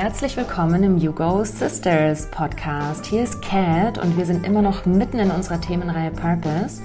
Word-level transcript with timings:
Herzlich 0.00 0.34
willkommen 0.38 0.82
im 0.82 0.96
You 0.96 1.12
Go 1.12 1.44
Sisters 1.44 2.30
Podcast. 2.30 3.04
Hier 3.04 3.22
ist 3.22 3.42
Kat 3.42 3.98
und 3.98 4.16
wir 4.16 4.24
sind 4.24 4.46
immer 4.46 4.62
noch 4.62 4.86
mitten 4.86 5.18
in 5.18 5.30
unserer 5.30 5.60
Themenreihe 5.60 6.10
Purpose. 6.10 6.80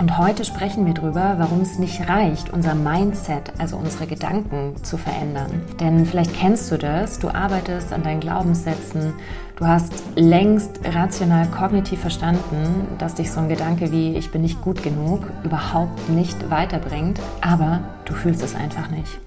Und 0.00 0.16
heute 0.16 0.42
sprechen 0.46 0.86
wir 0.86 0.94
darüber, 0.94 1.34
warum 1.36 1.60
es 1.60 1.78
nicht 1.78 2.08
reicht, 2.08 2.54
unser 2.54 2.74
Mindset, 2.74 3.52
also 3.58 3.76
unsere 3.76 4.06
Gedanken 4.06 4.74
zu 4.82 4.96
verändern. 4.96 5.60
Denn 5.80 6.06
vielleicht 6.06 6.32
kennst 6.32 6.72
du 6.72 6.78
das, 6.78 7.18
du 7.18 7.28
arbeitest 7.28 7.92
an 7.92 8.02
deinen 8.02 8.20
Glaubenssätzen, 8.20 9.12
du 9.56 9.66
hast 9.66 9.92
längst 10.14 10.80
rational 10.82 11.48
kognitiv 11.48 12.00
verstanden, 12.00 12.88
dass 12.96 13.16
dich 13.16 13.30
so 13.30 13.40
ein 13.40 13.50
Gedanke 13.50 13.92
wie 13.92 14.16
ich 14.16 14.30
bin 14.30 14.40
nicht 14.40 14.62
gut 14.62 14.82
genug 14.82 15.24
überhaupt 15.44 16.08
nicht 16.08 16.50
weiterbringt, 16.50 17.20
aber 17.42 17.80
du 18.06 18.14
fühlst 18.14 18.42
es 18.42 18.54
einfach 18.54 18.88
nicht. 18.88 19.20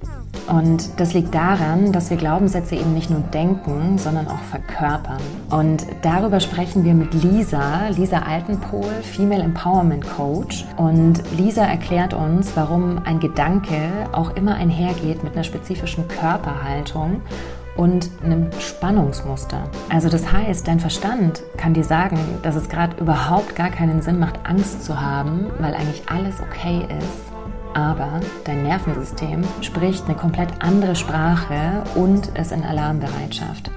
Und 0.50 1.00
das 1.00 1.14
liegt 1.14 1.36
daran, 1.36 1.92
dass 1.92 2.10
wir 2.10 2.18
Glaubenssätze 2.18 2.76
eben 2.76 2.94
nicht 2.94 3.10
nur 3.10 3.20
denken, 3.20 3.98
sondern 3.98 4.28
auch 4.28 4.42
verkörpern. 4.50 5.22
Und 5.52 5.86
darüber 6.02 6.40
sprechen 6.40 6.84
wir 6.84 6.96
mit 6.96 7.14
Lisa, 7.14 7.90
Lisa 7.90 8.20
Altenpohl, 8.20 8.92
Female 9.04 9.44
Empowerment 9.44 10.08
Coach. 10.10 10.66
Und 10.78 11.22
Lisa 11.38 11.64
erklärt 11.64 12.14
uns, 12.14 12.52
warum 12.56 13.00
ein 13.06 13.20
Gedanke 13.20 13.80
auch 14.12 14.36
immer 14.36 14.56
einhergeht 14.56 15.24
mit 15.24 15.34
einer 15.34 15.44
spezifischen 15.44 16.08
Körperhaltung 16.08 17.22
und 17.76 18.10
einem 18.24 18.48
Spannungsmuster. 18.60 19.64
Also 19.90 20.10
das 20.10 20.32
heißt, 20.32 20.68
dein 20.68 20.80
Verstand 20.80 21.44
kann 21.58 21.74
dir 21.74 21.84
sagen, 21.84 22.20
dass 22.42 22.56
es 22.56 22.68
gerade 22.68 22.98
überhaupt 23.00 23.56
gar 23.56 23.70
keinen 23.70 24.02
Sinn 24.02 24.20
macht, 24.20 24.40
Angst 24.44 24.84
zu 24.84 25.00
haben, 25.00 25.46
weil 25.60 25.74
eigentlich 25.76 26.04
alles 26.10 26.42
okay 26.42 26.86
ist 27.00 27.39
aber 27.74 28.20
dein 28.46 28.64
Nervensystem 28.64 29.44
spricht 29.62 30.06
eine 30.06 30.16
komplett 30.16 30.50
andere 30.60 30.96
Sprache 30.96 31.84
und 31.96 32.28
ist 32.38 32.52
in 32.52 32.64
Alarmbereitschaft. 32.64 33.72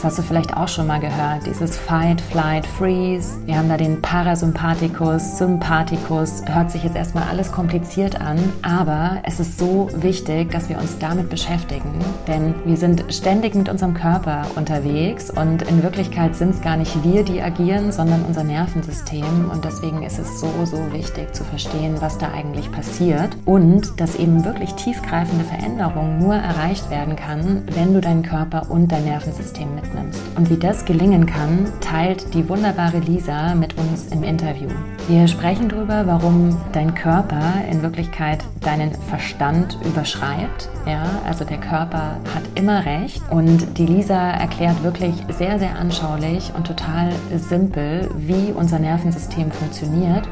Das 0.00 0.12
hast 0.12 0.18
du 0.18 0.22
vielleicht 0.22 0.56
auch 0.56 0.68
schon 0.68 0.86
mal 0.86 0.98
gehört, 0.98 1.44
dieses 1.44 1.76
Fight, 1.76 2.22
Flight, 2.22 2.64
Freeze. 2.64 3.36
Wir 3.44 3.58
haben 3.58 3.68
da 3.68 3.76
den 3.76 4.00
Parasympathikus, 4.00 5.36
Sympathikus. 5.36 6.42
Hört 6.46 6.70
sich 6.70 6.84
jetzt 6.84 6.96
erstmal 6.96 7.24
alles 7.24 7.52
kompliziert 7.52 8.18
an, 8.18 8.38
aber 8.62 9.18
es 9.24 9.40
ist 9.40 9.58
so 9.58 9.90
wichtig, 9.92 10.52
dass 10.52 10.70
wir 10.70 10.78
uns 10.78 10.98
damit 10.98 11.28
beschäftigen, 11.28 11.90
denn 12.26 12.54
wir 12.64 12.78
sind 12.78 13.04
ständig 13.12 13.54
mit 13.54 13.68
unserem 13.68 13.92
Körper 13.92 14.46
unterwegs 14.56 15.28
und 15.28 15.60
in 15.68 15.82
Wirklichkeit 15.82 16.34
sind 16.34 16.54
es 16.54 16.62
gar 16.62 16.78
nicht 16.78 17.04
wir, 17.04 17.22
die 17.22 17.42
agieren, 17.42 17.92
sondern 17.92 18.24
unser 18.24 18.42
Nervensystem 18.42 19.50
und 19.52 19.66
deswegen 19.66 20.02
ist 20.02 20.18
es 20.18 20.40
so, 20.40 20.50
so 20.64 20.78
wichtig 20.94 21.34
zu 21.34 21.44
verstehen, 21.44 21.96
was 22.00 22.16
da 22.16 22.30
eigentlich 22.32 22.72
passiert 22.72 23.36
und 23.44 24.00
dass 24.00 24.16
eben 24.16 24.46
wirklich 24.46 24.72
tiefgreifende 24.76 25.44
Veränderung 25.44 26.18
nur 26.20 26.36
erreicht 26.36 26.88
werden 26.88 27.16
kann, 27.16 27.64
wenn 27.74 27.92
du 27.92 28.00
deinen 28.00 28.22
Körper 28.22 28.70
und 28.70 28.90
dein 28.90 29.04
Nervensystem 29.04 29.49
mit 29.58 29.74
mitnimmst. 29.74 30.22
Und 30.36 30.50
wie 30.50 30.56
das 30.56 30.84
gelingen 30.84 31.26
kann, 31.26 31.72
teilt 31.80 32.34
die 32.34 32.48
wunderbare 32.48 32.98
Lisa 32.98 33.54
mit 33.54 33.76
uns 33.78 34.06
im 34.12 34.22
Interview. 34.22 34.68
Wir 35.08 35.26
sprechen 35.26 35.68
darüber, 35.68 36.06
warum 36.06 36.56
dein 36.72 36.94
Körper 36.94 37.42
in 37.70 37.82
Wirklichkeit 37.82 38.44
deinen 38.60 38.92
Verstand 38.94 39.76
überschreibt. 39.84 40.68
Ja, 40.86 41.04
also 41.26 41.44
der 41.44 41.58
Körper 41.58 42.16
hat 42.34 42.42
immer 42.54 42.84
recht. 42.84 43.22
Und 43.30 43.78
die 43.78 43.86
Lisa 43.86 44.30
erklärt 44.30 44.82
wirklich 44.82 45.14
sehr, 45.28 45.58
sehr 45.58 45.76
anschaulich 45.76 46.52
und 46.56 46.66
total 46.66 47.12
simpel, 47.36 48.08
wie 48.16 48.52
unser 48.52 48.78
Nervensystem 48.78 49.50
funktioniert 49.50 50.28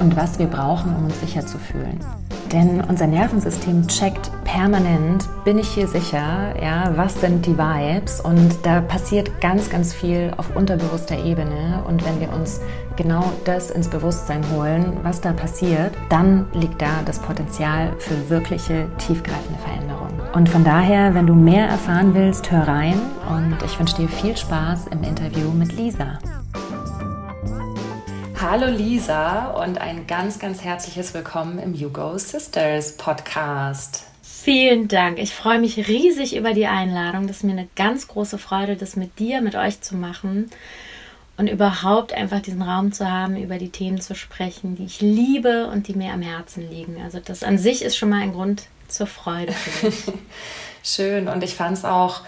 und 0.00 0.16
was 0.16 0.38
wir 0.38 0.46
brauchen, 0.46 0.94
um 0.96 1.04
uns 1.04 1.20
sicher 1.20 1.44
zu 1.44 1.58
fühlen. 1.58 1.98
Denn 2.52 2.82
unser 2.82 3.06
Nervensystem 3.06 3.86
checkt 3.88 4.30
permanent, 4.44 5.28
bin 5.44 5.58
ich 5.58 5.68
hier 5.68 5.88
sicher, 5.88 6.54
ja, 6.62 6.92
was 6.94 7.20
sind 7.20 7.44
die 7.46 7.58
Vibes 7.58 8.20
und 8.20 8.54
da 8.62 8.80
passiert 8.80 9.40
ganz, 9.40 9.70
ganz 9.70 9.92
viel 9.92 10.32
auf 10.36 10.54
unterbewusster 10.54 11.18
Ebene 11.18 11.82
und 11.88 12.04
wenn 12.04 12.20
wir 12.20 12.32
uns 12.32 12.60
genau 12.96 13.24
das 13.44 13.70
ins 13.70 13.88
Bewusstsein 13.88 14.13
holen, 14.52 14.96
was 15.02 15.20
da 15.20 15.32
passiert, 15.32 15.92
dann 16.08 16.46
liegt 16.52 16.80
da 16.80 17.02
das 17.04 17.18
Potenzial 17.18 17.94
für 17.98 18.30
wirkliche 18.30 18.88
tiefgreifende 18.98 19.58
Veränderungen. 19.60 20.20
Und 20.32 20.48
von 20.48 20.64
daher, 20.64 21.14
wenn 21.14 21.26
du 21.26 21.34
mehr 21.34 21.66
erfahren 21.66 22.14
willst, 22.14 22.50
hör 22.50 22.66
rein 22.66 23.00
und 23.28 23.56
ich 23.64 23.78
wünsche 23.78 23.96
dir 23.96 24.08
viel 24.08 24.36
Spaß 24.36 24.86
im 24.88 25.02
Interview 25.02 25.50
mit 25.50 25.72
Lisa. 25.72 26.18
Hallo 28.40 28.66
Lisa 28.66 29.50
und 29.50 29.80
ein 29.80 30.06
ganz, 30.06 30.38
ganz 30.38 30.62
herzliches 30.62 31.14
Willkommen 31.14 31.58
im 31.58 31.74
You 31.74 31.90
Go 31.90 32.16
Sisters 32.18 32.96
Podcast. 32.96 34.04
Vielen 34.22 34.88
Dank. 34.88 35.18
Ich 35.18 35.34
freue 35.34 35.58
mich 35.58 35.88
riesig 35.88 36.36
über 36.36 36.52
die 36.52 36.66
Einladung. 36.66 37.26
Das 37.26 37.38
ist 37.38 37.44
mir 37.44 37.52
eine 37.52 37.68
ganz 37.76 38.08
große 38.08 38.38
Freude, 38.38 38.76
das 38.76 38.96
mit 38.96 39.18
dir, 39.18 39.40
mit 39.40 39.54
euch 39.54 39.80
zu 39.80 39.96
machen 39.96 40.50
und 41.36 41.48
überhaupt 41.48 42.12
einfach 42.12 42.40
diesen 42.40 42.62
Raum 42.62 42.92
zu 42.92 43.10
haben, 43.10 43.36
über 43.36 43.58
die 43.58 43.70
Themen 43.70 44.00
zu 44.00 44.14
sprechen, 44.14 44.76
die 44.76 44.84
ich 44.84 45.00
liebe 45.00 45.66
und 45.66 45.88
die 45.88 45.94
mir 45.94 46.12
am 46.12 46.22
Herzen 46.22 46.68
liegen. 46.68 47.00
Also 47.02 47.18
das 47.20 47.42
an 47.42 47.58
sich 47.58 47.82
ist 47.82 47.96
schon 47.96 48.10
mal 48.10 48.22
ein 48.22 48.32
Grund 48.32 48.64
zur 48.88 49.06
Freude. 49.06 49.52
Schön 50.84 51.28
und 51.28 51.42
ich 51.42 51.54
fand 51.54 51.78
es 51.78 51.84
auch 51.84 52.20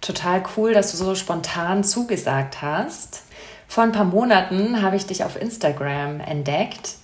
total 0.00 0.42
cool, 0.56 0.72
dass 0.72 0.90
du 0.92 0.96
so 0.96 1.14
spontan 1.14 1.82
zugesagt 1.82 2.62
hast. 2.62 3.22
Vor 3.66 3.82
ein 3.82 3.92
paar 3.92 4.04
Monaten 4.04 4.82
habe 4.82 4.96
ich 4.96 5.06
dich 5.06 5.24
auf 5.24 5.40
Instagram 5.40 6.20
entdeckt 6.20 6.96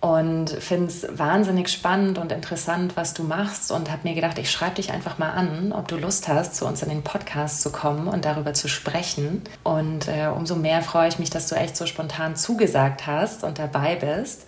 und 0.00 0.50
finde 0.50 0.86
es 0.86 1.06
wahnsinnig 1.18 1.68
spannend 1.68 2.18
und 2.18 2.30
interessant, 2.30 2.96
was 2.96 3.14
du 3.14 3.24
machst 3.24 3.72
und 3.72 3.90
habe 3.90 4.06
mir 4.08 4.14
gedacht, 4.14 4.38
ich 4.38 4.50
schreibe 4.50 4.76
dich 4.76 4.92
einfach 4.92 5.18
mal 5.18 5.30
an, 5.30 5.72
ob 5.72 5.88
du 5.88 5.96
Lust 5.96 6.28
hast, 6.28 6.54
zu 6.54 6.66
uns 6.66 6.82
in 6.82 6.88
den 6.88 7.02
Podcast 7.02 7.62
zu 7.62 7.72
kommen 7.72 8.06
und 8.06 8.24
darüber 8.24 8.54
zu 8.54 8.68
sprechen. 8.68 9.42
Und 9.64 10.06
äh, 10.06 10.28
umso 10.28 10.54
mehr 10.54 10.82
freue 10.82 11.08
ich 11.08 11.18
mich, 11.18 11.30
dass 11.30 11.48
du 11.48 11.56
echt 11.56 11.76
so 11.76 11.86
spontan 11.86 12.36
zugesagt 12.36 13.08
hast 13.08 13.42
und 13.42 13.58
dabei 13.58 13.96
bist 13.96 14.46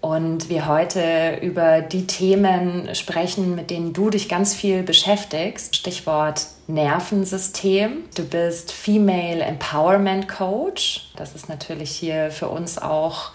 und 0.00 0.48
wir 0.48 0.66
heute 0.66 1.38
über 1.42 1.80
die 1.80 2.06
Themen 2.06 2.94
sprechen, 2.94 3.54
mit 3.54 3.70
denen 3.70 3.92
du 3.92 4.08
dich 4.08 4.28
ganz 4.28 4.54
viel 4.54 4.82
beschäftigst. 4.82 5.74
Stichwort 5.74 6.46
Nervensystem. 6.68 8.04
Du 8.14 8.24
bist 8.24 8.72
Female 8.72 9.42
Empowerment 9.42 10.28
Coach. 10.28 11.10
Das 11.16 11.34
ist 11.34 11.48
natürlich 11.48 11.90
hier 11.90 12.30
für 12.30 12.48
uns 12.48 12.78
auch 12.78 13.32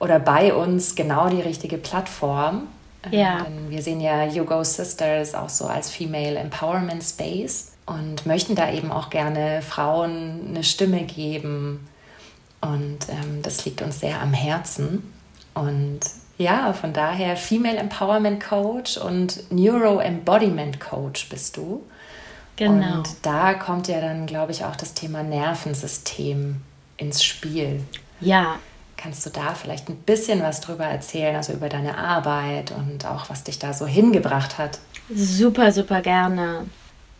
oder 0.00 0.18
bei 0.18 0.52
uns 0.52 0.96
genau 0.96 1.28
die 1.28 1.40
richtige 1.40 1.78
Plattform. 1.78 2.66
Ja. 3.10 3.42
Denn 3.44 3.70
wir 3.70 3.82
sehen 3.82 4.00
ja 4.00 4.26
You 4.26 4.44
Go 4.44 4.64
Sisters 4.64 5.34
auch 5.34 5.48
so 5.48 5.66
als 5.66 5.90
Female 5.90 6.36
Empowerment 6.38 7.02
Space 7.02 7.72
und 7.86 8.26
möchten 8.26 8.54
da 8.54 8.72
eben 8.72 8.90
auch 8.90 9.10
gerne 9.10 9.62
Frauen 9.62 10.48
eine 10.48 10.64
Stimme 10.64 11.04
geben. 11.04 11.86
Und 12.60 13.08
ähm, 13.08 13.42
das 13.42 13.64
liegt 13.64 13.80
uns 13.80 14.00
sehr 14.00 14.20
am 14.20 14.32
Herzen. 14.32 15.12
Und 15.54 16.00
ja, 16.36 16.72
von 16.72 16.92
daher 16.92 17.36
Female 17.36 17.76
Empowerment 17.76 18.42
Coach 18.42 18.96
und 18.96 19.50
Neuro 19.50 20.00
Embodiment 20.00 20.80
Coach 20.80 21.28
bist 21.28 21.56
du. 21.56 21.82
Genau. 22.56 22.98
Und 22.98 23.08
da 23.22 23.54
kommt 23.54 23.88
ja 23.88 24.00
dann, 24.00 24.26
glaube 24.26 24.52
ich, 24.52 24.64
auch 24.64 24.76
das 24.76 24.92
Thema 24.92 25.22
Nervensystem 25.22 26.60
ins 26.98 27.24
Spiel. 27.24 27.82
Ja. 28.20 28.58
Kannst 29.02 29.24
du 29.24 29.30
da 29.30 29.54
vielleicht 29.54 29.88
ein 29.88 29.96
bisschen 29.96 30.42
was 30.42 30.60
drüber 30.60 30.84
erzählen, 30.84 31.34
also 31.34 31.54
über 31.54 31.70
deine 31.70 31.96
Arbeit 31.96 32.70
und 32.70 33.06
auch 33.06 33.30
was 33.30 33.44
dich 33.44 33.58
da 33.58 33.72
so 33.72 33.86
hingebracht 33.86 34.58
hat? 34.58 34.78
Super, 35.14 35.72
super 35.72 36.02
gerne. 36.02 36.66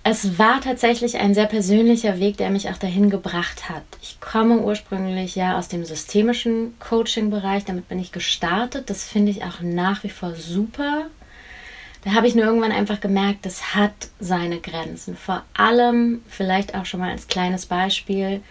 Es 0.02 0.38
war 0.38 0.60
tatsächlich 0.60 1.18
ein 1.18 1.34
sehr 1.34 1.46
persönlicher 1.46 2.18
Weg, 2.18 2.36
der 2.36 2.50
mich 2.50 2.68
auch 2.68 2.76
dahin 2.76 3.08
gebracht 3.08 3.70
hat. 3.70 3.82
Ich 4.02 4.20
komme 4.20 4.58
ursprünglich 4.58 5.36
ja 5.36 5.58
aus 5.58 5.68
dem 5.68 5.86
systemischen 5.86 6.74
Coaching-Bereich, 6.80 7.64
damit 7.64 7.88
bin 7.88 7.98
ich 7.98 8.12
gestartet. 8.12 8.90
Das 8.90 9.04
finde 9.04 9.30
ich 9.30 9.44
auch 9.44 9.60
nach 9.62 10.04
wie 10.04 10.10
vor 10.10 10.34
super. 10.34 11.06
Da 12.04 12.12
habe 12.12 12.26
ich 12.26 12.34
nur 12.34 12.44
irgendwann 12.44 12.72
einfach 12.72 13.00
gemerkt, 13.00 13.46
das 13.46 13.74
hat 13.74 13.92
seine 14.18 14.60
Grenzen. 14.60 15.16
Vor 15.16 15.44
allem, 15.54 16.22
vielleicht 16.28 16.74
auch 16.74 16.84
schon 16.84 17.00
mal 17.00 17.10
als 17.10 17.26
kleines 17.26 17.66
Beispiel, 17.66 18.42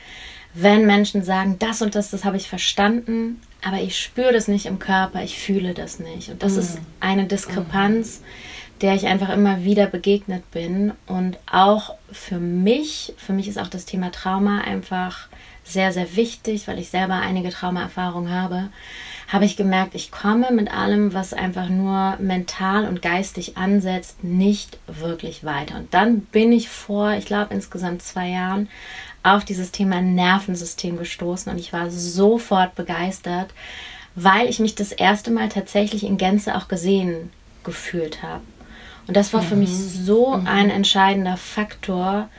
wenn 0.54 0.86
Menschen 0.86 1.24
sagen, 1.24 1.58
das 1.60 1.82
und 1.82 1.96
das, 1.96 2.12
das 2.12 2.26
habe 2.26 2.38
ich 2.38 2.50
verstanden, 2.50 3.42
aber 3.64 3.82
ich 3.82 4.00
spüre 4.00 4.34
das 4.34 4.48
nicht 4.48 4.66
im 4.66 4.80
Körper, 4.80 5.24
ich 5.24 5.38
fühle 5.38 5.74
das 5.74 6.00
nicht. 6.00 6.30
Und 6.30 6.44
das 6.44 6.54
mhm. 6.54 6.60
ist 6.60 6.78
eine 7.00 7.26
Diskrepanz. 7.26 8.20
Mhm 8.20 8.26
der 8.82 8.96
ich 8.96 9.08
einfach 9.08 9.30
immer 9.30 9.64
wieder 9.64 9.88
begegnet 9.88 10.50
bin. 10.52 10.94
Und 11.06 11.38
auch 11.52 11.96
für 12.12 12.40
mich, 12.40 13.14
für 13.18 13.34
mich 13.34 13.48
ist 13.48 13.60
auch 13.60 13.68
das 13.68 13.86
Thema 13.86 14.12
Trauma 14.12 14.62
einfach 14.62 15.28
sehr, 15.64 15.92
sehr 15.92 16.16
wichtig, 16.16 16.68
weil 16.68 16.80
ich 16.80 16.90
selber 16.90 17.16
einige 17.16 17.50
Traumaerfahrungen 17.50 18.32
habe, 18.32 18.70
habe 19.28 19.46
ich 19.46 19.58
gemerkt, 19.58 19.94
ich 19.94 20.10
komme 20.10 20.52
mit 20.52 20.74
allem, 20.74 21.14
was 21.14 21.34
einfach 21.34 21.70
nur 21.70 22.18
mental 22.20 22.88
und 22.88 23.04
geistig 23.04 23.58
ansetzt, 23.58 24.24
nicht 24.24 24.80
wirklich 24.88 25.44
weiter. 25.44 25.76
Und 25.76 25.94
dann 25.94 26.22
bin 26.22 26.52
ich 26.52 26.70
vor, 26.70 27.14
ich 27.14 27.26
glaube, 27.26 27.54
insgesamt 27.54 28.02
zwei 28.02 28.30
Jahren 28.30 28.70
auf 29.24 29.46
dieses 29.46 29.72
Thema 29.72 30.02
Nervensystem 30.02 30.98
gestoßen 30.98 31.52
und 31.52 31.58
ich 31.58 31.74
war 31.74 31.90
sofort 31.90 32.76
begeistert, 32.76 33.50
weil 34.16 34.50
ich 34.50 34.60
mich 34.60 34.76
das 34.76 34.92
erste 34.92 35.32
Mal 35.32 35.50
tatsächlich 35.50 36.04
in 36.04 36.18
Gänze 36.18 36.56
auch 36.56 36.68
gesehen 36.68 37.32
gefühlt 37.64 38.24
habe. 38.24 38.44
Und 39.08 39.18
das 39.18 39.34
war 39.34 39.42
mhm. 39.42 39.48
für 39.48 39.56
mich 39.56 39.70
mhm. 39.70 40.06
so 40.06 40.38
mhm. 40.38 40.48
ein 40.48 40.70
entscheidender 40.70 41.38
Faktor, 41.38 42.30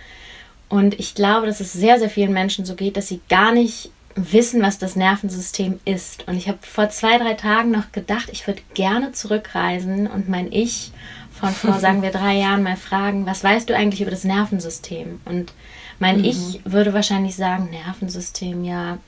Und 0.69 1.01
ich 1.01 1.17
glaube, 1.17 1.47
dass 1.47 1.59
es 1.59 1.73
sehr, 1.73 1.99
sehr 1.99 2.11
vielen 2.11 2.33
Menschen 2.33 2.65
so 2.65 2.77
geht, 2.77 2.97
dass 2.97 3.09
sie 3.09 3.21
gar 3.29 3.53
nicht 3.53 3.91
wissen, 4.15 4.63
was 4.63 4.79
das 4.79 4.97
Nervensystem 4.97 5.81
ist. 5.85 6.27
Und 6.29 6.37
ich 6.37 6.49
habe 6.49 6.59
vor 6.63 6.89
zwei, 6.91 7.19
drei 7.19 7.35
Tagen 7.35 7.71
noch 7.71 7.93
gedacht, 7.93 8.29
ich 8.31 8.47
würde 8.47 8.63
gerne 8.75 9.13
zurückreisen 9.13 10.07
und 10.07 10.29
mein 10.29 10.53
Ich 10.53 10.93
von 11.33 11.51
vor, 11.51 11.79
sagen 11.81 12.03
wir, 12.03 12.11
drei 12.11 12.37
Jahren 12.37 12.63
mal 12.63 12.77
fragen, 12.77 13.27
was 13.27 13.43
weißt 13.43 13.69
du 13.69 13.77
eigentlich 13.77 14.03
über 14.03 14.11
das 14.11 14.25
Nervensystem? 14.25 15.21
Und 15.25 15.53
mein 16.01 16.19
mhm. 16.19 16.25
Ich 16.25 16.61
würde 16.65 16.93
wahrscheinlich 16.93 17.37
sagen, 17.37 17.71
Nervensystem, 17.71 18.65
ja, 18.65 18.99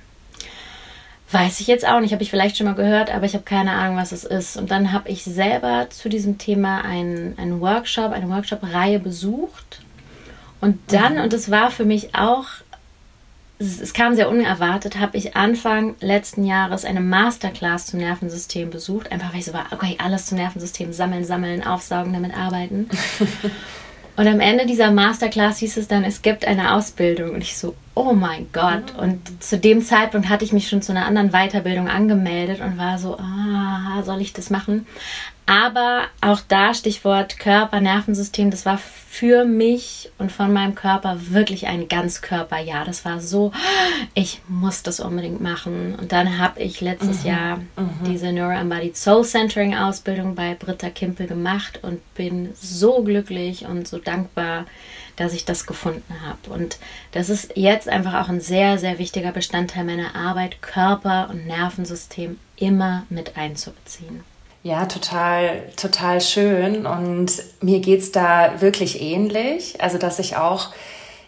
weiß 1.32 1.60
ich 1.60 1.66
jetzt 1.66 1.86
auch 1.86 1.98
nicht, 1.98 2.12
habe 2.12 2.22
ich 2.22 2.30
vielleicht 2.30 2.56
schon 2.56 2.66
mal 2.66 2.74
gehört, 2.74 3.12
aber 3.12 3.26
ich 3.26 3.34
habe 3.34 3.44
keine 3.44 3.72
Ahnung, 3.72 3.96
was 3.96 4.12
es 4.12 4.22
ist. 4.22 4.56
Und 4.56 4.70
dann 4.70 4.92
habe 4.92 5.08
ich 5.08 5.24
selber 5.24 5.88
zu 5.90 6.08
diesem 6.08 6.38
Thema 6.38 6.84
einen, 6.84 7.36
einen 7.38 7.60
Workshop, 7.60 8.12
eine 8.12 8.28
Workshop-Reihe 8.28 9.00
besucht. 9.00 9.82
Und 10.60 10.78
dann, 10.92 11.14
mhm. 11.14 11.22
und 11.22 11.32
das 11.32 11.50
war 11.50 11.70
für 11.70 11.84
mich 11.84 12.14
auch 12.14 12.46
es, 13.62 13.80
es 13.80 13.94
kam 13.94 14.14
sehr 14.14 14.28
unerwartet, 14.28 14.98
habe 14.98 15.16
ich 15.16 15.36
Anfang 15.36 15.94
letzten 16.00 16.44
Jahres 16.44 16.84
eine 16.84 17.00
Masterclass 17.00 17.86
zum 17.86 18.00
Nervensystem 18.00 18.70
besucht. 18.70 19.10
Einfach 19.12 19.32
weil 19.32 19.40
ich 19.40 19.46
so 19.46 19.54
war, 19.54 19.66
okay, 19.70 19.96
alles 20.02 20.26
zum 20.26 20.38
Nervensystem 20.38 20.92
sammeln, 20.92 21.24
sammeln, 21.24 21.64
aufsaugen, 21.64 22.12
damit 22.12 22.36
arbeiten. 22.36 22.88
Und 24.14 24.26
am 24.26 24.40
Ende 24.40 24.66
dieser 24.66 24.90
Masterclass 24.90 25.58
hieß 25.58 25.78
es 25.78 25.88
dann, 25.88 26.04
es 26.04 26.20
gibt 26.20 26.44
eine 26.44 26.74
Ausbildung. 26.74 27.30
Und 27.30 27.40
ich 27.40 27.56
so, 27.56 27.74
oh 27.94 28.12
mein 28.12 28.46
Gott. 28.52 28.94
Und 28.98 29.42
zu 29.42 29.58
dem 29.58 29.82
Zeitpunkt 29.82 30.28
hatte 30.28 30.44
ich 30.44 30.52
mich 30.52 30.68
schon 30.68 30.82
zu 30.82 30.92
einer 30.92 31.06
anderen 31.06 31.30
Weiterbildung 31.30 31.88
angemeldet 31.88 32.60
und 32.60 32.76
war 32.76 32.98
so, 32.98 33.16
ah, 33.18 34.02
soll 34.04 34.20
ich 34.20 34.32
das 34.32 34.50
machen? 34.50 34.86
Aber 35.46 36.04
auch 36.20 36.40
da 36.46 36.72
Stichwort 36.72 37.38
Körper, 37.38 37.80
Nervensystem, 37.80 38.50
das 38.50 38.64
war 38.64 38.78
für 38.78 39.44
mich 39.44 40.10
und 40.18 40.30
von 40.30 40.52
meinem 40.52 40.74
Körper 40.74 41.16
wirklich 41.30 41.66
ein 41.66 41.88
Ganzkörperjahr. 41.88 42.84
Das 42.84 43.04
war 43.04 43.20
so, 43.20 43.52
ich 44.14 44.40
muss 44.46 44.82
das 44.82 45.00
unbedingt 45.00 45.40
machen. 45.40 45.96
Und 45.96 46.12
dann 46.12 46.38
habe 46.38 46.62
ich 46.62 46.80
letztes 46.80 47.24
mhm. 47.24 47.28
Jahr 47.28 47.56
mhm. 47.56 47.90
diese 48.06 48.32
Neuro 48.32 48.52
Embodied 48.52 48.96
Soul 48.96 49.24
Centering 49.24 49.76
Ausbildung 49.76 50.34
bei 50.34 50.54
Britta 50.54 50.90
Kimpel 50.90 51.26
gemacht 51.26 51.80
und 51.82 52.00
bin 52.14 52.50
so 52.54 53.02
glücklich 53.02 53.66
und 53.66 53.88
so 53.88 53.98
dankbar, 53.98 54.66
dass 55.16 55.34
ich 55.34 55.44
das 55.44 55.66
gefunden 55.66 56.14
habe. 56.24 56.54
Und 56.54 56.78
das 57.10 57.28
ist 57.28 57.56
jetzt 57.56 57.88
einfach 57.88 58.14
auch 58.14 58.28
ein 58.28 58.40
sehr, 58.40 58.78
sehr 58.78 58.98
wichtiger 58.98 59.32
Bestandteil 59.32 59.84
meiner 59.84 60.14
Arbeit, 60.14 60.62
Körper 60.62 61.28
und 61.30 61.46
Nervensystem 61.46 62.38
immer 62.56 63.04
mit 63.10 63.36
einzubeziehen. 63.36 64.24
Ja, 64.62 64.86
total, 64.86 65.62
total 65.76 66.20
schön. 66.20 66.86
Und 66.86 67.32
mir 67.60 67.80
geht's 67.80 68.12
da 68.12 68.60
wirklich 68.60 69.00
ähnlich. 69.02 69.80
Also, 69.80 69.98
dass 69.98 70.18
ich 70.18 70.36
auch 70.36 70.70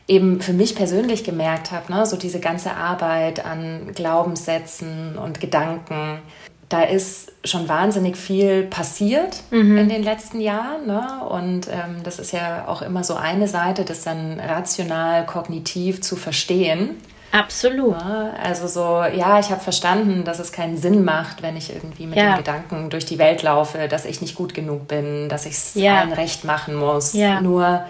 eben 0.07 0.41
für 0.41 0.53
mich 0.53 0.75
persönlich 0.77 1.25
gemerkt 1.25 1.73
habe, 1.73 1.93
ne, 1.93 2.07
so 2.07 2.17
diese 2.17 2.39
ganze 2.39 2.75
Arbeit 2.75 3.45
an 3.45 3.93
Glaubenssätzen 3.95 5.19
und 5.19 5.41
Gedanken, 5.41 6.21
da 6.69 6.83
ist 6.83 7.33
schon 7.45 7.69
wahnsinnig 7.69 8.17
viel 8.17 8.65
passiert 8.65 9.43
mhm. 9.51 9.79
in 9.79 9.89
den 9.89 10.03
letzten 10.03 10.41
Jahren. 10.41 10.87
Ne? 10.87 11.25
Und 11.29 11.69
ähm, 11.69 12.03
das 12.03 12.19
ist 12.19 12.33
ja 12.33 12.67
auch 12.69 12.83
immer 12.83 13.05
so 13.05 13.15
eine 13.15 13.49
Seite, 13.49 13.85
das 13.85 14.03
dann 14.03 14.41
rational, 14.41 15.27
kognitiv 15.27 16.01
zu 16.01 16.17
verstehen. 16.17 16.97
Absolut. 17.35 18.01
Ja, 18.01 18.33
also 18.41 18.69
so, 18.69 19.03
ja, 19.13 19.41
ich 19.41 19.51
habe 19.51 19.61
verstanden, 19.61 20.23
dass 20.23 20.39
es 20.39 20.53
keinen 20.53 20.77
Sinn 20.77 21.05
macht, 21.05 21.43
wenn 21.43 21.57
ich 21.57 21.75
irgendwie 21.75 22.07
mit 22.07 22.17
ja. 22.17 22.35
den 22.35 22.37
Gedanken 22.39 22.91
durch 22.91 23.07
die 23.07 23.19
Welt 23.19 23.43
laufe, 23.43 23.89
dass 23.89 24.05
ich 24.05 24.21
nicht 24.21 24.37
gut 24.37 24.55
genug 24.55 24.87
bin, 24.87 25.29
dass 25.29 25.45
ich 25.45 25.55
es 25.55 25.75
ja. 25.75 26.01
allen 26.01 26.13
recht 26.13 26.45
machen 26.45 26.77
muss. 26.77 27.13
Ja. 27.13 27.41
Nur 27.41 27.87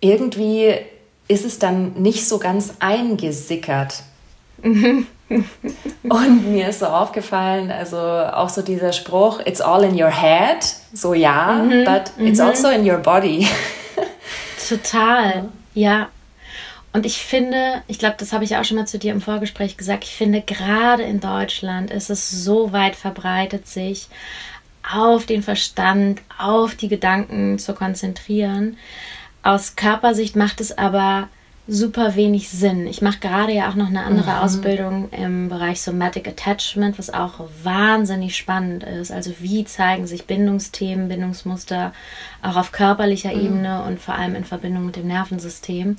irgendwie 0.00 0.74
ist 1.28 1.44
es 1.44 1.58
dann 1.58 1.92
nicht 2.00 2.26
so 2.26 2.38
ganz 2.38 2.72
eingesickert. 2.78 4.04
Und 4.62 5.06
mir 6.50 6.68
ist 6.68 6.78
so 6.78 6.86
aufgefallen, 6.86 7.70
also 7.70 7.98
auch 7.98 8.48
so 8.48 8.62
dieser 8.62 8.92
Spruch, 8.92 9.40
it's 9.44 9.60
all 9.60 9.84
in 9.84 10.02
your 10.02 10.10
head, 10.10 10.64
so 10.94 11.12
ja, 11.12 11.62
mhm. 11.62 11.84
but 11.84 12.12
it's 12.18 12.38
mhm. 12.38 12.46
also 12.46 12.68
in 12.68 12.88
your 12.88 12.98
body. 12.98 13.46
Total, 14.68 15.50
ja. 15.74 16.08
Und 16.92 17.06
ich 17.06 17.22
finde, 17.22 17.82
ich 17.88 17.98
glaube, 17.98 18.16
das 18.18 18.32
habe 18.32 18.44
ich 18.44 18.56
auch 18.56 18.64
schon 18.64 18.76
mal 18.76 18.86
zu 18.86 18.98
dir 18.98 19.12
im 19.12 19.22
Vorgespräch 19.22 19.76
gesagt, 19.76 20.04
ich 20.04 20.14
finde, 20.14 20.42
gerade 20.42 21.02
in 21.02 21.20
Deutschland 21.20 21.90
ist 21.90 22.10
es 22.10 22.30
so 22.30 22.72
weit 22.72 22.96
verbreitet, 22.96 23.66
sich 23.66 24.08
auf 24.90 25.24
den 25.26 25.42
Verstand, 25.42 26.20
auf 26.38 26.74
die 26.74 26.88
Gedanken 26.88 27.58
zu 27.58 27.72
konzentrieren. 27.74 28.76
Aus 29.42 29.76
Körpersicht 29.76 30.36
macht 30.36 30.60
es 30.60 30.76
aber 30.76 31.28
super 31.68 32.16
wenig 32.16 32.48
Sinn. 32.48 32.86
Ich 32.86 33.02
mache 33.02 33.20
gerade 33.20 33.52
ja 33.52 33.70
auch 33.70 33.76
noch 33.76 33.86
eine 33.86 34.02
andere 34.02 34.32
mhm. 34.32 34.38
Ausbildung 34.38 35.10
im 35.10 35.48
Bereich 35.48 35.80
Somatic 35.80 36.28
Attachment, 36.28 36.98
was 36.98 37.08
auch 37.14 37.48
wahnsinnig 37.62 38.36
spannend 38.36 38.82
ist. 38.82 39.12
Also 39.12 39.32
wie 39.38 39.64
zeigen 39.64 40.06
sich 40.06 40.26
Bindungsthemen, 40.26 41.08
Bindungsmuster 41.08 41.92
auch 42.42 42.56
auf 42.56 42.72
körperlicher 42.72 43.32
mhm. 43.34 43.40
Ebene 43.40 43.84
und 43.84 44.00
vor 44.00 44.14
allem 44.14 44.34
in 44.34 44.44
Verbindung 44.44 44.86
mit 44.86 44.96
dem 44.96 45.06
Nervensystem. 45.06 45.96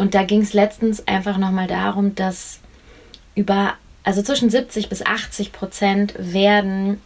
Und 0.00 0.14
da 0.14 0.22
ging 0.22 0.40
es 0.40 0.54
letztens 0.54 1.06
einfach 1.06 1.36
nochmal 1.36 1.66
darum, 1.66 2.14
dass 2.14 2.60
über, 3.34 3.74
also 4.02 4.22
zwischen 4.22 4.48
70 4.48 4.88
bis 4.88 5.04
80 5.04 5.52
Prozent 5.52 6.14
werden 6.16 7.02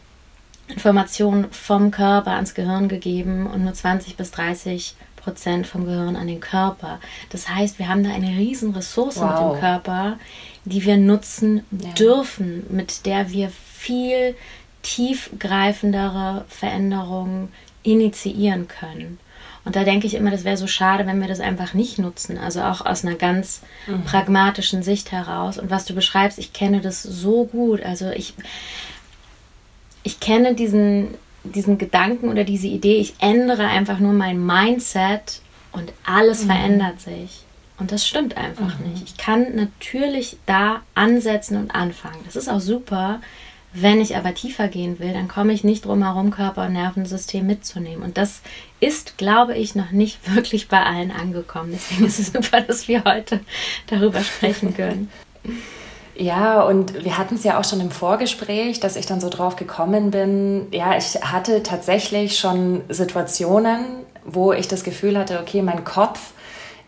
Informationen 0.68 1.50
vom 1.50 1.90
Körper 1.90 2.34
ans 2.34 2.54
Gehirn 2.54 2.86
gegeben 2.86 3.48
und 3.48 3.64
nur 3.64 3.74
20 3.74 4.16
bis 4.16 4.30
30 4.30 4.94
Prozent 5.16 5.66
vom 5.66 5.86
Gehirn 5.86 6.14
an 6.14 6.28
den 6.28 6.38
Körper. 6.38 7.00
Das 7.30 7.48
heißt, 7.48 7.80
wir 7.80 7.88
haben 7.88 8.04
da 8.04 8.10
eine 8.10 8.38
riesen 8.38 8.72
Ressource 8.72 9.16
wow. 9.16 9.28
mit 9.28 9.38
dem 9.40 9.60
Körper, 9.60 10.18
die 10.64 10.84
wir 10.84 10.96
nutzen 10.96 11.64
ja. 11.72 11.90
dürfen, 11.94 12.64
mit 12.70 13.06
der 13.06 13.32
wir 13.32 13.50
viel 13.50 14.36
tiefgreifendere 14.82 16.44
Veränderungen 16.48 17.48
initiieren 17.82 18.68
können. 18.68 19.18
Und 19.64 19.76
da 19.76 19.84
denke 19.84 20.06
ich 20.06 20.14
immer, 20.14 20.30
das 20.30 20.44
wäre 20.44 20.56
so 20.56 20.66
schade, 20.66 21.06
wenn 21.06 21.20
wir 21.20 21.28
das 21.28 21.40
einfach 21.40 21.72
nicht 21.72 21.98
nutzen. 21.98 22.36
Also 22.36 22.62
auch 22.62 22.84
aus 22.84 23.04
einer 23.04 23.14
ganz 23.14 23.62
mhm. 23.86 24.04
pragmatischen 24.04 24.82
Sicht 24.82 25.10
heraus. 25.10 25.58
Und 25.58 25.70
was 25.70 25.86
du 25.86 25.94
beschreibst, 25.94 26.38
ich 26.38 26.52
kenne 26.52 26.80
das 26.80 27.02
so 27.02 27.46
gut. 27.46 27.82
Also 27.82 28.10
ich, 28.10 28.34
ich 30.02 30.20
kenne 30.20 30.54
diesen, 30.54 31.14
diesen 31.44 31.78
Gedanken 31.78 32.28
oder 32.28 32.44
diese 32.44 32.66
Idee, 32.66 32.96
ich 32.96 33.14
ändere 33.20 33.66
einfach 33.66 34.00
nur 34.00 34.12
mein 34.12 34.44
Mindset 34.44 35.40
und 35.72 35.92
alles 36.04 36.44
mhm. 36.44 36.48
verändert 36.48 37.00
sich. 37.00 37.44
Und 37.78 37.90
das 37.90 38.06
stimmt 38.06 38.36
einfach 38.36 38.78
mhm. 38.78 38.92
nicht. 38.92 39.02
Ich 39.04 39.16
kann 39.16 39.56
natürlich 39.56 40.36
da 40.46 40.82
ansetzen 40.94 41.56
und 41.56 41.74
anfangen. 41.74 42.20
Das 42.26 42.36
ist 42.36 42.48
auch 42.48 42.60
super. 42.60 43.20
Wenn 43.76 44.00
ich 44.00 44.16
aber 44.16 44.34
tiefer 44.34 44.68
gehen 44.68 45.00
will, 45.00 45.12
dann 45.12 45.26
komme 45.26 45.52
ich 45.52 45.64
nicht 45.64 45.84
drum 45.84 46.04
herum, 46.04 46.30
Körper 46.30 46.66
und 46.66 46.74
Nervensystem 46.74 47.44
mitzunehmen. 47.44 48.04
Und 48.04 48.16
das 48.16 48.40
ist, 48.78 49.18
glaube 49.18 49.56
ich, 49.56 49.74
noch 49.74 49.90
nicht 49.90 50.18
wirklich 50.34 50.68
bei 50.68 50.80
allen 50.80 51.10
angekommen. 51.10 51.70
Deswegen 51.72 52.06
ist 52.06 52.20
es 52.20 52.32
super, 52.32 52.60
dass 52.60 52.86
wir 52.86 53.04
heute 53.04 53.40
darüber 53.88 54.20
sprechen 54.20 54.74
können. 54.74 55.10
Ja, 56.16 56.62
und 56.62 57.04
wir 57.04 57.18
hatten 57.18 57.34
es 57.34 57.42
ja 57.42 57.58
auch 57.58 57.64
schon 57.64 57.80
im 57.80 57.90
Vorgespräch, 57.90 58.78
dass 58.78 58.94
ich 58.94 59.04
dann 59.04 59.20
so 59.20 59.28
drauf 59.28 59.56
gekommen 59.56 60.12
bin. 60.12 60.68
Ja, 60.70 60.96
ich 60.96 61.16
hatte 61.20 61.64
tatsächlich 61.64 62.38
schon 62.38 62.82
Situationen, 62.88 63.84
wo 64.24 64.52
ich 64.52 64.68
das 64.68 64.84
Gefühl 64.84 65.18
hatte, 65.18 65.40
okay, 65.40 65.60
mein 65.60 65.82
Kopf 65.82 66.20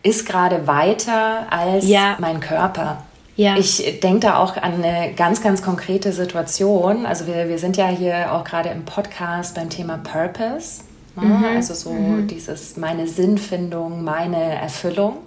ist 0.01 0.25
gerade 0.25 0.65
weiter 0.65 1.47
als 1.51 1.85
ja. 1.85 2.15
mein 2.19 2.39
Körper. 2.39 3.03
Ja. 3.37 3.55
Ich 3.55 3.99
denke 4.01 4.21
da 4.21 4.39
auch 4.39 4.57
an 4.57 4.83
eine 4.83 5.13
ganz, 5.13 5.41
ganz 5.41 5.61
konkrete 5.61 6.11
Situation. 6.11 7.05
Also 7.05 7.27
wir, 7.27 7.47
wir 7.47 7.59
sind 7.59 7.77
ja 7.77 7.87
hier 7.87 8.33
auch 8.33 8.43
gerade 8.43 8.69
im 8.69 8.83
Podcast 8.83 9.55
beim 9.55 9.69
Thema 9.69 9.99
Purpose. 9.99 10.81
Ne? 11.15 11.25
Mhm. 11.25 11.45
Also 11.45 11.75
so 11.75 11.91
mhm. 11.91 12.27
dieses 12.27 12.77
meine 12.77 13.07
Sinnfindung, 13.07 14.03
meine 14.03 14.55
Erfüllung. 14.55 15.17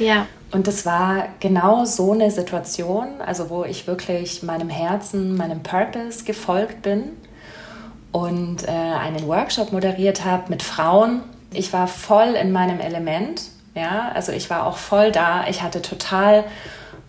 Ja. 0.00 0.26
Und 0.50 0.66
das 0.66 0.84
war 0.84 1.28
genau 1.38 1.84
so 1.84 2.12
eine 2.12 2.32
Situation, 2.32 3.20
also 3.24 3.50
wo 3.50 3.64
ich 3.64 3.86
wirklich 3.86 4.42
meinem 4.42 4.68
Herzen, 4.68 5.36
meinem 5.36 5.62
Purpose 5.62 6.24
gefolgt 6.24 6.82
bin 6.82 7.10
und 8.10 8.66
äh, 8.66 8.70
einen 8.70 9.28
Workshop 9.28 9.70
moderiert 9.70 10.24
habe 10.24 10.50
mit 10.50 10.64
Frauen. 10.64 11.22
Ich 11.52 11.72
war 11.72 11.86
voll 11.86 12.34
in 12.34 12.50
meinem 12.50 12.80
Element. 12.80 13.42
Ja, 13.76 14.10
also 14.12 14.32
ich 14.32 14.50
war 14.50 14.66
auch 14.66 14.76
voll 14.76 15.12
da. 15.12 15.46
Ich 15.48 15.62
hatte 15.62 15.80
total 15.80 16.42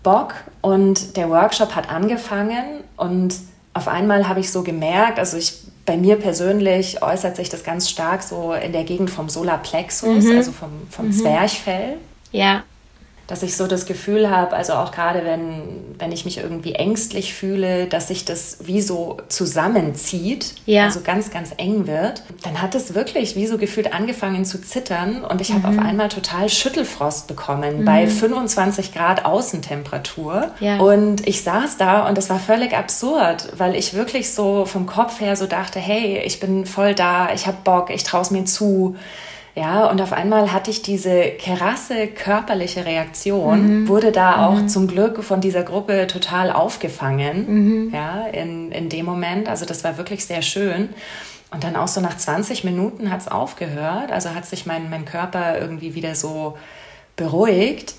Bock 0.03 0.33
und 0.61 1.15
der 1.17 1.29
Workshop 1.29 1.75
hat 1.75 1.89
angefangen 1.89 2.83
und 2.97 3.35
auf 3.73 3.87
einmal 3.87 4.27
habe 4.27 4.39
ich 4.39 4.51
so 4.51 4.63
gemerkt, 4.63 5.19
also 5.19 5.37
ich 5.37 5.61
bei 5.85 5.97
mir 5.97 6.15
persönlich 6.17 7.01
äußert 7.01 7.35
sich 7.35 7.49
das 7.49 7.63
ganz 7.63 7.89
stark 7.89 8.21
so 8.21 8.53
in 8.53 8.71
der 8.71 8.83
Gegend 8.83 9.09
vom 9.09 9.29
Solarplexus, 9.29 10.25
mhm. 10.25 10.37
also 10.37 10.51
vom, 10.51 10.69
vom 10.89 11.07
mhm. 11.07 11.13
Zwerchfell. 11.13 11.97
Ja. 12.31 12.63
Dass 13.27 13.43
ich 13.43 13.55
so 13.55 13.67
das 13.67 13.85
Gefühl 13.85 14.29
habe, 14.29 14.55
also 14.55 14.73
auch 14.73 14.91
gerade 14.91 15.23
wenn, 15.23 15.61
wenn 15.97 16.11
ich 16.11 16.25
mich 16.25 16.39
irgendwie 16.39 16.73
ängstlich 16.73 17.33
fühle, 17.33 17.85
dass 17.85 18.09
sich 18.09 18.25
das 18.25 18.57
wie 18.63 18.81
so 18.81 19.17
zusammenzieht, 19.29 20.55
ja. 20.65 20.85
also 20.85 20.99
ganz, 21.01 21.31
ganz 21.31 21.51
eng 21.55 21.87
wird, 21.87 22.23
dann 22.43 22.61
hat 22.61 22.75
es 22.75 22.93
wirklich 22.93 23.35
wie 23.35 23.47
so 23.47 23.57
gefühlt 23.57 23.93
angefangen 23.93 24.43
zu 24.43 24.61
zittern 24.61 25.23
und 25.23 25.39
ich 25.39 25.49
mhm. 25.49 25.63
habe 25.63 25.67
auf 25.69 25.85
einmal 25.85 26.09
total 26.09 26.49
Schüttelfrost 26.49 27.27
bekommen 27.27 27.81
mhm. 27.81 27.85
bei 27.85 28.07
25 28.07 28.93
Grad 28.93 29.23
Außentemperatur. 29.23 30.51
Ja. 30.59 30.79
Und 30.79 31.25
ich 31.27 31.43
saß 31.43 31.77
da 31.77 32.07
und 32.07 32.17
das 32.17 32.29
war 32.29 32.39
völlig 32.39 32.73
absurd, 32.75 33.49
weil 33.57 33.75
ich 33.75 33.93
wirklich 33.93 34.33
so 34.33 34.65
vom 34.65 34.85
Kopf 34.85 35.21
her 35.21 35.35
so 35.35 35.47
dachte, 35.47 35.79
hey, 35.79 36.21
ich 36.25 36.39
bin 36.39 36.65
voll 36.65 36.95
da, 36.95 37.33
ich 37.33 37.47
habe 37.47 37.57
Bock, 37.63 37.89
ich 37.91 38.03
traue 38.03 38.21
es 38.21 38.31
mir 38.31 38.45
zu. 38.45 38.95
Ja, 39.55 39.87
und 39.87 40.01
auf 40.01 40.13
einmal 40.13 40.53
hatte 40.53 40.71
ich 40.71 40.81
diese 40.81 41.31
krasse 41.37 42.07
körperliche 42.07 42.85
Reaktion, 42.85 43.81
mhm. 43.81 43.87
wurde 43.89 44.13
da 44.13 44.47
auch 44.47 44.61
mhm. 44.61 44.69
zum 44.69 44.87
Glück 44.87 45.23
von 45.23 45.41
dieser 45.41 45.63
Gruppe 45.63 46.07
total 46.07 46.51
aufgefangen, 46.51 47.87
mhm. 47.87 47.93
ja, 47.93 48.27
in, 48.27 48.71
in 48.71 48.87
dem 48.87 49.05
Moment. 49.05 49.49
Also 49.49 49.65
das 49.65 49.83
war 49.83 49.97
wirklich 49.97 50.25
sehr 50.25 50.41
schön. 50.41 50.89
Und 51.53 51.65
dann 51.65 51.75
auch 51.75 51.89
so 51.89 51.99
nach 51.99 52.15
20 52.15 52.63
Minuten 52.63 53.11
hat 53.11 53.21
es 53.21 53.27
aufgehört, 53.27 54.11
also 54.11 54.33
hat 54.33 54.45
sich 54.45 54.65
mein, 54.65 54.89
mein 54.89 55.03
Körper 55.03 55.59
irgendwie 55.59 55.95
wieder 55.95 56.15
so 56.15 56.57
beruhigt. 57.17 57.95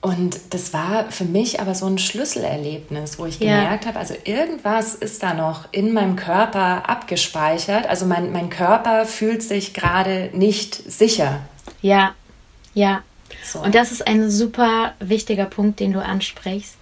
Und 0.00 0.38
das 0.50 0.72
war 0.72 1.10
für 1.10 1.24
mich 1.24 1.60
aber 1.60 1.74
so 1.74 1.86
ein 1.86 1.98
Schlüsselerlebnis, 1.98 3.18
wo 3.18 3.26
ich 3.26 3.40
ja. 3.40 3.62
gemerkt 3.62 3.84
habe, 3.84 3.98
also 3.98 4.14
irgendwas 4.24 4.94
ist 4.94 5.22
da 5.24 5.34
noch 5.34 5.72
in 5.72 5.92
meinem 5.92 6.14
Körper 6.14 6.88
abgespeichert. 6.88 7.86
Also 7.86 8.06
mein, 8.06 8.30
mein 8.30 8.48
Körper 8.48 9.06
fühlt 9.06 9.42
sich 9.42 9.74
gerade 9.74 10.30
nicht 10.32 10.74
sicher. 10.74 11.40
Ja, 11.82 12.14
ja. 12.74 13.02
So. 13.44 13.60
Und 13.60 13.74
das 13.74 13.90
ist 13.90 14.06
ein 14.06 14.30
super 14.30 14.94
wichtiger 15.00 15.46
Punkt, 15.46 15.80
den 15.80 15.92
du 15.92 16.02
ansprichst. 16.02 16.76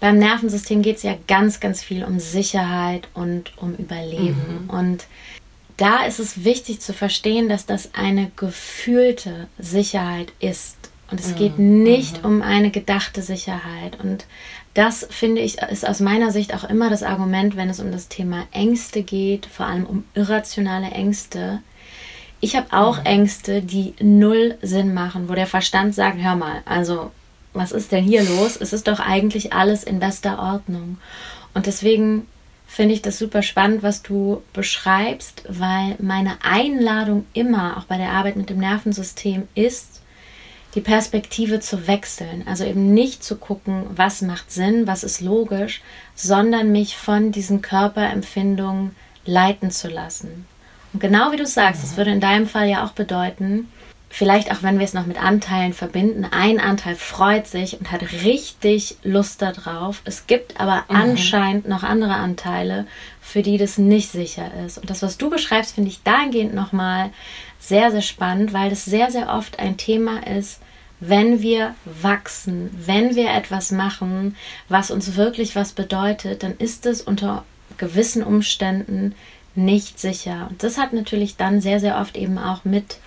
Beim 0.00 0.18
Nervensystem 0.18 0.80
geht 0.80 0.96
es 0.96 1.02
ja 1.02 1.16
ganz, 1.26 1.60
ganz 1.60 1.82
viel 1.82 2.04
um 2.04 2.18
Sicherheit 2.18 3.08
und 3.12 3.52
um 3.58 3.74
Überleben. 3.74 4.64
Mhm. 4.64 4.70
Und 4.70 5.06
da 5.76 6.04
ist 6.06 6.18
es 6.18 6.44
wichtig 6.44 6.80
zu 6.80 6.94
verstehen, 6.94 7.48
dass 7.48 7.66
das 7.66 7.94
eine 7.94 8.30
gefühlte 8.36 9.48
Sicherheit 9.58 10.32
ist 10.40 10.76
und 11.10 11.20
es 11.20 11.34
geht 11.34 11.58
nicht 11.58 12.22
mhm. 12.22 12.28
um 12.28 12.42
eine 12.42 12.70
gedachte 12.70 13.22
Sicherheit. 13.22 13.98
Und 14.02 14.26
das 14.74 15.06
finde 15.10 15.40
ich 15.40 15.58
ist 15.62 15.88
aus 15.88 16.00
meiner 16.00 16.30
Sicht 16.30 16.54
auch 16.54 16.64
immer 16.64 16.90
das 16.90 17.02
Argument, 17.02 17.56
wenn 17.56 17.70
es 17.70 17.80
um 17.80 17.90
das 17.90 18.08
Thema 18.08 18.46
Ängste 18.52 19.02
geht, 19.02 19.46
vor 19.46 19.66
allem 19.66 19.86
um 19.86 20.04
irrationale 20.14 20.90
Ängste. 20.90 21.60
Ich 22.40 22.56
habe 22.56 22.66
auch. 22.70 23.04
Ängste, 23.04 23.62
die 23.62 23.94
null 24.00 24.56
Sinn 24.62 24.94
machen, 24.94 25.28
wo 25.28 25.34
der 25.34 25.46
Verstand 25.46 25.94
sagt, 25.94 26.22
hör 26.22 26.36
mal, 26.36 26.62
also 26.66 27.10
was 27.52 27.72
ist 27.72 27.90
denn 27.90 28.04
hier 28.04 28.22
los? 28.22 28.56
Es 28.56 28.72
ist 28.72 28.86
doch 28.86 29.00
eigentlich 29.00 29.52
alles 29.52 29.82
in 29.82 29.98
bester 29.98 30.38
Ordnung. 30.38 30.98
Und 31.54 31.66
deswegen 31.66 32.26
finde 32.66 32.94
ich 32.94 33.02
das 33.02 33.18
super 33.18 33.42
spannend, 33.42 33.82
was 33.82 34.02
du 34.02 34.42
beschreibst, 34.52 35.42
weil 35.48 35.96
meine 35.98 36.36
Einladung 36.42 37.24
immer, 37.32 37.78
auch 37.78 37.84
bei 37.84 37.96
der 37.96 38.10
Arbeit 38.10 38.36
mit 38.36 38.50
dem 38.50 38.58
Nervensystem, 38.58 39.48
ist, 39.54 39.97
die 40.74 40.80
Perspektive 40.80 41.60
zu 41.60 41.86
wechseln. 41.86 42.44
Also 42.46 42.64
eben 42.64 42.92
nicht 42.92 43.24
zu 43.24 43.36
gucken, 43.36 43.84
was 43.90 44.22
macht 44.22 44.50
Sinn, 44.50 44.86
was 44.86 45.04
ist 45.04 45.20
logisch, 45.20 45.82
sondern 46.14 46.72
mich 46.72 46.96
von 46.96 47.32
diesen 47.32 47.62
Körperempfindungen 47.62 48.94
leiten 49.24 49.70
zu 49.70 49.88
lassen. 49.88 50.46
Und 50.92 51.00
genau 51.00 51.32
wie 51.32 51.36
du 51.36 51.46
sagst, 51.46 51.82
das 51.82 51.96
würde 51.96 52.10
in 52.10 52.20
deinem 52.20 52.46
Fall 52.46 52.68
ja 52.68 52.84
auch 52.84 52.92
bedeuten, 52.92 53.68
vielleicht 54.10 54.50
auch 54.50 54.62
wenn 54.62 54.78
wir 54.78 54.84
es 54.84 54.94
noch 54.94 55.06
mit 55.06 55.22
Anteilen 55.22 55.74
verbinden, 55.74 56.26
ein 56.30 56.60
Anteil 56.60 56.94
freut 56.94 57.46
sich 57.46 57.78
und 57.78 57.92
hat 57.92 58.02
richtig 58.24 58.96
Lust 59.02 59.42
darauf. 59.42 60.00
Es 60.04 60.26
gibt 60.26 60.58
aber 60.58 60.84
mhm. 60.88 60.96
anscheinend 60.96 61.68
noch 61.68 61.82
andere 61.82 62.14
Anteile, 62.14 62.86
für 63.20 63.42
die 63.42 63.58
das 63.58 63.76
nicht 63.76 64.10
sicher 64.10 64.50
ist. 64.64 64.78
Und 64.78 64.88
das, 64.88 65.02
was 65.02 65.18
du 65.18 65.28
beschreibst, 65.28 65.74
finde 65.74 65.90
ich 65.90 66.02
dahingehend 66.02 66.54
nochmal 66.54 67.10
sehr, 67.58 67.90
sehr 67.90 68.02
spannend, 68.02 68.52
weil 68.52 68.70
das 68.70 68.84
sehr, 68.84 69.10
sehr 69.10 69.28
oft 69.28 69.58
ein 69.58 69.76
Thema 69.76 70.26
ist, 70.26 70.60
wenn 71.00 71.42
wir 71.42 71.74
wachsen, 71.84 72.70
wenn 72.84 73.14
wir 73.14 73.30
etwas 73.30 73.70
machen, 73.70 74.36
was 74.68 74.90
uns 74.90 75.16
wirklich 75.16 75.54
was 75.54 75.72
bedeutet, 75.72 76.42
dann 76.42 76.56
ist 76.58 76.86
es 76.86 77.00
unter 77.00 77.44
gewissen 77.76 78.22
Umständen 78.22 79.14
nicht 79.54 80.00
sicher. 80.00 80.46
Und 80.50 80.62
das 80.62 80.78
hat 80.78 80.92
natürlich 80.92 81.36
dann 81.36 81.60
sehr, 81.60 81.80
sehr 81.80 82.00
oft 82.00 82.16
eben 82.16 82.38
auch 82.38 82.64
mit 82.64 82.98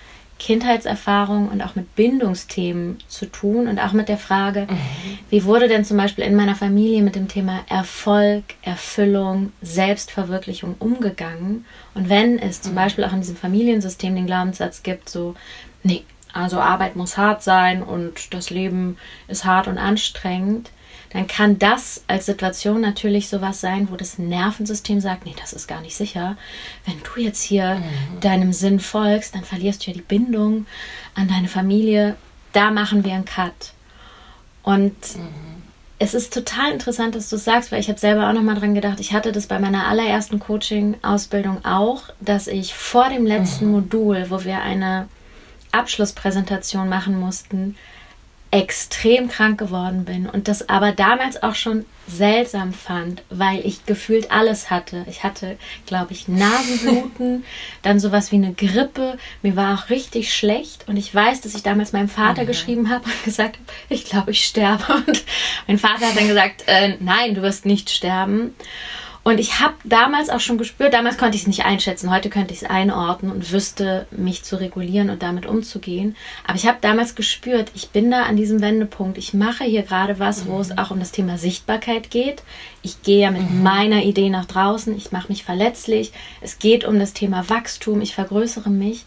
Kindheitserfahrung 0.41 1.49
und 1.49 1.61
auch 1.61 1.75
mit 1.75 1.95
Bindungsthemen 1.95 2.97
zu 3.07 3.27
tun 3.27 3.67
und 3.67 3.77
auch 3.77 3.91
mit 3.91 4.09
der 4.09 4.17
Frage, 4.17 4.61
mhm. 4.67 5.19
wie 5.29 5.45
wurde 5.45 5.67
denn 5.67 5.85
zum 5.85 5.97
Beispiel 5.97 6.23
in 6.23 6.35
meiner 6.35 6.55
Familie 6.55 7.03
mit 7.03 7.13
dem 7.13 7.27
Thema 7.27 7.59
Erfolg, 7.69 8.43
Erfüllung, 8.63 9.51
Selbstverwirklichung 9.61 10.77
umgegangen? 10.79 11.65
Und 11.93 12.09
wenn 12.09 12.39
es 12.39 12.59
zum 12.59 12.71
mhm. 12.71 12.77
Beispiel 12.77 13.03
auch 13.03 13.13
in 13.13 13.21
diesem 13.21 13.35
Familiensystem 13.35 14.15
den 14.15 14.25
Glaubenssatz 14.25 14.81
gibt, 14.81 15.09
so, 15.09 15.35
nee, 15.83 16.05
also 16.33 16.59
Arbeit 16.59 16.95
muss 16.95 17.17
hart 17.17 17.43
sein 17.43 17.83
und 17.83 18.33
das 18.33 18.49
Leben 18.49 18.97
ist 19.27 19.45
hart 19.45 19.67
und 19.67 19.77
anstrengend, 19.77 20.71
dann 21.13 21.27
kann 21.27 21.59
das 21.59 22.03
als 22.07 22.25
Situation 22.25 22.81
natürlich 22.81 23.27
sowas 23.27 23.59
sein, 23.59 23.89
wo 23.91 23.95
das 23.95 24.17
Nervensystem 24.17 25.01
sagt, 25.01 25.25
nee, 25.25 25.35
das 25.39 25.53
ist 25.53 25.67
gar 25.67 25.81
nicht 25.81 25.95
sicher. 25.95 26.37
Wenn 26.85 27.01
du 27.03 27.21
jetzt 27.21 27.41
hier 27.41 27.75
mhm. 27.75 28.19
deinem 28.21 28.53
Sinn 28.53 28.79
folgst, 28.79 29.35
dann 29.35 29.43
verlierst 29.43 29.85
du 29.85 29.91
ja 29.91 29.93
die 29.95 30.01
Bindung 30.01 30.65
an 31.15 31.27
deine 31.27 31.49
Familie. 31.49 32.15
Da 32.53 32.71
machen 32.71 33.03
wir 33.03 33.13
einen 33.13 33.25
Cut. 33.25 33.73
Und 34.63 34.93
mhm. 35.17 35.63
es 35.99 36.13
ist 36.13 36.33
total 36.33 36.71
interessant, 36.71 37.15
dass 37.15 37.29
du 37.29 37.35
es 37.35 37.43
sagst, 37.43 37.71
weil 37.71 37.81
ich 37.81 37.89
habe 37.89 37.99
selber 37.99 38.29
auch 38.29 38.33
nochmal 38.33 38.55
dran 38.55 38.73
gedacht, 38.73 39.01
ich 39.01 39.11
hatte 39.11 39.33
das 39.33 39.47
bei 39.47 39.59
meiner 39.59 39.87
allerersten 39.87 40.39
Coaching-Ausbildung 40.39 41.65
auch, 41.65 42.03
dass 42.21 42.47
ich 42.47 42.73
vor 42.73 43.09
dem 43.09 43.25
letzten 43.25 43.65
mhm. 43.65 43.71
Modul, 43.71 44.25
wo 44.29 44.45
wir 44.45 44.61
eine 44.61 45.09
Abschlusspräsentation 45.73 46.87
machen 46.87 47.19
mussten, 47.19 47.75
extrem 48.51 49.29
krank 49.29 49.57
geworden 49.57 50.03
bin 50.03 50.29
und 50.29 50.49
das 50.49 50.67
aber 50.67 50.91
damals 50.91 51.41
auch 51.41 51.55
schon 51.55 51.85
seltsam 52.05 52.73
fand, 52.73 53.23
weil 53.29 53.65
ich 53.65 53.85
gefühlt 53.85 54.29
alles 54.29 54.69
hatte. 54.69 55.05
Ich 55.09 55.23
hatte, 55.23 55.57
glaube 55.85 56.11
ich, 56.11 56.27
Nasenbluten, 56.27 57.45
dann 57.81 58.01
sowas 58.01 58.33
wie 58.33 58.35
eine 58.35 58.53
Grippe. 58.53 59.17
Mir 59.41 59.55
war 59.55 59.75
auch 59.75 59.89
richtig 59.89 60.35
schlecht 60.35 60.87
und 60.89 60.97
ich 60.97 61.15
weiß, 61.15 61.39
dass 61.39 61.55
ich 61.55 61.63
damals 61.63 61.93
meinem 61.93 62.09
Vater 62.09 62.43
mhm. 62.43 62.47
geschrieben 62.47 62.89
habe 62.89 63.05
und 63.05 63.23
gesagt 63.23 63.57
habe, 63.57 63.71
ich 63.87 64.03
glaube, 64.03 64.31
ich 64.31 64.43
sterbe. 64.43 64.83
Und 65.07 65.23
mein 65.67 65.77
Vater 65.77 66.07
hat 66.07 66.17
dann 66.17 66.27
gesagt, 66.27 66.63
äh, 66.67 66.97
nein, 66.99 67.35
du 67.35 67.41
wirst 67.41 67.65
nicht 67.65 67.89
sterben. 67.89 68.53
Und 69.23 69.39
ich 69.39 69.59
habe 69.59 69.75
damals 69.83 70.29
auch 70.29 70.39
schon 70.39 70.57
gespürt, 70.57 70.95
damals 70.95 71.17
konnte 71.17 71.35
ich 71.35 71.43
es 71.43 71.47
nicht 71.47 71.63
einschätzen, 71.63 72.09
heute 72.09 72.29
könnte 72.29 72.53
ich 72.55 72.63
es 72.63 72.69
einordnen 72.69 73.31
und 73.31 73.51
wüsste, 73.51 74.07
mich 74.09 74.43
zu 74.43 74.59
regulieren 74.59 75.11
und 75.11 75.21
damit 75.21 75.45
umzugehen. 75.45 76.15
Aber 76.43 76.55
ich 76.55 76.65
habe 76.65 76.79
damals 76.81 77.13
gespürt, 77.13 77.71
ich 77.75 77.89
bin 77.89 78.09
da 78.09 78.23
an 78.23 78.35
diesem 78.35 78.61
Wendepunkt. 78.61 79.19
Ich 79.19 79.35
mache 79.35 79.63
hier 79.63 79.83
gerade 79.83 80.17
was, 80.17 80.47
wo 80.47 80.55
mhm. 80.55 80.61
es 80.61 80.77
auch 80.77 80.89
um 80.89 80.99
das 80.99 81.11
Thema 81.11 81.37
Sichtbarkeit 81.37 82.09
geht. 82.09 82.41
Ich 82.81 83.03
gehe 83.03 83.19
ja 83.19 83.31
mit 83.31 83.47
mhm. 83.47 83.61
meiner 83.61 84.03
Idee 84.03 84.29
nach 84.29 84.45
draußen, 84.45 84.97
ich 84.97 85.11
mache 85.11 85.27
mich 85.27 85.43
verletzlich. 85.43 86.11
Es 86.41 86.57
geht 86.57 86.83
um 86.83 86.97
das 86.97 87.13
Thema 87.13 87.47
Wachstum, 87.47 88.01
ich 88.01 88.15
vergrößere 88.15 88.71
mich. 88.71 89.05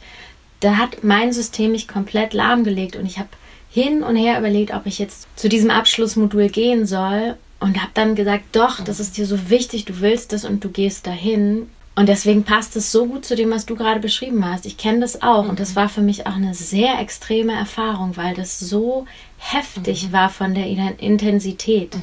Da 0.60 0.76
hat 0.76 1.02
mein 1.02 1.32
System 1.32 1.72
mich 1.72 1.88
komplett 1.88 2.34
lahmgelegt 2.34 2.94
und 2.94 3.04
ich 3.04 3.18
habe 3.18 3.30
hin 3.68 4.04
und 4.04 4.14
her 4.14 4.38
überlegt, 4.38 4.72
ob 4.72 4.86
ich 4.86 5.00
jetzt 5.00 5.26
zu 5.34 5.48
diesem 5.48 5.70
Abschlussmodul 5.70 6.48
gehen 6.48 6.86
soll 6.86 7.36
und 7.60 7.80
habe 7.80 7.90
dann 7.94 8.14
gesagt, 8.14 8.44
doch, 8.52 8.80
das 8.80 9.00
ist 9.00 9.16
dir 9.16 9.26
so 9.26 9.50
wichtig, 9.50 9.84
du 9.84 10.00
willst 10.00 10.32
das 10.32 10.44
und 10.44 10.64
du 10.64 10.70
gehst 10.70 11.06
dahin. 11.06 11.70
Und 11.96 12.08
deswegen 12.08 12.42
passt 12.42 12.74
es 12.74 12.90
so 12.90 13.06
gut 13.06 13.24
zu 13.24 13.36
dem, 13.36 13.50
was 13.50 13.66
du 13.66 13.76
gerade 13.76 14.00
beschrieben 14.00 14.44
hast. 14.44 14.66
Ich 14.66 14.76
kenne 14.76 15.00
das 15.00 15.22
auch 15.22 15.44
mhm. 15.44 15.50
und 15.50 15.60
das 15.60 15.70
mhm. 15.70 15.76
war 15.76 15.88
für 15.88 16.00
mich 16.00 16.26
auch 16.26 16.34
eine 16.34 16.54
sehr 16.54 16.98
extreme 16.98 17.52
Erfahrung, 17.52 18.16
weil 18.16 18.34
das 18.34 18.58
so 18.58 19.06
heftig 19.38 20.08
mhm. 20.08 20.12
war 20.12 20.28
von 20.28 20.54
der 20.54 20.66
Intensität. 20.98 21.94
Mhm. 21.94 22.02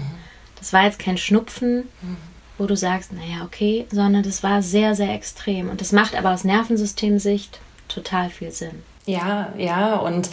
Das 0.57 0.71
war 0.71 0.85
jetzt 0.85 0.99
kein 0.99 1.17
Schnupfen, 1.17 1.89
mhm. 2.01 2.17
wo 2.57 2.67
du 2.67 2.77
sagst, 2.77 3.11
naja, 3.11 3.43
okay, 3.43 3.85
sondern 3.91 4.23
das 4.23 4.43
war 4.43 4.61
sehr, 4.61 4.95
sehr 4.95 5.13
extrem. 5.13 5.69
Und 5.69 5.81
das 5.81 5.91
macht 5.91 6.15
aber 6.15 6.31
aus 6.31 6.45
Nervensystemsicht 6.45 7.59
total 7.89 8.29
viel 8.29 8.51
Sinn. 8.51 8.83
Ja, 9.05 9.51
ja, 9.57 9.95
und 9.95 10.29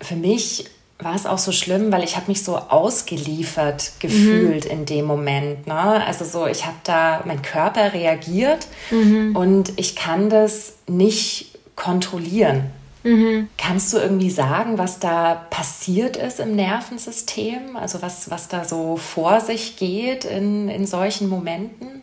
für 0.00 0.16
mich 0.16 0.64
war 1.02 1.14
es 1.14 1.26
auch 1.26 1.38
so 1.38 1.52
schlimm, 1.52 1.92
weil 1.92 2.04
ich 2.04 2.16
habe 2.16 2.26
mich 2.28 2.42
so 2.42 2.56
ausgeliefert 2.56 3.92
gefühlt 4.00 4.66
mhm. 4.66 4.70
in 4.70 4.86
dem 4.86 5.04
Moment. 5.04 5.66
Ne? 5.66 6.06
Also 6.06 6.24
so, 6.24 6.46
ich 6.46 6.66
habe 6.66 6.76
da, 6.84 7.22
mein 7.24 7.42
Körper 7.42 7.92
reagiert 7.92 8.66
mhm. 8.90 9.34
und 9.34 9.72
ich 9.76 9.96
kann 9.96 10.30
das 10.30 10.74
nicht 10.86 11.58
kontrollieren. 11.76 12.70
Mhm. 13.02 13.48
Kannst 13.56 13.92
du 13.92 13.98
irgendwie 13.98 14.30
sagen, 14.30 14.76
was 14.76 14.98
da 14.98 15.46
passiert 15.48 16.16
ist 16.16 16.38
im 16.38 16.54
Nervensystem? 16.54 17.76
Also 17.76 18.02
was, 18.02 18.30
was 18.30 18.48
da 18.48 18.64
so 18.64 18.96
vor 18.96 19.40
sich 19.40 19.76
geht 19.76 20.24
in, 20.24 20.68
in 20.68 20.86
solchen 20.86 21.28
Momenten? 21.28 22.02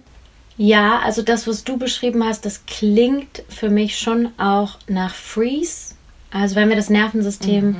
Ja, 0.57 0.99
also 0.99 1.21
das, 1.21 1.45
was 1.45 1.63
du 1.63 1.77
beschrieben 1.77 2.23
hast, 2.23 2.45
das 2.45 2.65
klingt 2.65 3.43
für 3.47 3.69
mich 3.69 3.99
schon 3.99 4.31
auch 4.39 4.79
nach 4.87 5.13
Freeze. 5.13 5.93
Also 6.31 6.55
wenn 6.55 6.69
wir 6.69 6.75
das 6.75 6.89
Nervensystem 6.89 7.67
mhm 7.67 7.77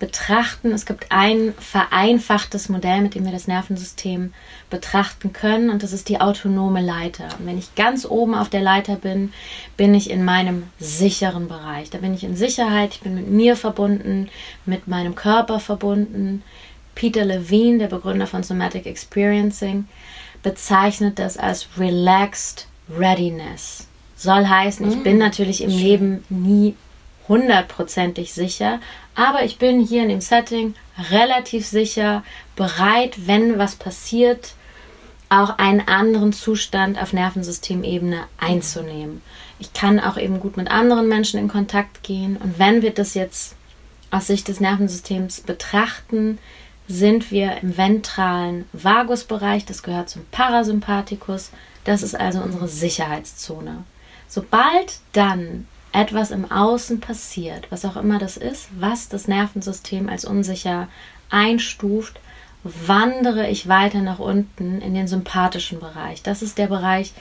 betrachten. 0.00 0.72
Es 0.72 0.86
gibt 0.86 1.06
ein 1.10 1.54
vereinfachtes 1.60 2.68
Modell, 2.68 3.02
mit 3.02 3.14
dem 3.14 3.24
wir 3.24 3.32
das 3.32 3.46
Nervensystem 3.46 4.32
betrachten 4.70 5.32
können, 5.32 5.70
und 5.70 5.84
das 5.84 5.92
ist 5.92 6.08
die 6.08 6.20
autonome 6.20 6.80
Leiter. 6.80 7.28
Und 7.38 7.46
wenn 7.46 7.58
ich 7.58 7.76
ganz 7.76 8.04
oben 8.04 8.34
auf 8.34 8.48
der 8.48 8.62
Leiter 8.62 8.96
bin, 8.96 9.32
bin 9.76 9.94
ich 9.94 10.10
in 10.10 10.24
meinem 10.24 10.64
sicheren 10.80 11.46
Bereich. 11.46 11.90
Da 11.90 11.98
bin 11.98 12.14
ich 12.14 12.24
in 12.24 12.34
Sicherheit, 12.34 12.94
ich 12.94 13.00
bin 13.02 13.14
mit 13.14 13.28
mir 13.28 13.54
verbunden, 13.54 14.28
mit 14.66 14.88
meinem 14.88 15.14
Körper 15.14 15.60
verbunden. 15.60 16.42
Peter 16.96 17.24
Levine, 17.24 17.78
der 17.78 17.86
Begründer 17.86 18.26
von 18.26 18.42
Somatic 18.42 18.86
Experiencing, 18.86 19.86
bezeichnet 20.42 21.18
das 21.18 21.36
als 21.36 21.68
Relaxed 21.78 22.66
Readiness. 22.88 23.86
Soll 24.16 24.46
heißen, 24.46 24.88
ich 24.88 25.02
bin 25.02 25.16
mm, 25.16 25.20
natürlich 25.20 25.62
im 25.62 25.70
Leben 25.70 26.24
nie 26.28 26.74
hundertprozentig 27.30 28.34
sicher, 28.34 28.80
aber 29.14 29.44
ich 29.44 29.56
bin 29.56 29.80
hier 29.80 30.02
in 30.02 30.08
dem 30.08 30.20
Setting 30.20 30.74
relativ 31.10 31.64
sicher, 31.64 32.24
bereit, 32.56 33.26
wenn 33.26 33.56
was 33.56 33.76
passiert, 33.76 34.54
auch 35.28 35.56
einen 35.58 35.86
anderen 35.86 36.32
Zustand 36.32 37.00
auf 37.00 37.12
Nervensystemebene 37.12 38.24
einzunehmen. 38.36 39.22
Ich 39.60 39.72
kann 39.72 40.00
auch 40.00 40.18
eben 40.18 40.40
gut 40.40 40.56
mit 40.56 40.70
anderen 40.72 41.06
Menschen 41.08 41.38
in 41.38 41.46
Kontakt 41.46 42.02
gehen 42.02 42.36
und 42.36 42.58
wenn 42.58 42.82
wir 42.82 42.90
das 42.90 43.14
jetzt 43.14 43.54
aus 44.10 44.26
Sicht 44.26 44.48
des 44.48 44.58
Nervensystems 44.58 45.42
betrachten, 45.42 46.38
sind 46.88 47.30
wir 47.30 47.58
im 47.62 47.76
ventralen 47.76 48.64
Vagusbereich, 48.72 49.64
das 49.64 49.84
gehört 49.84 50.10
zum 50.10 50.24
Parasympathikus, 50.32 51.52
das 51.84 52.02
ist 52.02 52.16
also 52.16 52.40
unsere 52.40 52.66
Sicherheitszone. 52.66 53.84
Sobald 54.26 54.98
dann 55.12 55.68
etwas 55.92 56.30
im 56.30 56.50
Außen 56.50 57.00
passiert, 57.00 57.66
was 57.70 57.84
auch 57.84 57.96
immer 57.96 58.18
das 58.18 58.36
ist, 58.36 58.68
was 58.78 59.08
das 59.08 59.28
Nervensystem 59.28 60.08
als 60.08 60.24
unsicher 60.24 60.88
einstuft, 61.30 62.20
wandere 62.62 63.48
ich 63.48 63.68
weiter 63.68 64.00
nach 64.00 64.18
unten 64.18 64.80
in 64.80 64.94
den 64.94 65.08
sympathischen 65.08 65.80
Bereich. 65.80 66.22
Das 66.22 66.42
ist 66.42 66.58
der 66.58 66.66
Bereich, 66.66 67.12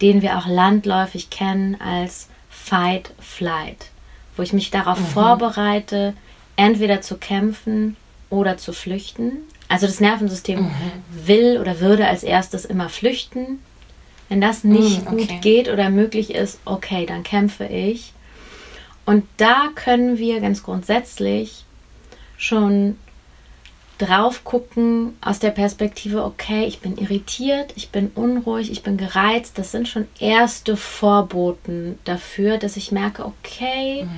den 0.00 0.22
wir 0.22 0.38
auch 0.38 0.46
landläufig 0.46 1.30
kennen 1.30 1.80
als 1.80 2.28
Fight 2.50 3.12
Flight, 3.18 3.90
wo 4.36 4.42
ich 4.42 4.52
mich 4.52 4.70
darauf 4.70 5.00
mhm. 5.00 5.06
vorbereite, 5.06 6.14
entweder 6.56 7.00
zu 7.00 7.16
kämpfen 7.16 7.96
oder 8.28 8.58
zu 8.58 8.72
flüchten. 8.72 9.38
Also 9.68 9.86
das 9.86 10.00
Nervensystem 10.00 10.64
mhm. 10.64 10.72
will 11.10 11.58
oder 11.58 11.80
würde 11.80 12.06
als 12.06 12.22
erstes 12.22 12.64
immer 12.64 12.88
flüchten, 12.88 13.60
wenn 14.32 14.40
das 14.40 14.64
nicht 14.64 15.04
mm, 15.04 15.08
okay. 15.08 15.26
gut 15.26 15.42
geht 15.42 15.68
oder 15.68 15.90
möglich 15.90 16.34
ist, 16.34 16.58
okay, 16.64 17.04
dann 17.04 17.22
kämpfe 17.22 17.66
ich. 17.66 18.14
Und 19.04 19.24
da 19.36 19.68
können 19.74 20.16
wir 20.16 20.40
ganz 20.40 20.62
grundsätzlich 20.62 21.66
schon 22.38 22.96
drauf 23.98 24.42
gucken 24.42 25.18
aus 25.20 25.38
der 25.38 25.50
Perspektive, 25.50 26.24
okay, 26.24 26.64
ich 26.64 26.80
bin 26.80 26.96
irritiert, 26.96 27.74
ich 27.76 27.90
bin 27.90 28.10
unruhig, 28.14 28.70
ich 28.70 28.82
bin 28.82 28.96
gereizt. 28.96 29.58
Das 29.58 29.70
sind 29.70 29.86
schon 29.86 30.08
erste 30.18 30.78
Vorboten 30.78 31.98
dafür, 32.04 32.56
dass 32.56 32.78
ich 32.78 32.90
merke, 32.90 33.26
okay, 33.26 34.04
mhm. 34.04 34.10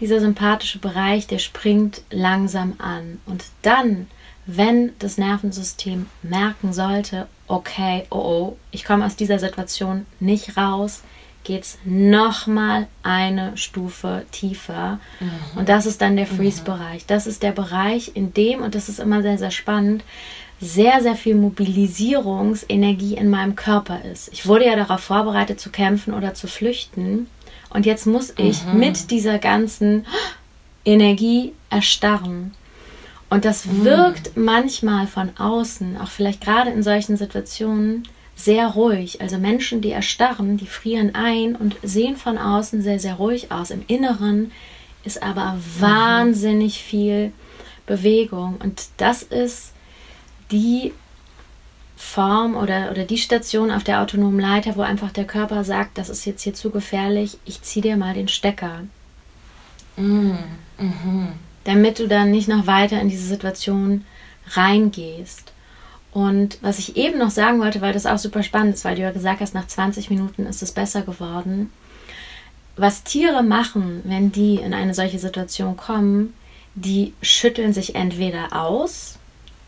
dieser 0.00 0.20
sympathische 0.20 0.80
Bereich, 0.80 1.28
der 1.28 1.38
springt 1.38 2.02
langsam 2.10 2.74
an. 2.76 3.22
Und 3.24 3.42
dann 3.62 4.08
wenn 4.46 4.92
das 4.98 5.18
Nervensystem 5.18 6.06
merken 6.22 6.72
sollte, 6.72 7.26
okay, 7.48 8.04
oh 8.10 8.16
oh, 8.16 8.56
ich 8.70 8.84
komme 8.84 9.04
aus 9.04 9.16
dieser 9.16 9.38
Situation 9.38 10.06
nicht 10.20 10.56
raus, 10.56 11.02
geht 11.46 11.62
es 11.62 11.78
nochmal 11.84 12.88
eine 13.02 13.56
Stufe 13.56 14.26
tiefer. 14.32 14.98
Mhm. 15.20 15.58
Und 15.58 15.68
das 15.68 15.86
ist 15.86 16.00
dann 16.00 16.16
der 16.16 16.26
mhm. 16.26 16.36
Freeze-Bereich. 16.36 17.06
Das 17.06 17.26
ist 17.26 17.42
der 17.42 17.52
Bereich, 17.52 18.12
in 18.14 18.34
dem, 18.34 18.62
und 18.62 18.74
das 18.74 18.88
ist 18.88 18.98
immer 18.98 19.22
sehr, 19.22 19.38
sehr 19.38 19.52
spannend, 19.52 20.02
sehr, 20.60 21.02
sehr 21.02 21.14
viel 21.14 21.34
Mobilisierungsenergie 21.34 23.14
in 23.14 23.30
meinem 23.30 23.56
Körper 23.56 24.04
ist. 24.04 24.28
Ich 24.32 24.46
wurde 24.46 24.66
ja 24.66 24.74
darauf 24.74 25.00
vorbereitet 25.00 25.60
zu 25.60 25.70
kämpfen 25.70 26.14
oder 26.14 26.34
zu 26.34 26.48
flüchten. 26.48 27.28
Und 27.70 27.86
jetzt 27.86 28.06
muss 28.06 28.32
ich 28.36 28.64
mhm. 28.64 28.78
mit 28.78 29.10
dieser 29.10 29.38
ganzen 29.38 30.06
Energie 30.84 31.52
erstarren. 31.70 32.54
Und 33.28 33.44
das 33.44 33.66
mhm. 33.66 33.84
wirkt 33.84 34.36
manchmal 34.36 35.06
von 35.06 35.36
außen, 35.36 35.96
auch 35.98 36.08
vielleicht 36.08 36.42
gerade 36.42 36.70
in 36.70 36.82
solchen 36.82 37.16
Situationen, 37.16 38.04
sehr 38.36 38.68
ruhig. 38.68 39.20
Also 39.22 39.38
Menschen, 39.38 39.80
die 39.80 39.90
erstarren, 39.90 40.58
die 40.58 40.66
frieren 40.66 41.14
ein 41.14 41.56
und 41.56 41.76
sehen 41.82 42.16
von 42.16 42.36
außen 42.36 42.82
sehr, 42.82 43.00
sehr 43.00 43.14
ruhig 43.14 43.50
aus. 43.50 43.70
Im 43.70 43.82
Inneren 43.86 44.52
ist 45.04 45.22
aber 45.22 45.54
mhm. 45.54 45.80
wahnsinnig 45.80 46.82
viel 46.82 47.32
Bewegung. 47.86 48.58
Und 48.62 48.88
das 48.98 49.22
ist 49.22 49.72
die 50.50 50.92
Form 51.96 52.56
oder, 52.56 52.90
oder 52.90 53.04
die 53.04 53.16
Station 53.16 53.70
auf 53.70 53.82
der 53.82 54.02
autonomen 54.02 54.38
Leiter, 54.38 54.76
wo 54.76 54.82
einfach 54.82 55.12
der 55.12 55.24
Körper 55.24 55.64
sagt, 55.64 55.96
das 55.96 56.10
ist 56.10 56.26
jetzt 56.26 56.42
hier 56.42 56.52
zu 56.52 56.70
gefährlich, 56.70 57.38
ich 57.46 57.62
ziehe 57.62 57.82
dir 57.82 57.96
mal 57.96 58.12
den 58.12 58.28
Stecker. 58.28 58.82
Mhm. 59.96 60.38
Mhm 60.78 61.32
damit 61.66 61.98
du 61.98 62.06
dann 62.06 62.30
nicht 62.30 62.48
noch 62.48 62.66
weiter 62.66 63.00
in 63.00 63.08
diese 63.08 63.26
Situation 63.26 64.04
reingehst. 64.50 65.52
Und 66.12 66.58
was 66.62 66.78
ich 66.78 66.96
eben 66.96 67.18
noch 67.18 67.30
sagen 67.30 67.60
wollte, 67.60 67.80
weil 67.80 67.92
das 67.92 68.06
auch 68.06 68.18
super 68.18 68.42
spannend 68.42 68.74
ist, 68.74 68.84
weil 68.84 68.94
du 68.94 69.02
ja 69.02 69.10
gesagt 69.10 69.40
hast, 69.40 69.52
nach 69.52 69.66
20 69.66 70.08
Minuten 70.08 70.46
ist 70.46 70.62
es 70.62 70.72
besser 70.72 71.02
geworden. 71.02 71.70
Was 72.76 73.02
Tiere 73.02 73.42
machen, 73.42 74.00
wenn 74.04 74.32
die 74.32 74.56
in 74.56 74.74
eine 74.74 74.94
solche 74.94 75.18
Situation 75.18 75.76
kommen, 75.76 76.34
die 76.74 77.14
schütteln 77.20 77.72
sich 77.72 77.94
entweder 77.94 78.52
aus 78.52 79.18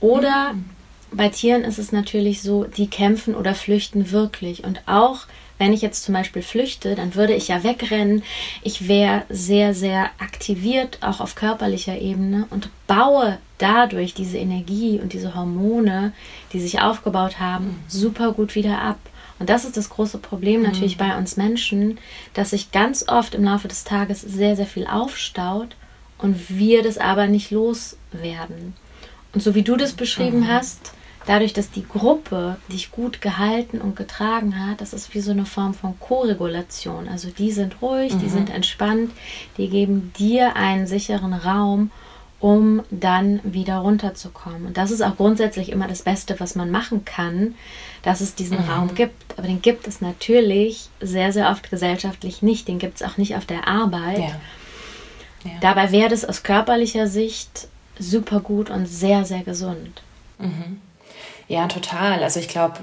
oder 0.01 0.53
mhm. 0.53 0.65
bei 1.11 1.29
Tieren 1.31 1.65
ist 1.65 1.79
es 1.79 1.91
natürlich 1.91 2.43
so, 2.43 2.65
die 2.65 2.89
kämpfen 2.89 3.35
oder 3.35 3.55
flüchten 3.55 4.13
wirklich. 4.13 4.63
Und 4.63 4.83
auch 4.87 5.23
wenn 5.59 5.73
ich 5.73 5.83
jetzt 5.83 6.05
zum 6.05 6.15
Beispiel 6.15 6.43
flüchte, 6.43 6.95
dann 6.95 7.15
würde 7.15 7.35
ich 7.35 7.49
ja 7.49 7.65
wegrennen. 7.65 8.23
Ich 8.63 8.89
wäre 8.89 9.25
sehr, 9.29 9.75
sehr 9.75 10.11
aktiviert, 10.19 10.99
auch 11.03 11.21
auf 11.21 11.35
körperlicher 11.35 11.99
Ebene 11.99 12.47
und 12.51 12.71
baue 12.87 13.39
dadurch 13.59 14.15
diese 14.15 14.39
Energie 14.39 15.01
und 15.01 15.13
diese 15.13 15.35
Hormone, 15.35 16.13
die 16.53 16.61
sich 16.61 16.81
aufgebaut 16.81 17.41
haben, 17.41 17.67
mhm. 17.67 17.77
super 17.89 18.33
gut 18.33 18.55
wieder 18.55 18.81
ab. 18.81 18.99
Und 19.41 19.51
das 19.51 19.65
ist 19.65 19.77
das 19.77 19.91
große 19.91 20.19
Problem 20.19 20.63
natürlich 20.63 20.97
mhm. 20.97 21.01
bei 21.01 21.17
uns 21.17 21.37
Menschen, 21.37 21.99
dass 22.35 22.51
sich 22.51 22.73
ganz 22.73 23.09
oft 23.09 23.35
im 23.35 23.45
Laufe 23.45 23.69
des 23.69 23.85
Tages 23.85 24.21
sehr, 24.21 24.57
sehr 24.57 24.67
viel 24.67 24.87
aufstaut 24.87 25.77
und 26.19 26.49
wir 26.49 26.83
das 26.83 26.99
aber 26.99 27.27
nicht 27.27 27.51
loswerden. 27.51 28.75
Und 29.33 29.43
so 29.43 29.55
wie 29.55 29.63
du 29.63 29.77
das 29.77 29.93
beschrieben 29.93 30.41
mhm. 30.41 30.49
hast, 30.49 30.93
dadurch, 31.29 31.53
dass 31.53 31.71
die 31.71 31.87
Gruppe 31.87 32.57
dich 32.73 32.91
gut 32.91 33.21
gehalten 33.21 33.81
und 33.81 33.97
getragen 33.97 34.67
hat, 34.67 34.81
das 34.81 34.95
ist 34.95 35.15
wie 35.15 35.21
so 35.21 35.31
eine 35.31 35.45
Form 35.45 35.75
von 35.75 36.01
Koregulation. 36.01 37.07
Also 37.07 37.29
die 37.29 37.53
sind 37.53 37.83
ruhig, 37.83 38.15
mhm. 38.15 38.19
die 38.21 38.29
sind 38.31 38.51
entspannt, 38.51 39.13
die 39.59 39.69
geben 39.69 40.13
dir 40.19 40.57
einen 40.57 40.87
sicheren 40.87 41.35
Raum, 41.35 41.91
um 42.41 42.83
dann 42.91 43.41
wieder 43.43 43.77
runterzukommen. 43.79 44.65
Und 44.65 44.79
das 44.79 44.91
ist 44.91 45.03
auch 45.03 45.17
grundsätzlich 45.17 45.71
immer 45.71 45.87
das 45.87 46.03
Beste, 46.03 46.41
was 46.41 46.55
man 46.55 46.71
machen 46.71 47.05
kann, 47.05 47.57
dass 48.03 48.23
es 48.23 48.35
diesen 48.35 48.65
mhm. 48.65 48.71
Raum 48.71 48.95
gibt. 48.95 49.39
Aber 49.39 49.47
den 49.47 49.61
gibt 49.61 49.87
es 49.87 50.01
natürlich 50.01 50.89
sehr, 51.01 51.33
sehr 51.33 51.51
oft 51.51 51.69
gesellschaftlich 51.69 52.41
nicht. 52.41 52.69
Den 52.69 52.79
gibt 52.79 52.97
es 52.97 53.03
auch 53.03 53.19
nicht 53.19 53.37
auf 53.37 53.45
der 53.45 53.69
Arbeit. 53.69 54.19
Ja. 54.19 54.41
Ja. 55.45 55.51
Dabei 55.61 55.93
wäre 55.93 56.09
das 56.09 56.25
aus 56.25 56.43
körperlicher 56.43 57.07
Sicht 57.07 57.69
super 57.99 58.41
gut 58.41 58.71
und 58.71 58.87
sehr, 58.87 59.25
sehr 59.25 59.43
gesund. 59.43 60.03
Mhm. 60.39 60.81
Ja, 61.49 61.67
total. 61.67 62.23
Also 62.23 62.41
ich 62.41 62.49
glaube, 62.49 62.79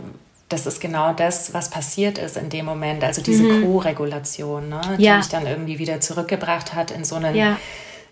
das 0.50 0.66
ist 0.66 0.80
genau 0.80 1.14
das, 1.14 1.54
was 1.54 1.70
passiert 1.70 2.18
ist 2.18 2.38
in 2.38 2.50
dem 2.50 2.66
Moment. 2.66 3.04
Also 3.04 3.22
diese 3.22 3.44
mhm. 3.44 3.64
Co-Regulation, 3.64 4.70
ne, 4.70 4.82
die 4.98 5.04
ja. 5.04 5.18
mich 5.18 5.28
dann 5.28 5.48
irgendwie 5.48 5.80
wieder 5.80 6.02
zurückgebracht 6.02 6.74
hat 6.74 6.92
in 6.92 7.04
so 7.04 7.16
einen 7.16 7.36
ja. 7.36 7.58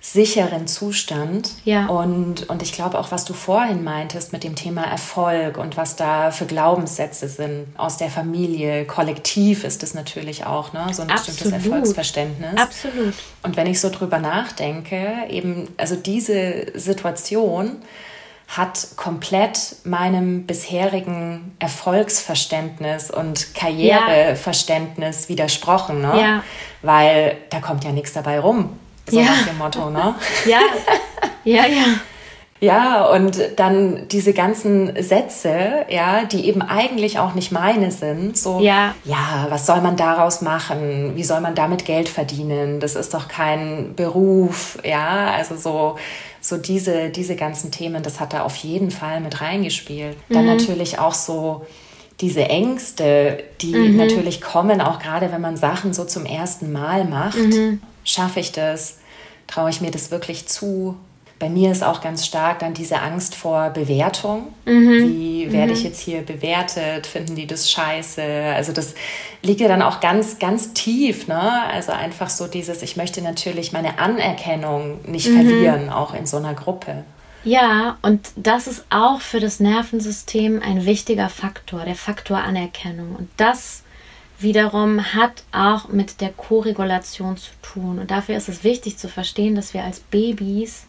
sicheren 0.02 0.66
Zustand. 0.66 1.52
Ja. 1.64 1.86
Und, 1.88 2.50
und 2.50 2.64
ich 2.64 2.74
glaube 2.74 3.00
auch, 3.00 3.12
was 3.12 3.26
du 3.26 3.34
vorhin 3.34 3.84
meintest 3.84 4.34
mit 4.34 4.44
dem 4.44 4.56
Thema 4.56 4.84
Erfolg 4.84 5.58
und 5.58 5.78
was 5.78 5.96
da 5.96 6.32
für 6.32 6.48
Glaubenssätze 6.48 7.28
sind 7.28 7.68
aus 7.78 7.98
der 7.98 8.10
Familie, 8.10 8.86
kollektiv 8.86 9.64
ist 9.64 9.84
es 9.84 9.94
natürlich 9.94 10.44
auch, 10.46 10.74
ne, 10.74 10.88
so 10.92 11.04
ein 11.04 11.12
Absolut. 11.12 11.40
bestimmtes 11.40 11.66
Erfolgsverständnis. 11.66 12.60
Absolut. 12.60 13.14
Und 13.44 13.58
wenn 13.58 13.68
ich 13.68 13.80
so 13.80 13.92
drüber 13.92 14.18
nachdenke, 14.18 15.14
eben, 15.30 15.68
also 15.78 15.96
diese 15.96 16.66
Situation, 16.74 17.78
hat 18.58 18.88
komplett 18.96 19.78
meinem 19.84 20.46
bisherigen 20.46 21.56
Erfolgsverständnis 21.60 23.10
und 23.10 23.56
Karriereverständnis 23.56 25.24
ja. 25.24 25.30
widersprochen, 25.30 26.02
ne? 26.02 26.22
Ja. 26.22 26.44
Weil 26.84 27.38
da 27.50 27.60
kommt 27.60 27.84
ja 27.84 27.92
nichts 27.92 28.14
dabei 28.14 28.40
rum, 28.40 28.78
so 29.10 29.20
ja. 29.20 29.26
nach 29.26 29.48
dem 29.48 29.58
Motto, 29.58 29.90
ne? 29.90 30.16
Ja, 30.46 30.60
ja, 31.44 31.66
ja. 31.66 31.86
Ja, 32.64 33.06
und 33.08 33.38
dann 33.58 34.08
diese 34.08 34.34
ganzen 34.34 35.04
Sätze, 35.04 35.86
ja, 35.90 36.24
die 36.24 36.48
eben 36.48 36.62
eigentlich 36.62 37.20
auch 37.20 37.34
nicht 37.34 37.52
meine 37.52 37.92
sind. 37.92 38.38
So, 38.38 38.62
ja. 38.62 38.96
ja, 39.04 39.48
was 39.50 39.66
soll 39.66 39.82
man 39.82 39.98
daraus 39.98 40.42
machen? 40.42 41.12
Wie 41.16 41.24
soll 41.24 41.42
man 41.42 41.56
damit 41.56 41.84
Geld 41.84 42.08
verdienen? 42.08 42.80
Das 42.80 42.96
ist 42.96 43.14
doch 43.14 43.28
kein 43.28 43.96
Beruf, 43.96 44.78
ja. 44.84 45.32
Also 45.36 45.58
so, 45.58 45.98
so 46.40 46.56
diese, 46.56 47.10
diese 47.10 47.36
ganzen 47.36 47.72
Themen, 47.72 48.02
das 48.02 48.22
hat 48.22 48.32
da 48.32 48.44
auf 48.44 48.56
jeden 48.56 48.92
Fall 48.92 49.20
mit 49.20 49.42
reingespielt. 49.42 50.16
Mhm. 50.30 50.34
Dann 50.34 50.46
natürlich 50.46 51.00
auch 51.00 51.14
so, 51.14 51.66
diese 52.22 52.46
Ängste, 52.46 53.44
die 53.62 53.76
mhm. 53.76 53.98
natürlich 53.98 54.40
kommen, 54.40 54.80
auch 54.80 55.00
gerade 55.00 55.32
wenn 55.34 55.42
man 55.42 55.58
Sachen 55.58 55.94
so 55.94 56.06
zum 56.06 56.26
ersten 56.26 56.72
Mal 56.72 57.04
macht. 57.04 57.38
Mhm. 57.38 57.82
Schaffe 58.06 58.40
ich 58.40 58.54
das? 58.54 59.00
Traue 59.48 59.70
ich 59.70 59.82
mir 59.82 59.92
das 59.92 60.12
wirklich 60.12 60.48
zu? 60.48 60.96
Bei 61.44 61.50
mir 61.50 61.74
ist 61.74 61.84
auch 61.84 62.00
ganz 62.00 62.26
stark 62.26 62.60
dann 62.60 62.74
diese 62.74 63.02
Angst 63.02 63.36
vor 63.36 63.70
Bewertung. 63.72 64.54
Mhm. 64.64 65.10
Wie 65.10 65.52
werde 65.52 65.74
mhm. 65.74 65.78
ich 65.78 65.84
jetzt 65.84 66.00
hier 66.00 66.22
bewertet? 66.22 67.06
Finden 67.06 67.36
die 67.36 67.46
das 67.46 67.70
scheiße? 67.70 68.24
Also 68.56 68.72
das 68.72 68.96
liegt 69.42 69.60
ja 69.60 69.68
dann 69.68 69.82
auch 69.82 70.00
ganz, 70.00 70.40
ganz 70.40 70.72
tief. 70.72 71.28
Ne? 71.28 71.68
Also 71.70 71.92
einfach 71.92 72.30
so 72.30 72.48
dieses, 72.48 72.82
ich 72.82 72.96
möchte 72.96 73.22
natürlich 73.22 73.74
meine 73.74 74.00
Anerkennung 74.00 75.02
nicht 75.06 75.28
mhm. 75.28 75.36
verlieren, 75.36 75.90
auch 75.90 76.14
in 76.14 76.26
so 76.26 76.38
einer 76.38 76.54
Gruppe. 76.54 77.04
Ja, 77.44 77.98
und 78.04 78.30
das 78.38 78.68
ist 78.68 78.86
auch 78.90 79.20
für 79.20 79.42
das 79.42 79.60
Nervensystem 79.60 80.62
ein 80.64 80.86
wichtiger 80.86 81.28
Faktor, 81.28 81.84
der 81.84 81.96
Faktor 81.96 82.38
Anerkennung. 82.38 83.18
Und 83.18 83.28
das 83.36 83.84
wiederum 84.40 85.14
hat 85.14 85.44
auch 85.52 85.90
mit 85.90 86.22
der 86.22 86.30
Koregulation 86.30 87.36
zu 87.36 87.52
tun. 87.62 88.00
Und 88.00 88.12
dafür 88.12 88.38
ist 88.38 88.48
es 88.48 88.64
wichtig 88.64 88.98
zu 88.98 89.10
verstehen, 89.10 89.56
dass 89.56 89.74
wir 89.74 89.84
als 89.84 90.00
Babys 90.00 90.86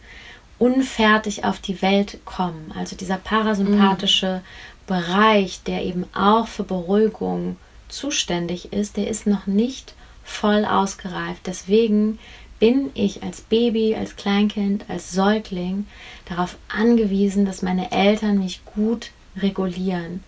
unfertig 0.57 1.43
auf 1.43 1.59
die 1.59 1.81
Welt 1.81 2.19
kommen. 2.25 2.71
Also 2.77 2.95
dieser 2.95 3.17
parasympathische 3.17 4.37
mhm. 4.37 4.85
Bereich, 4.87 5.63
der 5.63 5.83
eben 5.83 6.05
auch 6.13 6.47
für 6.47 6.63
Beruhigung 6.63 7.57
zuständig 7.89 8.71
ist, 8.71 8.97
der 8.97 9.07
ist 9.07 9.27
noch 9.27 9.47
nicht 9.47 9.93
voll 10.23 10.65
ausgereift. 10.65 11.41
Deswegen 11.45 12.19
bin 12.59 12.91
ich 12.93 13.23
als 13.23 13.41
Baby, 13.41 13.95
als 13.95 14.15
Kleinkind, 14.15 14.85
als 14.87 15.11
Säugling 15.11 15.87
darauf 16.25 16.57
angewiesen, 16.67 17.45
dass 17.45 17.61
meine 17.61 17.91
Eltern 17.91 18.39
mich 18.39 18.63
gut 18.65 19.11
regulieren. 19.37 20.23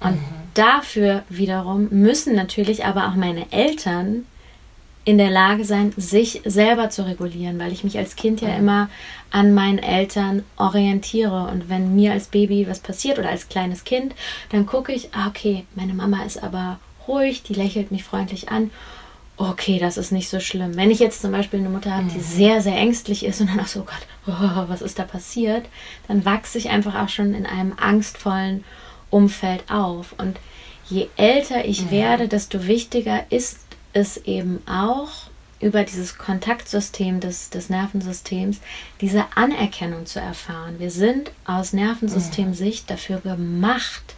Und 0.00 0.14
mhm. 0.14 0.24
dafür 0.54 1.22
wiederum 1.28 1.88
müssen 1.90 2.34
natürlich 2.34 2.84
aber 2.84 3.08
auch 3.08 3.14
meine 3.14 3.52
Eltern 3.52 4.26
in 5.04 5.18
der 5.18 5.30
Lage 5.30 5.64
sein, 5.64 5.92
sich 5.96 6.42
selber 6.44 6.90
zu 6.90 7.04
regulieren, 7.04 7.58
weil 7.58 7.72
ich 7.72 7.82
mich 7.82 7.98
als 7.98 8.14
Kind 8.14 8.40
ja 8.40 8.54
immer 8.56 8.88
an 9.30 9.52
meinen 9.52 9.78
Eltern 9.78 10.44
orientiere. 10.56 11.48
Und 11.50 11.68
wenn 11.68 11.96
mir 11.96 12.12
als 12.12 12.28
Baby 12.28 12.68
was 12.68 12.80
passiert 12.80 13.18
oder 13.18 13.30
als 13.30 13.48
kleines 13.48 13.84
Kind, 13.84 14.14
dann 14.50 14.66
gucke 14.66 14.92
ich, 14.92 15.08
ah, 15.12 15.26
okay, 15.26 15.64
meine 15.74 15.94
Mama 15.94 16.22
ist 16.24 16.42
aber 16.42 16.78
ruhig, 17.08 17.42
die 17.42 17.54
lächelt 17.54 17.90
mich 17.90 18.04
freundlich 18.04 18.50
an. 18.50 18.70
Okay, 19.36 19.80
das 19.80 19.96
ist 19.96 20.12
nicht 20.12 20.28
so 20.28 20.38
schlimm. 20.38 20.76
Wenn 20.76 20.90
ich 20.90 21.00
jetzt 21.00 21.22
zum 21.22 21.32
Beispiel 21.32 21.58
eine 21.58 21.70
Mutter 21.70 21.92
habe, 21.96 22.06
die 22.06 22.18
mhm. 22.18 22.22
sehr, 22.22 22.60
sehr 22.60 22.76
ängstlich 22.76 23.24
ist 23.24 23.40
und 23.40 23.50
dann 23.50 23.60
auch 23.60 23.66
so, 23.66 23.80
oh 23.80 23.84
Gott, 23.84 24.06
oh, 24.28 24.68
was 24.68 24.82
ist 24.82 25.00
da 25.00 25.04
passiert, 25.04 25.66
dann 26.06 26.24
wachse 26.24 26.58
ich 26.58 26.70
einfach 26.70 26.94
auch 26.94 27.08
schon 27.08 27.34
in 27.34 27.46
einem 27.46 27.72
angstvollen 27.76 28.62
Umfeld 29.10 29.64
auf. 29.68 30.14
Und 30.18 30.38
je 30.88 31.08
älter 31.16 31.64
ich 31.64 31.86
mhm. 31.86 31.90
werde, 31.90 32.28
desto 32.28 32.68
wichtiger 32.68 33.24
ist 33.30 33.61
es 33.92 34.18
eben 34.18 34.62
auch, 34.66 35.30
über 35.62 35.84
dieses 35.84 36.18
Kontaktsystem 36.18 37.20
des, 37.20 37.48
des 37.50 37.70
Nervensystems 37.70 38.60
diese 39.00 39.24
Anerkennung 39.36 40.06
zu 40.06 40.18
erfahren. 40.18 40.74
Wir 40.78 40.90
sind 40.90 41.30
aus 41.44 41.72
Nervensystemsicht 41.72 42.90
dafür 42.90 43.20
gemacht, 43.20 44.16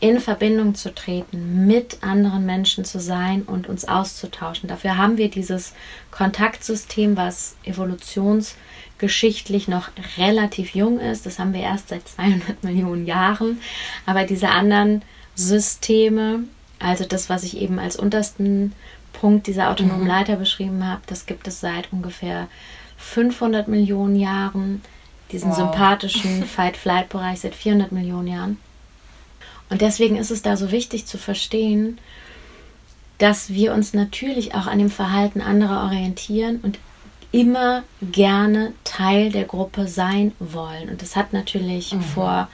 in 0.00 0.20
Verbindung 0.20 0.74
zu 0.74 0.94
treten, 0.94 1.66
mit 1.66 2.02
anderen 2.02 2.44
Menschen 2.44 2.84
zu 2.84 3.00
sein 3.00 3.40
und 3.42 3.68
uns 3.68 3.86
auszutauschen. 3.86 4.68
Dafür 4.68 4.98
haben 4.98 5.16
wir 5.16 5.30
dieses 5.30 5.72
Kontaktsystem, 6.10 7.16
was 7.16 7.54
evolutionsgeschichtlich 7.64 9.68
noch 9.68 9.90
relativ 10.18 10.74
jung 10.74 10.98
ist. 10.98 11.24
Das 11.24 11.38
haben 11.38 11.54
wir 11.54 11.60
erst 11.60 11.90
seit 11.90 12.06
200 12.06 12.64
Millionen 12.64 13.06
Jahren. 13.06 13.60
Aber 14.04 14.24
diese 14.24 14.48
anderen 14.48 15.02
Systeme, 15.36 16.40
also 16.80 17.04
das, 17.04 17.30
was 17.30 17.44
ich 17.44 17.58
eben 17.58 17.78
als 17.78 17.96
untersten 17.96 18.72
Punkt 19.22 19.46
dieser 19.46 19.70
autonomen 19.70 20.00
mhm. 20.00 20.08
Leiter 20.08 20.34
beschrieben 20.34 20.84
habe, 20.84 21.00
das 21.06 21.26
gibt 21.26 21.46
es 21.46 21.60
seit 21.60 21.92
ungefähr 21.92 22.48
500 22.96 23.68
Millionen 23.68 24.16
Jahren. 24.16 24.82
Diesen 25.30 25.50
wow. 25.50 25.58
sympathischen 25.58 26.44
Fight-Flight-Bereich 26.56 27.38
seit 27.38 27.54
400 27.54 27.92
Millionen 27.92 28.26
Jahren. 28.26 28.58
Und 29.70 29.80
deswegen 29.80 30.16
ist 30.16 30.32
es 30.32 30.42
da 30.42 30.56
so 30.56 30.72
wichtig 30.72 31.06
zu 31.06 31.18
verstehen, 31.18 31.98
dass 33.18 33.50
wir 33.50 33.72
uns 33.74 33.94
natürlich 33.94 34.56
auch 34.56 34.66
an 34.66 34.80
dem 34.80 34.90
Verhalten 34.90 35.40
anderer 35.40 35.84
orientieren 35.84 36.58
und 36.60 36.80
immer 37.30 37.84
gerne 38.02 38.72
Teil 38.82 39.30
der 39.30 39.44
Gruppe 39.44 39.86
sein 39.86 40.32
wollen. 40.40 40.88
Und 40.88 41.00
das 41.00 41.14
hat 41.14 41.32
natürlich 41.32 41.94
mhm. 41.94 42.02
vor 42.02 42.48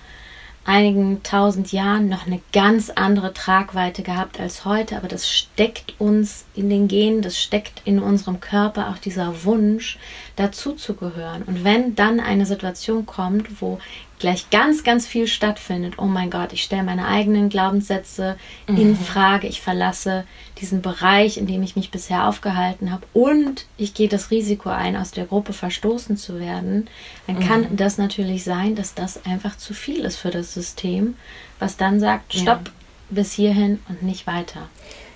einigen 0.69 1.23
tausend 1.23 1.73
Jahren 1.73 2.11
noch 2.11 2.27
eine 2.27 2.43
ganz 2.53 2.91
andere 2.91 3.33
Tragweite 3.33 4.03
gehabt 4.03 4.39
als 4.39 4.67
heute, 4.67 4.99
aber 4.99 5.09
das 5.09 5.27
steckt 5.27 5.95
uns 5.99 6.45
in 6.55 6.69
den 6.69 6.89
Genen, 6.89 7.23
das 7.23 7.41
steckt 7.41 7.81
in 7.87 7.99
unserem 7.99 8.39
Körper 8.41 8.91
auch 8.91 8.99
dieser 8.99 9.45
Wunsch, 9.45 9.99
dazu 10.37 10.75
zu 10.75 10.93
gehören. 10.93 11.43
Und 11.45 11.65
wenn 11.65 11.95
dann 11.95 12.21
eine 12.21 12.45
Situation 12.45 13.07
kommt, 13.07 13.63
wo 13.63 13.79
gleich 14.19 14.51
ganz, 14.51 14.85
ganz 14.85 15.07
viel 15.07 15.27
stattfindet. 15.27 15.95
Oh 15.99 16.07
mein 16.07 16.31
Gott, 16.31 16.53
ich 16.53 16.63
stelle 16.63 16.83
meine 16.83 17.07
eigenen 17.07 17.49
Glaubenssätze 17.49 18.37
mhm. 18.67 18.77
in 18.77 18.97
Frage, 18.97 19.47
ich 19.47 19.61
verlasse 19.61 20.25
diesen 20.61 20.83
Bereich, 20.83 21.39
in 21.39 21.47
dem 21.47 21.63
ich 21.63 21.77
mich 21.77 21.91
bisher 21.91 22.27
aufgehalten 22.27 22.91
habe 22.91 23.07
und 23.13 23.67
ich 23.77 23.95
gehe 23.95 24.09
das 24.09 24.31
Risiko 24.31 24.71
ein, 24.71 24.97
aus 24.97 25.13
der 25.13 25.27
Gruppe 25.27 25.53
verstoßen 25.53 26.17
zu 26.17 26.39
werden, 26.41 26.89
dann 27.27 27.37
mhm. 27.37 27.41
kann 27.41 27.77
das 27.77 27.99
natürlich 27.99 28.45
sein, 28.45 28.75
dass 28.75 28.95
das 28.95 29.25
einfach 29.25 29.57
zu 29.57 29.75
viel 29.75 30.05
ist 30.05 30.17
für 30.17 30.31
das 30.31 30.55
System, 30.55 31.17
was 31.59 31.77
dann 31.77 32.01
sagt, 32.01 32.35
stopp, 32.35 32.67
ja. 32.67 32.73
bis 33.11 33.33
hierhin 33.33 33.81
und 33.89 34.03
nicht 34.03 34.27
weiter. 34.27 34.69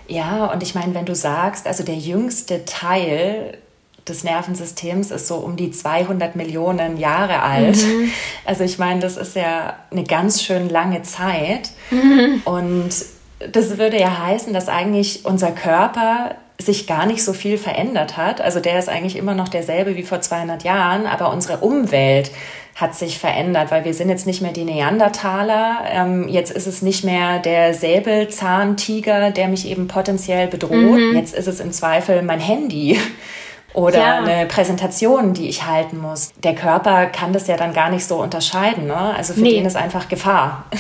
Ja, 0.09 0.47
und 0.47 0.63
ich 0.63 0.75
meine, 0.75 0.95
wenn 0.95 1.07
du 1.07 1.15
sagst, 1.15 1.67
also 1.67 1.85
der 1.85 1.97
jüngste 1.97 2.65
Teil 2.65 3.59
des 4.09 4.25
Nervensystems 4.25 5.11
ist 5.11 5.29
so 5.29 5.37
um 5.37 5.57
die 5.57 5.71
200 5.71 6.35
Millionen 6.35 6.97
Jahre 6.97 7.43
alt. 7.43 7.77
Mhm. 7.77 8.11
Also 8.45 8.65
ich 8.65 8.79
meine, 8.79 9.01
das 9.01 9.17
ist 9.17 9.37
ja 9.37 9.75
eine 9.91 10.05
ganz 10.05 10.43
schön 10.43 10.69
lange 10.69 11.03
Zeit. 11.03 11.71
Mhm. 11.91 12.43
Und 12.45 12.91
das 13.53 13.79
würde 13.79 13.99
ja 14.01 14.27
heißen, 14.27 14.53
dass 14.53 14.69
eigentlich 14.69 15.25
unser 15.25 15.53
Körper 15.53 16.35
sich 16.59 16.87
gar 16.87 17.07
nicht 17.07 17.25
so 17.25 17.33
viel 17.33 17.59
verändert 17.59 18.17
hat. 18.17 18.41
Also 18.41 18.61
der 18.61 18.79
ist 18.79 18.89
eigentlich 18.89 19.17
immer 19.17 19.35
noch 19.35 19.49
derselbe 19.49 19.97
wie 19.97 20.03
vor 20.03 20.21
200 20.21 20.65
Jahren, 20.65 21.07
aber 21.07 21.33
unsere 21.33 21.59
Umwelt 21.59 22.31
hat 22.75 22.95
sich 22.95 23.19
verändert, 23.19 23.71
weil 23.71 23.85
wir 23.85 23.95
sind 23.95 24.09
jetzt 24.09 24.27
nicht 24.27 24.41
mehr 24.41 24.53
die 24.53 24.65
Neandertaler. 24.65 25.83
Ähm, 25.91 26.29
jetzt 26.29 26.51
ist 26.51 26.67
es 26.67 26.81
nicht 26.83 27.05
mehr 27.05 27.39
der 27.39 27.75
Säbelzahntiger, 27.75 29.31
der 29.31 29.49
mich 29.49 29.67
eben 29.67 29.89
potenziell 29.89 30.47
bedroht. 30.47 30.73
Mhm. 30.73 31.15
Jetzt 31.15 31.35
ist 31.35 31.49
es 31.49 31.61
im 31.61 31.73
Zweifel 31.73 32.23
mein 32.23 32.41
Handy 32.41 32.99
oder 33.75 33.99
ja. 33.99 34.19
eine 34.23 34.47
Präsentation, 34.47 35.35
die 35.35 35.49
ich 35.49 35.67
halten 35.67 35.99
muss. 35.99 36.33
Der 36.43 36.55
Körper 36.55 37.07
kann 37.07 37.33
das 37.33 37.47
ja 37.47 37.57
dann 37.57 37.73
gar 37.73 37.91
nicht 37.91 38.05
so 38.05 38.21
unterscheiden. 38.23 38.87
Ne? 38.87 38.97
Also 38.97 39.35
für 39.35 39.41
nee. 39.41 39.55
den 39.55 39.67
ist 39.67 39.77
einfach 39.77 40.09
Gefahr. 40.09 40.67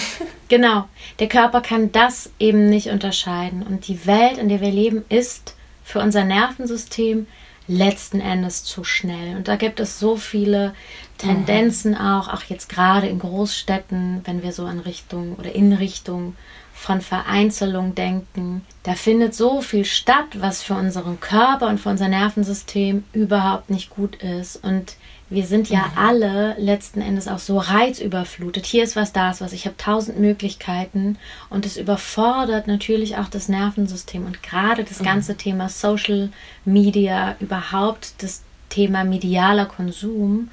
Genau, 0.48 0.85
der 1.18 1.28
Körper 1.28 1.62
kann 1.62 1.92
das 1.92 2.31
eben 2.38 2.68
nicht 2.68 2.88
unterscheiden. 2.88 3.62
Und 3.62 3.88
die 3.88 4.05
Welt, 4.07 4.37
in 4.37 4.50
der 4.50 4.61
wir 4.61 4.70
leben, 4.70 5.02
ist 5.09 5.57
für 5.83 5.98
unser 6.00 6.24
Nervensystem 6.24 7.26
letzten 7.68 8.20
Endes 8.20 8.62
zu 8.62 8.85
schnell. 8.85 9.35
Und 9.37 9.48
da 9.48 9.57
gibt 9.57 9.81
es 9.81 9.98
so 9.98 10.16
viele 10.16 10.74
Tendenzen 11.16 11.92
mhm. 11.92 11.96
auch, 11.96 12.28
auch 12.28 12.42
jetzt 12.44 12.68
gerade 12.68 13.07
in 13.07 13.18
Großstädten, 13.18 14.20
wenn 14.24 14.42
wir 14.42 14.52
so 14.52 14.66
in 14.66 14.81
Richtung 14.81 15.37
oder 15.37 15.55
in 15.55 15.72
Richtung 15.72 16.37
von 16.82 17.00
Vereinzelung 17.00 17.94
denken. 17.94 18.66
Da 18.82 18.94
findet 18.94 19.34
so 19.34 19.60
viel 19.60 19.84
statt, 19.84 20.26
was 20.34 20.62
für 20.62 20.74
unseren 20.74 21.20
Körper 21.20 21.68
und 21.68 21.78
für 21.78 21.90
unser 21.90 22.08
Nervensystem 22.08 23.04
überhaupt 23.12 23.70
nicht 23.70 23.90
gut 23.90 24.16
ist. 24.16 24.56
Und 24.56 24.96
wir 25.30 25.46
sind 25.46 25.70
ja 25.70 25.86
mhm. 25.86 25.98
alle 25.98 26.56
letzten 26.58 27.00
Endes 27.00 27.28
auch 27.28 27.38
so 27.38 27.58
reizüberflutet. 27.58 28.66
Hier 28.66 28.82
ist 28.82 28.96
was, 28.96 29.12
da 29.12 29.30
ist 29.30 29.40
was. 29.40 29.52
Ich 29.52 29.66
habe 29.66 29.76
tausend 29.76 30.18
Möglichkeiten 30.18 31.18
und 31.50 31.64
es 31.66 31.76
überfordert 31.76 32.66
natürlich 32.66 33.16
auch 33.16 33.28
das 33.28 33.48
Nervensystem. 33.48 34.26
Und 34.26 34.42
gerade 34.42 34.82
das 34.82 34.98
mhm. 34.98 35.04
ganze 35.04 35.36
Thema 35.36 35.68
Social 35.68 36.30
Media, 36.64 37.36
überhaupt 37.38 38.14
das 38.18 38.42
Thema 38.68 39.04
medialer 39.04 39.66
Konsum, 39.66 40.50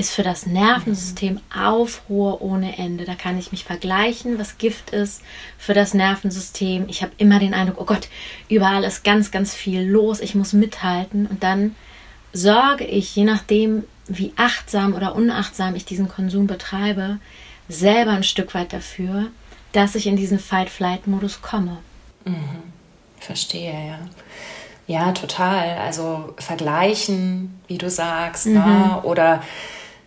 ist 0.00 0.12
für 0.12 0.22
das 0.22 0.46
Nervensystem 0.46 1.40
Aufruhr 1.54 2.40
ohne 2.40 2.78
Ende. 2.78 3.04
Da 3.04 3.14
kann 3.14 3.38
ich 3.38 3.52
mich 3.52 3.64
vergleichen, 3.64 4.38
was 4.38 4.56
Gift 4.56 4.90
ist 4.90 5.22
für 5.58 5.74
das 5.74 5.92
Nervensystem. 5.92 6.86
Ich 6.88 7.02
habe 7.02 7.12
immer 7.18 7.38
den 7.38 7.52
Eindruck, 7.52 7.80
oh 7.80 7.84
Gott, 7.84 8.08
überall 8.48 8.82
ist 8.82 9.04
ganz, 9.04 9.30
ganz 9.30 9.54
viel 9.54 9.82
los. 9.82 10.20
Ich 10.20 10.34
muss 10.34 10.54
mithalten. 10.54 11.26
Und 11.26 11.42
dann 11.42 11.76
sorge 12.32 12.84
ich, 12.84 13.14
je 13.14 13.24
nachdem, 13.24 13.84
wie 14.08 14.32
achtsam 14.36 14.94
oder 14.94 15.14
unachtsam 15.14 15.76
ich 15.76 15.84
diesen 15.84 16.08
Konsum 16.08 16.46
betreibe, 16.46 17.18
selber 17.68 18.12
ein 18.12 18.24
Stück 18.24 18.54
weit 18.54 18.72
dafür, 18.72 19.26
dass 19.72 19.94
ich 19.94 20.06
in 20.06 20.16
diesen 20.16 20.38
Fight-Flight-Modus 20.38 21.42
komme. 21.42 21.76
Mhm. 22.24 22.72
Verstehe, 23.20 23.72
ja. 23.72 23.98
Ja, 24.86 25.12
total. 25.12 25.76
Also 25.78 26.34
vergleichen, 26.38 27.60
wie 27.68 27.78
du 27.78 27.90
sagst, 27.90 28.46
ne? 28.46 28.58
mhm. 28.58 28.66
ne? 28.66 29.02
oder 29.02 29.42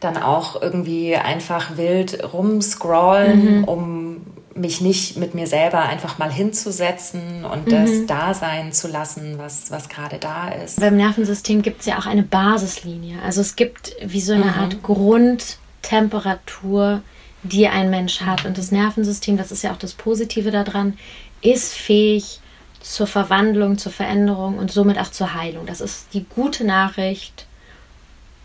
dann 0.04 0.18
auch 0.18 0.62
irgendwie 0.62 1.16
einfach 1.16 1.78
wild 1.78 2.34
rumscrollen, 2.34 3.60
mhm. 3.60 3.63
um 3.63 4.22
mich 4.56 4.82
nicht 4.82 5.18
mit 5.18 5.34
mir 5.34 5.48
selber 5.48 5.80
einfach 5.80 6.20
mal 6.20 6.32
hinzusetzen 6.32 7.44
und 7.46 7.68
mhm. 7.68 7.72
das 7.72 7.89
da 8.08 8.34
sein 8.34 8.72
zu 8.72 8.88
lassen, 8.88 9.38
was, 9.38 9.72
was 9.72 9.89
gerade 9.89 10.20
da 10.20 10.50
ist. 10.50 10.80
Beim 10.80 10.96
Nervensystem 10.96 11.63
gibt 11.63 11.82
es 11.82 11.88
ja 11.88 11.98
auch 11.98 12.06
eine 12.06 12.24
Basislinie. 12.24 13.22
Also 13.24 13.42
es 13.42 13.56
gibt 13.56 13.96
wie 14.04 14.22
so 14.22 14.34
eine 14.34 14.46
mhm. 14.46 14.54
Art 14.54 14.84
Grundtemperatur, 14.84 17.02
die 17.44 17.68
ein 17.68 17.89
Mensch 17.89 18.22
hat. 18.22 18.46
Und 18.46 18.58
das 18.58 18.72
Nervensystem, 18.72 19.38
das 19.38 19.52
ist 19.52 19.63
ja 19.63 19.72
auch 19.72 19.78
das 19.78 19.94
Positive 19.94 20.52
daran, 20.52 20.98
ist 21.42 21.74
fähig 21.74 22.39
zur 22.80 23.08
Verwandlung, 23.08 23.78
zur 23.78 23.92
Veränderung 23.92 24.58
und 24.58 24.72
somit 24.72 25.00
auch 25.00 25.10
zur 25.10 25.34
Heilung. 25.34 25.66
Das 25.66 25.82
ist 25.82 26.08
die 26.13 26.26
gute 26.26 26.66
Nachricht 26.66 27.48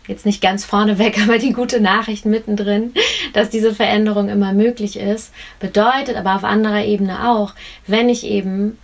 jetzt 0.09 0.25
nicht 0.25 0.41
ganz 0.41 0.65
vorneweg, 0.65 1.19
aber 1.23 1.37
die 1.37 1.53
gute 1.53 1.79
Nachricht 1.79 2.25
mittendrin, 2.25 2.93
dass 3.33 3.49
diese 3.49 3.73
Veränderung 3.73 4.29
immer 4.29 4.53
möglich 4.53 4.97
ist, 4.97 5.31
bedeutet 5.59 6.15
aber 6.17 6.35
auf 6.35 6.43
anderer 6.43 6.83
Ebene 6.83 7.29
auch, 7.29 7.53
wenn 7.87 8.09
ich 8.09 8.25
eben 8.25 8.77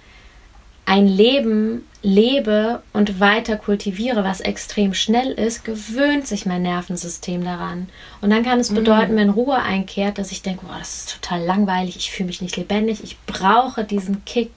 ein 0.86 1.08
Leben 1.08 1.84
lebe 2.04 2.84
und 2.94 3.20
weiter 3.20 3.58
kultiviere, 3.58 4.24
was 4.24 4.40
extrem 4.40 4.94
schnell 4.94 5.32
ist, 5.32 5.66
gewöhnt 5.66 6.28
sich 6.28 6.46
mein 6.46 6.62
Nervensystem 6.62 7.44
daran. 7.44 7.90
Und 8.22 8.30
dann 8.30 8.44
kann 8.44 8.60
es 8.60 8.70
mhm. 8.70 8.76
bedeuten, 8.76 9.16
wenn 9.16 9.32
Ruhe 9.32 9.58
einkehrt, 9.58 10.20
dass 10.20 10.32
ich 10.32 10.44
denke, 10.44 10.68
oh, 10.70 10.78
das 10.78 10.98
ist 10.98 11.22
total 11.22 11.44
langweilig, 11.44 11.98
ich 11.98 12.12
fühle 12.12 12.28
mich 12.28 12.42
nicht 12.42 12.58
lebendig, 12.58 13.04
ich 13.04 13.18
brauche 13.26 13.84
diesen 13.84 14.24
Kick. 14.26 14.52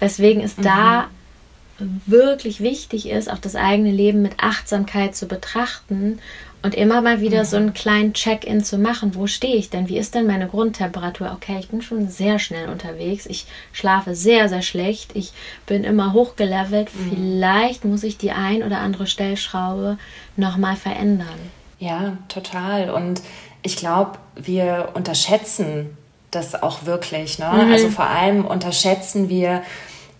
Weswegen 0.00 0.42
es 0.42 0.56
mhm. 0.56 0.62
da 0.62 1.08
wirklich 1.78 2.60
wichtig 2.60 3.08
ist, 3.08 3.30
auch 3.30 3.38
das 3.38 3.54
eigene 3.54 3.90
Leben 3.90 4.22
mit 4.22 4.34
Achtsamkeit 4.38 5.14
zu 5.14 5.26
betrachten 5.26 6.18
und 6.62 6.74
immer 6.74 7.00
mal 7.00 7.20
wieder 7.20 7.40
mhm. 7.40 7.46
so 7.46 7.56
einen 7.56 7.74
kleinen 7.74 8.12
Check-in 8.14 8.64
zu 8.64 8.78
machen. 8.78 9.14
Wo 9.14 9.26
stehe 9.26 9.56
ich 9.56 9.70
denn? 9.70 9.88
Wie 9.88 9.98
ist 9.98 10.14
denn 10.14 10.26
meine 10.26 10.48
Grundtemperatur? 10.48 11.30
Okay, 11.34 11.58
ich 11.60 11.68
bin 11.68 11.82
schon 11.82 12.08
sehr 12.08 12.38
schnell 12.38 12.68
unterwegs. 12.68 13.26
Ich 13.26 13.46
schlafe 13.72 14.14
sehr, 14.14 14.48
sehr 14.48 14.62
schlecht. 14.62 15.14
Ich 15.14 15.32
bin 15.66 15.84
immer 15.84 16.12
hochgelevelt. 16.12 16.88
Mhm. 16.94 17.10
Vielleicht 17.10 17.84
muss 17.84 18.02
ich 18.02 18.18
die 18.18 18.32
ein 18.32 18.62
oder 18.62 18.78
andere 18.78 19.06
Stellschraube 19.06 19.98
nochmal 20.36 20.76
verändern. 20.76 21.38
Ja, 21.78 22.16
total. 22.28 22.90
Und 22.90 23.22
ich 23.62 23.76
glaube, 23.76 24.18
wir 24.34 24.90
unterschätzen 24.94 25.96
das 26.30 26.60
auch 26.60 26.84
wirklich. 26.84 27.38
Ne? 27.38 27.48
Mhm. 27.48 27.72
Also 27.72 27.90
vor 27.90 28.06
allem 28.06 28.44
unterschätzen 28.44 29.28
wir, 29.28 29.62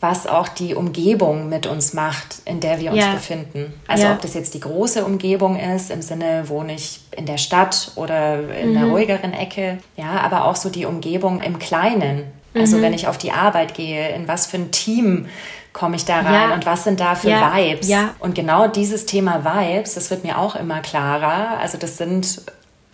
was 0.01 0.27
auch 0.27 0.49
die 0.49 0.75
Umgebung 0.75 1.49
mit 1.49 1.67
uns 1.67 1.95
macht, 1.95 2.37
in 2.45 2.61
der 2.61 2.81
wir 2.81 2.93
uns 2.93 3.01
ja. 3.01 3.13
befinden. 3.15 3.73
Also 3.87 4.05
ja. 4.05 4.13
ob 4.13 4.21
das 4.21 4.35
jetzt 4.35 4.55
die 4.55 4.61
große 4.61 5.05
Umgebung 5.05 5.59
ist, 5.59 5.91
im 5.91 6.03
Sinne 6.03 6.49
wohne 6.49 6.75
ich 6.75 7.01
in 7.17 7.25
der 7.27 7.39
Stadt 7.39 7.93
oder 7.95 8.41
in 8.57 8.73
mhm. 8.73 8.77
einer 8.77 8.91
ruhigeren 8.91 9.33
Ecke, 9.33 9.79
ja, 9.97 10.21
aber 10.21 10.45
auch 10.45 10.57
so 10.57 10.69
die 10.69 10.85
Umgebung 10.85 11.41
im 11.41 11.59
Kleinen. 11.59 12.25
Also 12.55 12.77
mhm. 12.77 12.83
wenn 12.83 12.93
ich 12.95 13.09
auf 13.09 13.19
die 13.19 13.33
Arbeit 13.33 13.75
gehe, 13.75 14.15
in 14.15 14.29
was 14.29 14.47
für 14.47 14.59
ein 14.59 14.71
Team 14.71 15.27
komme 15.73 15.97
ich 15.97 16.07
da 16.07 16.21
rein 16.21 16.51
ja. 16.51 16.55
und 16.55 16.65
was 16.65 16.85
sind 16.85 17.01
da 17.01 17.15
für 17.15 17.29
Vibes? 17.29 17.89
Und 18.19 18.35
genau 18.35 18.67
dieses 18.67 19.05
Thema 19.05 19.45
Vibes, 19.45 19.95
das 19.95 20.11
wird 20.11 20.25
mir 20.25 20.39
auch 20.39 20.57
immer 20.57 20.81
klarer. 20.81 21.59
Also 21.59 21.77
das 21.77 21.99
sind 21.99 22.41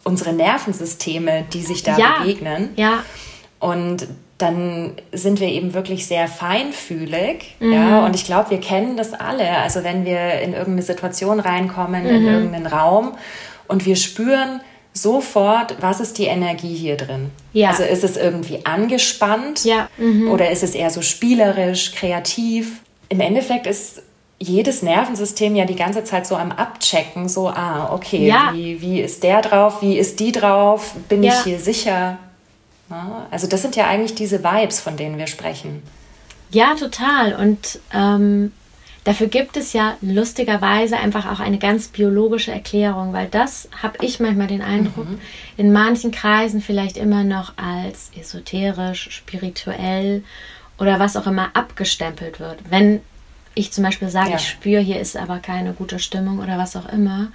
unsere 0.05 0.33
Nervensysteme, 0.33 1.45
die 1.53 1.63
sich 1.63 1.85
da 1.85 1.97
begegnen. 2.21 2.71
Ja. 2.77 3.05
Und 3.61 4.09
dann 4.43 4.93
sind 5.13 5.41
wir 5.41 5.49
eben 5.49 5.73
wirklich 5.73 6.07
sehr 6.07 6.27
feinfühlig. 6.29 7.55
Mhm. 7.61 7.73
Ja, 7.73 8.05
und 8.05 8.15
ich 8.15 8.25
glaube, 8.25 8.51
wir 8.51 8.61
kennen 8.61 8.97
das 8.97 9.15
alle. 9.15 9.49
Also 9.59 9.85
wenn 9.85 10.05
wir 10.05 10.41
in 10.41 10.53
irgendeine 10.53 10.83
Situation 10.83 11.41
reinkommen, 11.41 12.03
mhm. 12.03 12.11
in 12.11 12.27
irgendeinen 12.27 12.67
Raum 12.67 13.13
und 13.69 13.87
wir 13.87 13.97
spüren 13.97 14.61
sofort, 14.93 15.77
was 15.81 16.01
ist 16.01 16.19
die 16.19 16.27
Energie 16.27 16.75
hier 16.75 16.97
drin? 16.97 17.31
Ja. 17.53 17.71
Also 17.71 17.85
ist 17.85 18.05
es 18.05 18.17
irgendwie 18.17 18.67
angespannt 18.67 19.65
ja. 19.65 19.89
Mhm. 19.97 20.31
oder 20.31 20.51
ist 20.51 20.63
es 20.63 20.75
eher 20.75 20.91
so 20.91 21.01
spielerisch, 21.03 21.95
kreativ? 21.95 22.83
Im 23.09 23.21
Endeffekt 23.21 23.67
ist 23.67 24.03
jedes 24.39 24.83
Nervensystem 24.83 25.55
ja 25.55 25.65
die 25.65 25.77
ganze 25.77 26.03
Zeit 26.05 26.27
so 26.27 26.35
am 26.35 26.51
Abchecken, 26.51 27.29
so, 27.29 27.49
ah, 27.49 27.91
okay, 27.95 28.27
ja. 28.27 28.51
wie, 28.53 28.81
wie 28.81 29.01
ist 29.01 29.23
der 29.23 29.41
drauf, 29.41 29.83
wie 29.83 29.97
ist 29.97 30.19
die 30.19 30.33
drauf, 30.33 30.95
bin 31.09 31.23
ich 31.23 31.35
hier 31.45 31.61
sicher? 31.61 32.19
Also 33.31 33.47
das 33.47 33.63
sind 33.63 33.77
ja 33.77 33.87
eigentlich 33.87 34.15
diese 34.15 34.43
Vibes, 34.45 34.81
von 34.81 34.97
denen 34.97 35.19
wir 35.19 35.27
sprechen. 35.27 35.83
Ja, 36.51 36.75
total. 36.75 37.35
Und 37.35 37.79
ähm, 37.93 38.53
dafür 39.05 39.27
gibt 39.29 39.57
es 39.57 39.73
ja 39.73 39.97
lustigerweise 40.03 40.99
einfach 40.99 41.31
auch 41.33 41.41
eine 41.41 41.59
ganz 41.59 41.89
biologische 41.89 42.53
Erklärung, 42.53 43.13
weil 43.13 43.29
das 43.29 43.69
habe 43.83 43.99
ich 44.03 44.21
manchmal 44.21 44.49
den 44.49 44.63
Eindruck, 44.63 45.09
mhm. 45.09 45.21
in 45.57 45.73
manchen 45.73 46.11
Kreisen 46.11 46.61
vielleicht 46.61 46.97
immer 46.97 47.25
noch 47.25 47.55
als 47.57 48.11
esoterisch, 48.19 49.09
spirituell 49.11 50.23
oder 50.79 50.99
was 50.99 51.17
auch 51.17 51.27
immer 51.27 51.51
abgestempelt 51.55 52.39
wird. 52.39 52.59
Wenn 52.69 53.01
ich 53.55 53.73
zum 53.73 53.85
Beispiel 53.85 54.09
sage, 54.09 54.31
ja. 54.31 54.37
ich 54.37 54.49
spüre, 54.49 54.83
hier 54.83 55.01
ist 55.01 55.17
aber 55.17 55.39
keine 55.39 55.73
gute 55.73 55.99
Stimmung 55.99 56.39
oder 56.39 56.59
was 56.59 56.77
auch 56.77 56.89
immer. 56.89 57.29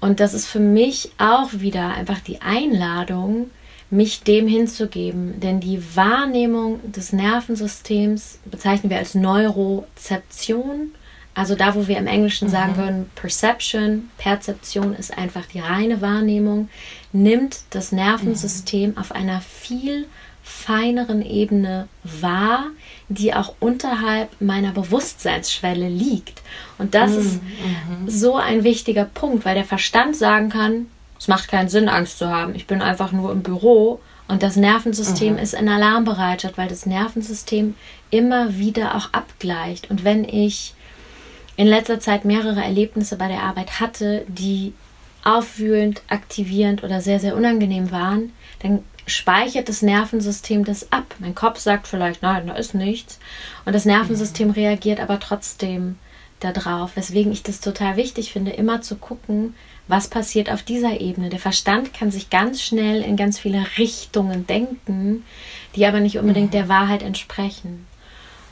Und 0.00 0.20
das 0.20 0.34
ist 0.34 0.46
für 0.46 0.60
mich 0.60 1.10
auch 1.18 1.48
wieder 1.52 1.94
einfach 1.94 2.20
die 2.20 2.40
Einladung, 2.40 3.50
mich 3.90 4.22
dem 4.22 4.46
hinzugeben. 4.46 5.40
Denn 5.40 5.60
die 5.60 5.82
Wahrnehmung 5.96 6.80
des 6.90 7.12
Nervensystems 7.12 8.38
bezeichnen 8.44 8.90
wir 8.90 8.98
als 8.98 9.14
Neurozeption. 9.14 10.92
Also 11.34 11.54
da, 11.54 11.74
wo 11.74 11.86
wir 11.86 11.98
im 11.98 12.06
Englischen 12.06 12.48
mhm. 12.48 12.52
sagen 12.52 12.76
würden, 12.76 13.10
Perception, 13.14 14.10
Perzeption 14.18 14.94
ist 14.94 15.16
einfach 15.16 15.46
die 15.46 15.60
reine 15.60 16.00
Wahrnehmung, 16.00 16.68
nimmt 17.12 17.60
das 17.70 17.92
Nervensystem 17.92 18.90
mhm. 18.90 18.98
auf 18.98 19.12
einer 19.12 19.40
viel 19.40 20.06
feineren 20.42 21.22
Ebene 21.22 21.88
wahr, 22.02 22.66
die 23.08 23.34
auch 23.34 23.54
unterhalb 23.60 24.40
meiner 24.40 24.72
Bewusstseinsschwelle 24.72 25.88
liegt. 25.88 26.42
Und 26.78 26.94
das 26.94 27.12
mhm. 27.12 27.18
ist 27.18 27.42
mhm. 27.42 28.08
so 28.08 28.36
ein 28.36 28.64
wichtiger 28.64 29.04
Punkt, 29.04 29.44
weil 29.44 29.54
der 29.54 29.64
Verstand 29.64 30.16
sagen 30.16 30.48
kann, 30.48 30.86
es 31.20 31.28
macht 31.28 31.48
keinen 31.48 31.68
Sinn, 31.68 31.90
Angst 31.90 32.18
zu 32.18 32.30
haben. 32.30 32.54
Ich 32.54 32.66
bin 32.66 32.80
einfach 32.80 33.12
nur 33.12 33.30
im 33.30 33.42
Büro 33.42 34.00
und 34.26 34.42
das 34.42 34.56
Nervensystem 34.56 35.34
mhm. 35.34 35.38
ist 35.38 35.52
in 35.52 35.68
Alarmbereitschaft, 35.68 36.56
weil 36.56 36.68
das 36.68 36.86
Nervensystem 36.86 37.74
immer 38.08 38.56
wieder 38.56 38.94
auch 38.94 39.12
abgleicht. 39.12 39.90
Und 39.90 40.02
wenn 40.02 40.24
ich 40.24 40.74
in 41.56 41.66
letzter 41.66 42.00
Zeit 42.00 42.24
mehrere 42.24 42.62
Erlebnisse 42.62 43.16
bei 43.16 43.28
der 43.28 43.42
Arbeit 43.42 43.80
hatte, 43.80 44.24
die 44.28 44.72
aufwühlend, 45.22 46.00
aktivierend 46.08 46.82
oder 46.82 47.02
sehr, 47.02 47.20
sehr 47.20 47.36
unangenehm 47.36 47.90
waren, 47.90 48.32
dann 48.62 48.82
speichert 49.06 49.68
das 49.68 49.82
Nervensystem 49.82 50.64
das 50.64 50.90
ab. 50.90 51.14
Mein 51.18 51.34
Kopf 51.34 51.58
sagt 51.58 51.86
vielleicht, 51.86 52.22
nein, 52.22 52.46
da 52.46 52.54
ist 52.54 52.74
nichts. 52.74 53.18
Und 53.66 53.74
das 53.74 53.84
Nervensystem 53.84 54.48
mhm. 54.48 54.54
reagiert 54.54 55.00
aber 55.00 55.20
trotzdem 55.20 55.98
darauf. 56.38 56.96
Weswegen 56.96 57.30
ich 57.30 57.42
das 57.42 57.60
total 57.60 57.96
wichtig 57.96 58.32
finde, 58.32 58.52
immer 58.52 58.80
zu 58.80 58.96
gucken, 58.96 59.54
was 59.90 60.08
passiert 60.08 60.50
auf 60.50 60.62
dieser 60.62 61.00
Ebene. 61.00 61.28
Der 61.30 61.38
Verstand 61.38 61.92
kann 61.92 62.10
sich 62.10 62.30
ganz 62.30 62.62
schnell 62.62 63.02
in 63.02 63.16
ganz 63.16 63.38
viele 63.38 63.64
Richtungen 63.76 64.46
denken, 64.46 65.24
die 65.74 65.84
aber 65.84 66.00
nicht 66.00 66.18
unbedingt 66.18 66.48
mhm. 66.48 66.56
der 66.56 66.68
Wahrheit 66.68 67.02
entsprechen. 67.02 67.86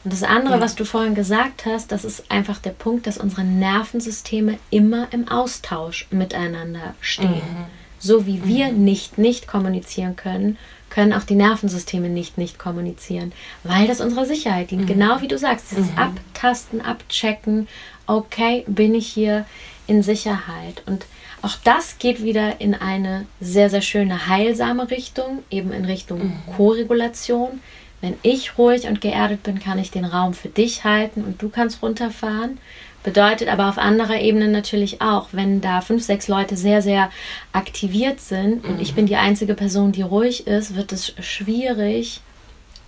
Und 0.05 0.12
das 0.12 0.22
andere, 0.22 0.55
ja. 0.55 0.61
was 0.61 0.74
du 0.74 0.85
vorhin 0.85 1.14
gesagt 1.14 1.66
hast, 1.66 1.92
das 1.92 2.05
ist 2.05 2.31
einfach 2.31 2.59
der 2.59 2.70
Punkt, 2.70 3.07
dass 3.07 3.18
unsere 3.18 3.44
Nervensysteme 3.44 4.59
immer 4.70 5.09
im 5.12 5.29
Austausch 5.29 6.07
miteinander 6.11 6.94
stehen. 7.01 7.31
Mhm. 7.31 7.66
So 7.98 8.27
wie 8.27 8.44
wir 8.44 8.68
mhm. 8.68 8.85
nicht 8.85 9.18
nicht 9.18 9.46
kommunizieren 9.48 10.16
können, 10.16 10.57
können 10.88 11.12
auch 11.12 11.24
die 11.24 11.35
Nervensysteme 11.35 12.09
nicht 12.09 12.38
nicht 12.38 12.59
kommunizieren, 12.59 13.33
weil 13.64 13.87
das 13.87 14.01
unserer 14.01 14.24
Sicherheit 14.24 14.70
dient. 14.70 14.83
Mhm. 14.83 14.87
Genau 14.87 15.20
wie 15.20 15.29
du 15.29 15.37
sagst, 15.37 15.72
dieses 15.72 15.90
mhm. 15.90 15.98
Abtasten, 15.98 16.81
Abchecken, 16.81 17.68
okay, 18.07 18.64
bin 18.66 18.94
ich 18.94 19.09
hier 19.09 19.44
in 19.88 20.03
Sicherheit. 20.03 20.83
Und 20.87 21.07
auch 21.42 21.57
das 21.64 21.98
geht 21.98 22.22
wieder 22.22 22.61
in 22.61 22.74
eine 22.74 23.27
sehr, 23.40 23.70
sehr 23.70 23.83
schöne 23.83 24.29
heilsame 24.29 24.90
Richtung, 24.90 25.42
eben 25.51 25.72
in 25.72 25.85
Richtung 25.85 26.18
mhm. 26.18 26.55
Koregulation. 26.57 27.61
Wenn 28.01 28.14
ich 28.22 28.59
ruhig 28.59 28.87
und 28.87 29.01
geerdet 29.01 29.42
bin, 29.42 29.59
kann 29.59 29.79
ich 29.79 29.90
den 29.90 30.05
Raum 30.05 30.35
für 30.35 30.48
dich 30.48 30.85
halten 30.85 31.24
und 31.24 31.42
du 31.42 31.48
kannst 31.48 31.83
runterfahren. 31.83 32.59
Bedeutet 33.03 33.48
aber 33.48 33.68
auf 33.68 33.79
anderer 33.79 34.20
Ebene 34.20 34.48
natürlich 34.48 35.01
auch, 35.01 35.29
wenn 35.33 35.61
da 35.61 35.81
fünf, 35.81 36.03
sechs 36.03 36.29
Leute 36.29 36.57
sehr, 36.57 36.83
sehr 36.83 37.11
aktiviert 37.53 38.20
sind 38.20 38.64
und 38.64 38.81
ich 38.81 38.92
mhm. 38.92 38.96
bin 38.96 39.07
die 39.07 39.16
einzige 39.16 39.55
Person, 39.55 39.92
die 39.92 40.03
ruhig 40.03 40.46
ist, 40.46 40.77
wird 40.77 40.92
es 40.92 41.14
schwierig, 41.20 42.20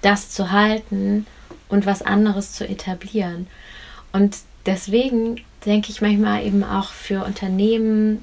das 0.03 0.31
zu 0.31 0.51
halten 0.51 1.27
und 1.69 1.87
was 1.87 2.03
anderes 2.03 2.53
zu 2.53 2.69
etablieren. 2.69 3.47
Und 4.13 4.39
deswegen 4.67 5.41
denke 5.65 5.91
ich 5.91 6.01
manchmal 6.01 6.45
eben 6.45 6.65
auch 6.65 6.91
für 6.91 7.25
Unternehmen, 7.25 8.23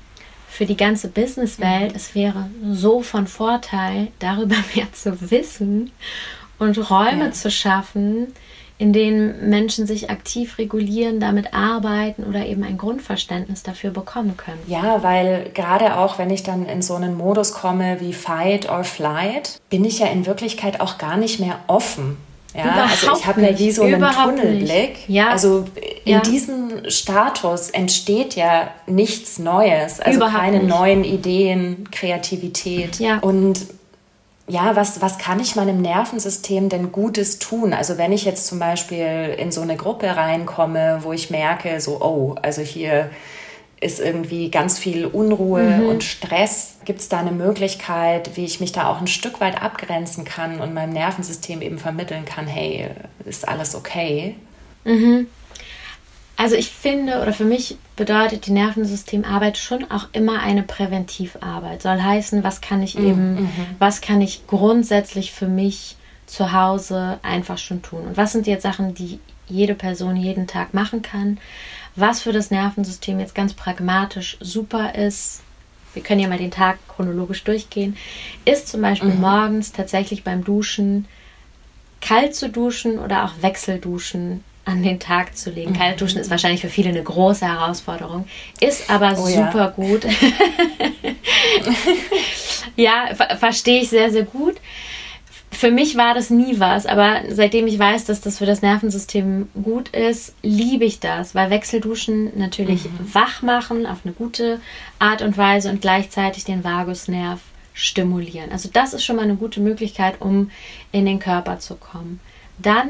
für 0.58 0.66
die 0.66 0.76
ganze 0.76 1.08
Businesswelt, 1.08 1.92
mhm. 1.92 1.96
es 1.96 2.16
wäre 2.16 2.50
so 2.72 3.04
von 3.04 3.28
Vorteil, 3.28 4.08
darüber 4.18 4.56
mehr 4.76 4.92
zu 4.92 5.30
wissen 5.30 5.92
und 6.58 6.90
Räume 6.90 7.26
ja. 7.26 7.32
zu 7.32 7.52
schaffen, 7.52 8.34
in 8.80 8.92
denen 8.92 9.50
Menschen 9.50 9.86
sich 9.86 10.10
aktiv 10.10 10.58
regulieren, 10.58 11.20
damit 11.20 11.54
arbeiten 11.54 12.24
oder 12.24 12.46
eben 12.46 12.64
ein 12.64 12.78
Grundverständnis 12.78 13.62
dafür 13.62 13.92
bekommen 13.92 14.36
können. 14.36 14.60
Ja, 14.68 15.04
weil 15.04 15.52
gerade 15.54 15.96
auch, 15.98 16.18
wenn 16.18 16.32
ich 16.32 16.42
dann 16.42 16.66
in 16.66 16.82
so 16.82 16.96
einen 16.96 17.16
Modus 17.16 17.54
komme 17.54 18.00
wie 18.00 18.14
Fight 18.14 18.68
or 18.70 18.84
Flight, 18.84 19.60
bin 19.70 19.86
ich 19.86 20.00
ja 20.00 20.08
in 20.08 20.26
Wirklichkeit 20.26 20.82
auch 20.82 20.98
gar 20.98 21.18
nicht 21.18 21.40
mehr 21.40 21.60
offen. 21.68 22.18
Ja, 22.58 22.64
Überhaupt 22.64 22.92
also 22.92 23.20
ich 23.20 23.28
habe 23.28 23.42
ja 23.42 23.60
wie 23.60 23.72
so 23.72 23.84
einen 23.84 24.02
Tunnelblick. 24.02 25.08
Ja. 25.08 25.30
Also 25.30 25.66
in 26.06 26.14
ja. 26.14 26.20
diesem 26.22 26.90
Status 26.90 27.70
entsteht 27.70 28.36
ja 28.36 28.72
nichts 28.88 29.38
Neues, 29.38 30.00
also 30.00 30.18
Überhaupt 30.18 30.42
keine 30.42 30.58
nicht. 30.60 30.68
neuen 30.68 31.04
Ideen, 31.04 31.88
Kreativität. 31.92 33.00
Ja. 33.00 33.20
Und 33.20 33.68
ja, 34.48 34.76
was, 34.76 35.02
was 35.02 35.20
kann 35.20 35.40
ich 35.40 35.56
meinem 35.56 35.82
Nervensystem 35.82 36.70
denn 36.70 36.92
Gutes 36.92 37.38
tun? 37.38 37.74
Also 37.74 37.98
wenn 38.00 38.12
ich 38.12 38.26
jetzt 38.26 38.48
zum 38.48 38.58
Beispiel 38.58 39.36
in 39.38 39.52
so 39.52 39.62
eine 39.62 39.76
Gruppe 39.76 40.16
reinkomme, 40.16 41.00
wo 41.02 41.14
ich 41.14 41.30
merke, 41.30 41.80
so, 41.80 42.02
oh, 42.02 42.36
also 42.42 42.62
hier 42.62 43.12
ist 43.80 44.00
irgendwie 44.00 44.50
ganz 44.50 44.80
viel 44.80 45.06
Unruhe 45.06 45.62
mhm. 45.62 45.90
und 45.90 46.04
Stress. 46.04 46.77
Gibt 46.88 47.02
es 47.02 47.10
da 47.10 47.20
eine 47.20 47.34
Möglichkeit, 47.34 48.38
wie 48.38 48.46
ich 48.46 48.62
mich 48.62 48.72
da 48.72 48.88
auch 48.88 49.02
ein 49.02 49.08
Stück 49.08 49.42
weit 49.42 49.62
abgrenzen 49.62 50.24
kann 50.24 50.62
und 50.62 50.74
meinem 50.74 50.94
Nervensystem 50.94 51.62
eben 51.62 51.80
vermitteln 51.80 52.24
kann, 52.24 52.48
hey, 52.48 52.92
ist 53.26 53.46
alles 53.46 53.76
okay? 53.76 54.36
Mhm. 54.86 55.28
Also 56.38 56.56
ich 56.56 56.70
finde 56.70 57.22
oder 57.22 57.34
für 57.34 57.44
mich 57.44 57.78
bedeutet 57.98 58.46
die 58.46 58.52
Nervensystemarbeit 58.52 59.58
schon 59.58 59.92
auch 59.92 60.08
immer 60.14 60.40
eine 60.40 60.64
Präventivarbeit. 60.64 61.82
Soll 61.82 62.02
heißen, 62.02 62.46
was 62.46 62.62
kann 62.62 62.82
ich 62.82 62.98
mhm. 62.98 63.06
eben, 63.06 63.34
mhm. 63.34 63.50
was 63.80 64.00
kann 64.00 64.22
ich 64.22 64.48
grundsätzlich 64.48 65.34
für 65.34 65.50
mich 65.50 65.98
zu 66.26 66.54
Hause 66.54 67.20
einfach 67.22 67.58
schon 67.58 67.82
tun? 67.82 68.08
Und 68.08 68.16
was 68.16 68.32
sind 68.32 68.48
jetzt 68.48 68.64
Sachen, 68.64 68.94
die 68.94 69.20
jede 69.50 69.76
Person 69.76 70.16
jeden 70.16 70.48
Tag 70.48 70.74
machen 70.74 71.02
kann? 71.02 71.38
Was 71.98 72.22
für 72.22 72.32
das 72.32 72.50
Nervensystem 72.50 73.20
jetzt 73.20 73.36
ganz 73.36 73.54
pragmatisch 73.54 74.38
super 74.40 74.96
ist, 74.96 75.42
wir 75.94 76.04
können 76.04 76.22
ja 76.22 76.28
mal 76.28 76.38
den 76.38 76.52
Tag 76.52 76.78
chronologisch 76.88 77.44
durchgehen, 77.44 77.98
ist 78.46 78.68
zum 78.68 78.82
Beispiel 78.82 79.10
mhm. 79.10 79.22
morgens 79.22 79.72
tatsächlich 79.72 80.24
beim 80.24 80.44
Duschen 80.44 81.08
kalt 82.02 82.36
zu 82.36 82.50
duschen 82.50 83.00
oder 83.00 83.26
auch 83.26 83.32
Wechselduschen 83.42 84.44
an 84.66 84.84
den 84.84 85.00
Tag 85.00 85.36
zu 85.38 85.50
legen. 85.50 85.72
Mhm. 85.72 85.78
Kalt 85.78 86.02
duschen 86.02 86.20
ist 86.20 86.30
wahrscheinlich 86.30 86.62
für 86.62 86.70
viele 86.70 86.90
eine 86.90 87.02
große 87.02 87.46
Herausforderung, 87.46 88.28
ist 88.60 88.90
aber 88.90 89.14
oh, 89.18 89.26
super 89.26 89.56
ja. 89.56 89.68
gut. 89.68 90.06
ja, 92.76 93.16
ver 93.16 93.38
verstehe 93.38 93.82
ich 93.82 93.90
sehr, 93.90 94.12
sehr 94.12 94.24
gut. 94.24 94.58
Für 95.58 95.72
mich 95.72 95.98
war 95.98 96.14
das 96.14 96.30
nie 96.30 96.60
was, 96.60 96.86
aber 96.86 97.24
seitdem 97.30 97.66
ich 97.66 97.80
weiß, 97.80 98.06
dass 98.06 98.22
das 98.22 98.38
für 98.38 98.46
das 98.46 98.62
Nervensystem 98.62 99.50
gut 99.64 99.90
ist, 99.90 100.36
liebe 100.44 100.86
ich 100.86 101.00
das, 101.00 101.34
weil 101.34 101.50
Wechselduschen 101.50 102.32
natürlich 102.38 102.86
mhm. 102.86 103.12
wach 103.12 103.42
machen 103.42 103.88
auf 103.88 104.02
eine 104.04 104.14
gute 104.14 104.62
Art 105.00 105.24
und 105.24 105.36
Weise 105.36 105.72
und 105.72 105.82
gleichzeitig 105.82 106.44
den 106.44 106.64
Vagusnerv 106.64 107.40
stimulieren. 107.74 108.52
Also 108.52 108.70
das 108.72 108.94
ist 108.94 109.04
schon 109.04 109.16
mal 109.16 109.24
eine 109.24 109.36
gute 109.36 109.60
Möglichkeit, 109.60 110.22
um 110.22 110.52
in 110.92 111.08
den 111.08 111.18
Körper 111.18 111.58
zu 111.58 111.74
kommen. 111.74 112.20
Dann 112.60 112.90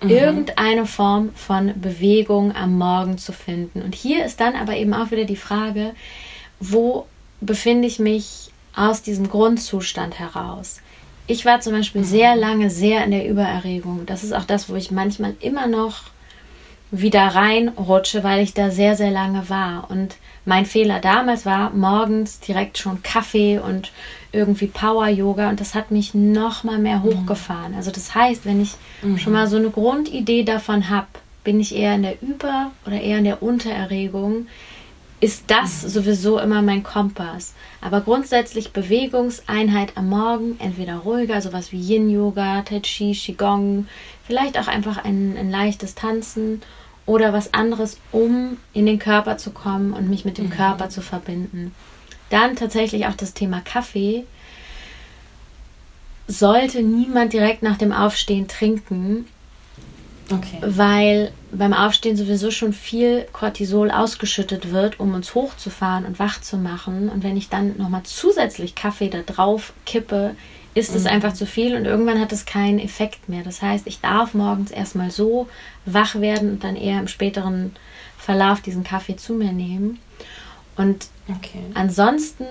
mhm. 0.00 0.08
irgendeine 0.08 0.86
Form 0.86 1.34
von 1.34 1.78
Bewegung 1.78 2.56
am 2.56 2.78
Morgen 2.78 3.18
zu 3.18 3.32
finden. 3.34 3.82
Und 3.82 3.94
hier 3.94 4.24
ist 4.24 4.40
dann 4.40 4.56
aber 4.56 4.76
eben 4.76 4.94
auch 4.94 5.10
wieder 5.10 5.26
die 5.26 5.36
Frage, 5.36 5.94
wo 6.58 7.04
befinde 7.42 7.86
ich 7.86 7.98
mich 7.98 8.48
aus 8.74 9.02
diesem 9.02 9.28
Grundzustand 9.28 10.18
heraus? 10.18 10.80
Ich 11.28 11.44
war 11.44 11.60
zum 11.60 11.74
Beispiel 11.74 12.00
mhm. 12.00 12.06
sehr 12.06 12.36
lange 12.36 12.70
sehr 12.70 13.04
in 13.04 13.12
der 13.12 13.28
Übererregung. 13.28 14.06
Das 14.06 14.24
ist 14.24 14.32
auch 14.32 14.44
das, 14.44 14.68
wo 14.68 14.74
ich 14.74 14.90
manchmal 14.90 15.34
immer 15.40 15.66
noch 15.66 16.02
wieder 16.90 17.26
reinrutsche, 17.26 18.24
weil 18.24 18.42
ich 18.42 18.54
da 18.54 18.70
sehr, 18.70 18.96
sehr 18.96 19.10
lange 19.10 19.48
war. 19.50 19.90
Und 19.90 20.16
mein 20.46 20.64
Fehler 20.64 21.00
damals 21.00 21.44
war 21.44 21.70
morgens 21.70 22.40
direkt 22.40 22.78
schon 22.78 23.02
Kaffee 23.02 23.58
und 23.58 23.92
irgendwie 24.32 24.66
Power-Yoga 24.66 25.50
und 25.50 25.60
das 25.60 25.74
hat 25.74 25.90
mich 25.90 26.14
noch 26.14 26.64
mal 26.64 26.78
mehr 26.78 26.98
mhm. 26.98 27.04
hochgefahren. 27.04 27.74
Also 27.74 27.90
das 27.90 28.14
heißt, 28.14 28.46
wenn 28.46 28.62
ich 28.62 28.74
mhm. 29.02 29.18
schon 29.18 29.34
mal 29.34 29.46
so 29.46 29.56
eine 29.56 29.70
Grundidee 29.70 30.44
davon 30.44 30.88
habe, 30.88 31.06
bin 31.44 31.60
ich 31.60 31.74
eher 31.74 31.94
in 31.94 32.02
der 32.02 32.22
Über- 32.22 32.70
oder 32.86 33.00
eher 33.00 33.18
in 33.18 33.24
der 33.24 33.42
Untererregung, 33.42 34.46
ist 35.20 35.44
das 35.48 35.82
sowieso 35.82 36.38
immer 36.38 36.62
mein 36.62 36.82
Kompass. 36.82 37.54
Aber 37.80 38.00
grundsätzlich 38.00 38.72
Bewegungseinheit 38.72 39.96
am 39.96 40.08
Morgen, 40.08 40.56
entweder 40.60 40.96
ruhiger, 40.96 41.40
sowas 41.40 41.72
wie 41.72 41.80
Yin-Yoga, 41.80 42.62
Tai 42.62 42.80
Chi, 42.80 43.12
Qigong, 43.12 43.88
vielleicht 44.26 44.58
auch 44.58 44.68
einfach 44.68 45.04
ein, 45.04 45.36
ein 45.36 45.50
leichtes 45.50 45.94
Tanzen 45.94 46.62
oder 47.06 47.32
was 47.32 47.54
anderes, 47.54 47.98
um 48.12 48.58
in 48.72 48.86
den 48.86 48.98
Körper 48.98 49.38
zu 49.38 49.50
kommen 49.50 49.92
und 49.92 50.08
mich 50.08 50.24
mit 50.24 50.38
dem 50.38 50.46
mhm. 50.46 50.50
Körper 50.50 50.88
zu 50.88 51.00
verbinden. 51.00 51.74
Dann 52.30 52.54
tatsächlich 52.54 53.06
auch 53.06 53.14
das 53.14 53.34
Thema 53.34 53.60
Kaffee. 53.60 54.24
Sollte 56.26 56.82
niemand 56.82 57.32
direkt 57.32 57.62
nach 57.62 57.78
dem 57.78 57.92
Aufstehen 57.92 58.48
trinken, 58.48 59.26
okay. 60.30 60.58
weil 60.60 61.32
beim 61.52 61.72
Aufstehen 61.72 62.16
sowieso 62.16 62.50
schon 62.50 62.72
viel 62.72 63.26
Cortisol 63.32 63.90
ausgeschüttet 63.90 64.72
wird, 64.72 65.00
um 65.00 65.14
uns 65.14 65.34
hochzufahren 65.34 66.04
und 66.04 66.18
wach 66.18 66.40
zu 66.40 66.56
machen. 66.56 67.08
Und 67.08 67.22
wenn 67.22 67.36
ich 67.36 67.48
dann 67.48 67.76
nochmal 67.78 68.02
zusätzlich 68.04 68.74
Kaffee 68.74 69.08
da 69.08 69.22
drauf 69.22 69.72
kippe, 69.86 70.34
ist 70.74 70.94
es 70.94 71.04
mhm. 71.04 71.10
einfach 71.10 71.32
zu 71.32 71.46
viel 71.46 71.74
und 71.74 71.86
irgendwann 71.86 72.20
hat 72.20 72.32
es 72.32 72.46
keinen 72.46 72.78
Effekt 72.78 73.28
mehr. 73.28 73.42
Das 73.42 73.62
heißt, 73.62 73.86
ich 73.86 74.00
darf 74.00 74.34
morgens 74.34 74.70
erstmal 74.70 75.10
so 75.10 75.48
wach 75.86 76.16
werden 76.16 76.52
und 76.52 76.64
dann 76.64 76.76
eher 76.76 77.00
im 77.00 77.08
späteren 77.08 77.74
Verlauf 78.16 78.60
diesen 78.60 78.84
Kaffee 78.84 79.16
zu 79.16 79.34
mir 79.34 79.52
nehmen. 79.52 79.98
Und 80.76 81.08
okay. 81.28 81.62
ansonsten 81.74 82.44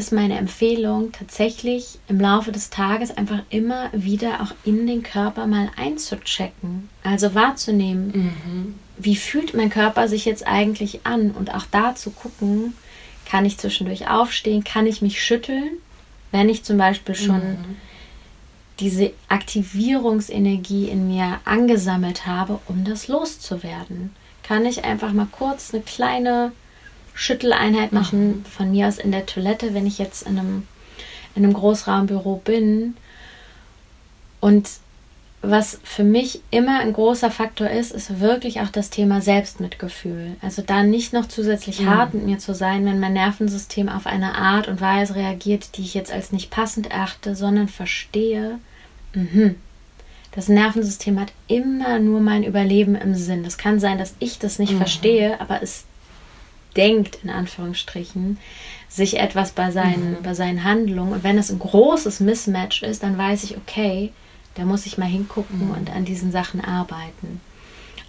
ist 0.00 0.12
meine 0.12 0.38
Empfehlung 0.38 1.12
tatsächlich 1.12 1.98
im 2.08 2.18
Laufe 2.18 2.52
des 2.52 2.70
Tages 2.70 3.14
einfach 3.14 3.40
immer 3.50 3.90
wieder 3.92 4.40
auch 4.40 4.54
in 4.64 4.86
den 4.86 5.02
Körper 5.02 5.46
mal 5.46 5.70
einzuchecken. 5.76 6.88
Also 7.04 7.34
wahrzunehmen, 7.34 8.06
mhm. 8.14 8.74
wie 8.96 9.14
fühlt 9.14 9.52
mein 9.52 9.68
Körper 9.68 10.08
sich 10.08 10.24
jetzt 10.24 10.46
eigentlich 10.46 11.00
an 11.04 11.32
und 11.32 11.54
auch 11.54 11.66
da 11.70 11.94
zu 11.94 12.12
gucken, 12.12 12.72
kann 13.26 13.44
ich 13.44 13.58
zwischendurch 13.58 14.08
aufstehen, 14.08 14.64
kann 14.64 14.86
ich 14.86 15.02
mich 15.02 15.22
schütteln, 15.22 15.72
wenn 16.32 16.48
ich 16.48 16.64
zum 16.64 16.78
Beispiel 16.78 17.14
schon 17.14 17.42
mhm. 17.42 17.76
diese 18.80 19.12
Aktivierungsenergie 19.28 20.88
in 20.88 21.08
mir 21.08 21.40
angesammelt 21.44 22.26
habe, 22.26 22.58
um 22.68 22.84
das 22.84 23.06
loszuwerden. 23.06 24.16
Kann 24.44 24.64
ich 24.64 24.82
einfach 24.82 25.12
mal 25.12 25.28
kurz 25.30 25.74
eine 25.74 25.82
kleine 25.82 26.52
Schütteleinheit 27.20 27.92
machen, 27.92 28.28
mhm. 28.28 28.44
von 28.46 28.70
mir 28.70 28.88
aus 28.88 28.96
in 28.96 29.12
der 29.12 29.26
Toilette, 29.26 29.74
wenn 29.74 29.86
ich 29.86 29.98
jetzt 29.98 30.22
in 30.22 30.38
einem, 30.38 30.66
in 31.34 31.44
einem 31.44 31.52
Großraumbüro 31.52 32.36
bin. 32.42 32.96
Und 34.40 34.70
was 35.42 35.78
für 35.84 36.02
mich 36.02 36.40
immer 36.50 36.80
ein 36.80 36.94
großer 36.94 37.30
Faktor 37.30 37.68
ist, 37.68 37.92
ist 37.92 38.20
wirklich 38.20 38.62
auch 38.62 38.70
das 38.70 38.88
Thema 38.88 39.20
Selbstmitgefühl. 39.20 40.36
Also 40.40 40.62
da 40.62 40.82
nicht 40.82 41.12
noch 41.12 41.28
zusätzlich 41.28 41.82
mhm. 41.82 41.90
hart 41.90 42.14
mit 42.14 42.24
mir 42.24 42.38
zu 42.38 42.54
sein, 42.54 42.86
wenn 42.86 43.00
mein 43.00 43.12
Nervensystem 43.12 43.90
auf 43.90 44.06
eine 44.06 44.36
Art 44.36 44.66
und 44.66 44.80
Weise 44.80 45.14
reagiert, 45.14 45.76
die 45.76 45.82
ich 45.82 45.92
jetzt 45.92 46.10
als 46.10 46.32
nicht 46.32 46.50
passend 46.50 46.90
erachte, 46.90 47.36
sondern 47.36 47.68
verstehe, 47.68 48.58
mh, 49.12 49.56
das 50.32 50.48
Nervensystem 50.48 51.20
hat 51.20 51.34
immer 51.48 51.98
nur 51.98 52.20
mein 52.20 52.44
Überleben 52.44 52.94
im 52.94 53.14
Sinn. 53.14 53.44
Das 53.44 53.58
kann 53.58 53.78
sein, 53.78 53.98
dass 53.98 54.14
ich 54.20 54.38
das 54.38 54.58
nicht 54.58 54.72
mhm. 54.72 54.78
verstehe, 54.78 55.38
aber 55.38 55.62
es 55.62 55.84
denkt, 56.76 57.18
in 57.22 57.30
Anführungsstrichen, 57.30 58.38
sich 58.88 59.18
etwas 59.18 59.52
bei 59.52 59.70
seinen, 59.70 60.12
mhm. 60.12 60.22
bei 60.22 60.34
seinen 60.34 60.64
Handlungen. 60.64 61.12
Und 61.12 61.24
wenn 61.24 61.38
es 61.38 61.50
ein 61.50 61.58
großes 61.58 62.20
Mismatch 62.20 62.82
ist, 62.82 63.02
dann 63.02 63.16
weiß 63.16 63.44
ich, 63.44 63.56
okay, 63.56 64.12
da 64.54 64.64
muss 64.64 64.86
ich 64.86 64.98
mal 64.98 65.06
hingucken 65.06 65.68
mhm. 65.68 65.70
und 65.72 65.90
an 65.90 66.04
diesen 66.04 66.32
Sachen 66.32 66.60
arbeiten. 66.60 67.40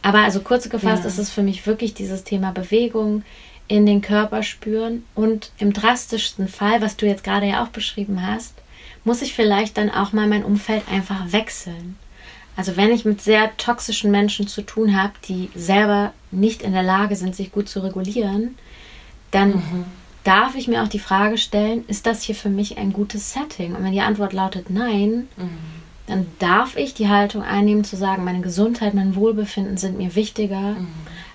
Aber 0.02 0.20
also 0.20 0.42
kurz 0.42 0.70
gefasst 0.70 1.04
ja. 1.04 1.10
ist 1.10 1.20
es 1.20 1.30
für 1.30 1.44
mich 1.44 1.66
wirklich 1.68 1.94
dieses 1.94 2.24
Thema 2.24 2.52
Bewegung 2.52 3.24
in 3.68 3.86
den 3.86 4.02
Körper 4.02 4.44
spüren 4.44 5.06
und 5.16 5.52
im 5.60 5.72
drastischsten 5.72 6.48
Fall, 6.48 6.82
was 6.82 6.98
du 6.98 7.06
jetzt 7.06 7.24
gerade 7.24 7.46
ja 7.46 7.64
auch 7.64 7.70
beschrieben 7.70 8.26
hast, 8.26 8.56
muss 9.04 9.22
ich 9.22 9.34
vielleicht 9.34 9.78
dann 9.78 9.90
auch 9.90 10.14
mal 10.14 10.28
mein 10.28 10.44
Umfeld 10.44 10.84
einfach 10.92 11.32
wechseln. 11.32 11.98
Also 12.62 12.78
wenn 12.78 12.92
ich 12.92 13.06
mit 13.06 13.24
sehr 13.24 13.58
toxischen 13.58 14.12
Menschen 14.12 14.48
zu 14.48 14.62
tun 14.62 14.96
habe, 14.96 15.14
die 15.28 15.50
selber 15.56 16.14
nicht 16.30 16.62
in 16.62 16.74
der 16.74 16.84
Lage 16.84 17.16
sind, 17.16 17.36
sich 17.36 17.52
gut 17.52 17.68
zu 17.68 17.80
regulieren, 17.80 18.56
dann 19.32 19.50
mhm. 19.50 19.86
darf 20.24 20.54
ich 20.54 20.68
mir 20.68 20.84
auch 20.84 20.88
die 20.88 21.00
Frage 21.00 21.40
stellen, 21.40 21.84
ist 21.88 22.06
das 22.06 22.22
hier 22.22 22.36
für 22.36 22.50
mich 22.50 22.78
ein 22.78 22.94
gutes 22.94 23.34
Setting? 23.34 23.74
Und 23.74 23.84
wenn 23.84 23.94
die 23.94 24.02
Antwort 24.02 24.32
lautet 24.32 24.70
nein, 24.70 25.28
mhm. 25.38 25.50
dann 26.06 26.28
darf 26.38 26.78
ich 26.78 26.94
die 26.94 27.10
Haltung 27.10 27.42
einnehmen 27.42 27.84
zu 27.84 27.96
sagen, 27.96 28.26
meine 28.26 28.42
Gesundheit, 28.42 28.94
mein 28.94 29.16
Wohlbefinden 29.16 29.78
sind 29.78 29.98
mir 29.98 30.14
wichtiger 30.14 30.76
mhm. 30.76 30.88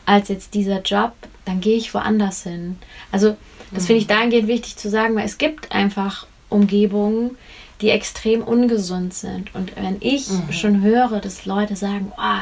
als 0.04 0.28
jetzt 0.28 0.54
dieser 0.54 0.80
Job, 0.82 1.10
dann 1.44 1.60
gehe 1.60 1.76
ich 1.76 1.92
woanders 1.92 2.44
hin. 2.44 2.78
Also 3.10 3.36
das 3.72 3.82
mhm. 3.82 3.86
finde 3.88 4.00
ich 4.02 4.06
dahingehend 4.06 4.46
wichtig 4.46 4.76
zu 4.76 4.88
sagen, 4.88 5.16
weil 5.16 5.26
es 5.26 5.38
gibt 5.38 5.72
einfach 5.72 6.28
Umgebungen, 6.50 7.36
die 7.80 7.90
extrem 7.90 8.42
ungesund 8.42 9.12
sind. 9.12 9.54
Und 9.54 9.76
wenn 9.76 9.96
ich 10.00 10.30
mhm. 10.30 10.52
schon 10.52 10.82
höre, 10.82 11.20
dass 11.20 11.44
Leute 11.44 11.76
sagen, 11.76 12.12
oh, 12.16 12.40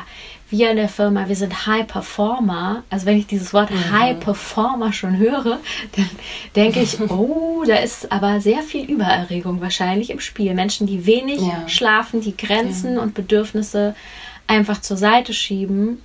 wir 0.50 0.70
in 0.70 0.76
der 0.76 0.88
Firma, 0.88 1.28
wir 1.28 1.34
sind 1.34 1.66
High 1.66 1.86
Performer, 1.86 2.84
also 2.90 3.06
wenn 3.06 3.18
ich 3.18 3.26
dieses 3.26 3.52
Wort 3.52 3.70
mhm. 3.70 3.92
High 3.92 4.20
Performer 4.20 4.92
schon 4.92 5.16
höre, 5.18 5.58
dann 5.96 6.10
denke 6.54 6.80
ich, 6.80 7.00
oh, 7.10 7.64
da 7.66 7.76
ist 7.76 8.12
aber 8.12 8.40
sehr 8.40 8.62
viel 8.62 8.88
Übererregung 8.88 9.60
wahrscheinlich 9.60 10.10
im 10.10 10.20
Spiel. 10.20 10.54
Menschen, 10.54 10.86
die 10.86 11.06
wenig 11.06 11.40
ja. 11.40 11.68
schlafen, 11.68 12.20
die 12.20 12.36
Grenzen 12.36 12.94
ja. 12.94 13.02
und 13.02 13.14
Bedürfnisse 13.14 13.96
einfach 14.46 14.80
zur 14.80 14.96
Seite 14.96 15.34
schieben. 15.34 16.02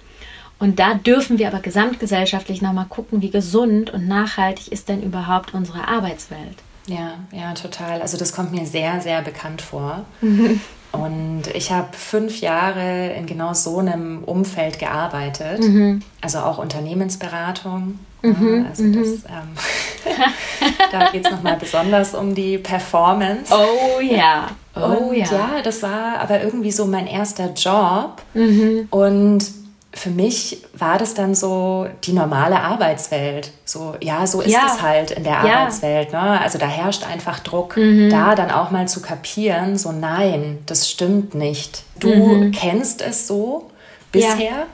Und 0.57 0.79
da 0.79 0.95
dürfen 0.95 1.37
wir 1.37 1.47
aber 1.47 1.59
gesamtgesellschaftlich 1.59 2.61
nochmal 2.61 2.87
gucken, 2.89 3.21
wie 3.21 3.29
gesund 3.29 3.91
und 3.91 4.07
nachhaltig 4.07 4.69
ist 4.69 4.89
denn 4.89 5.01
überhaupt 5.01 5.53
unsere 5.53 5.87
Arbeitswelt. 5.87 6.57
Ja, 6.89 7.19
ja, 7.31 7.53
total. 7.53 8.01
Also 8.01 8.17
das 8.17 8.33
kommt 8.33 8.51
mir 8.51 8.65
sehr, 8.65 8.99
sehr 9.01 9.21
bekannt 9.21 9.61
vor. 9.61 10.05
Und 10.91 11.43
ich 11.53 11.71
habe 11.71 11.89
fünf 11.95 12.41
Jahre 12.41 13.13
in 13.13 13.27
genau 13.27 13.53
so 13.53 13.77
einem 13.77 14.23
Umfeld 14.23 14.79
gearbeitet, 14.79 15.59
mhm. 15.59 16.01
also 16.19 16.39
auch 16.39 16.57
Unternehmensberatung. 16.57 17.99
Mhm. 18.23 18.65
Also 18.67 18.83
das, 18.91 19.07
mhm. 19.07 19.23
ähm, 19.29 20.13
da 20.91 21.11
geht 21.11 21.25
es 21.25 21.31
nochmal 21.31 21.57
besonders 21.57 22.15
um 22.15 22.33
die 22.33 22.57
Performance. 22.57 23.53
Oh 23.53 23.99
ja. 24.01 24.47
Oh 24.75 25.09
Und 25.09 25.15
ja. 25.15 25.25
ja, 25.31 25.61
das 25.63 25.83
war 25.83 26.19
aber 26.19 26.41
irgendwie 26.41 26.71
so 26.71 26.85
mein 26.87 27.05
erster 27.05 27.53
Job. 27.53 28.23
Mhm. 28.33 28.87
Und 28.89 29.45
für 29.91 30.11
mich 30.11 30.63
war 30.73 30.97
das 30.97 31.13
dann 31.15 31.33
so 31.33 31.87
die 32.03 32.13
normale 32.13 32.59
Arbeitswelt. 32.59 33.51
So, 33.65 33.95
ja, 34.01 34.27
so 34.27 34.41
ist 34.41 34.51
ja. 34.51 34.67
es 34.67 34.81
halt 34.81 35.11
in 35.11 35.23
der 35.23 35.33
ja. 35.33 35.59
Arbeitswelt. 35.59 36.13
Ne? 36.13 36.19
Also 36.19 36.57
da 36.59 36.67
herrscht 36.67 37.05
einfach 37.07 37.39
Druck, 37.39 37.75
mhm. 37.75 38.09
da 38.09 38.35
dann 38.35 38.51
auch 38.51 38.71
mal 38.71 38.87
zu 38.87 39.01
kapieren, 39.01 39.77
so 39.77 39.91
nein, 39.91 40.59
das 40.67 40.89
stimmt 40.89 41.33
nicht. 41.33 41.83
Du 41.99 42.09
mhm. 42.09 42.51
kennst 42.51 43.01
es 43.01 43.27
so 43.27 43.71
bisher, 44.11 44.39
ja. 44.39 44.67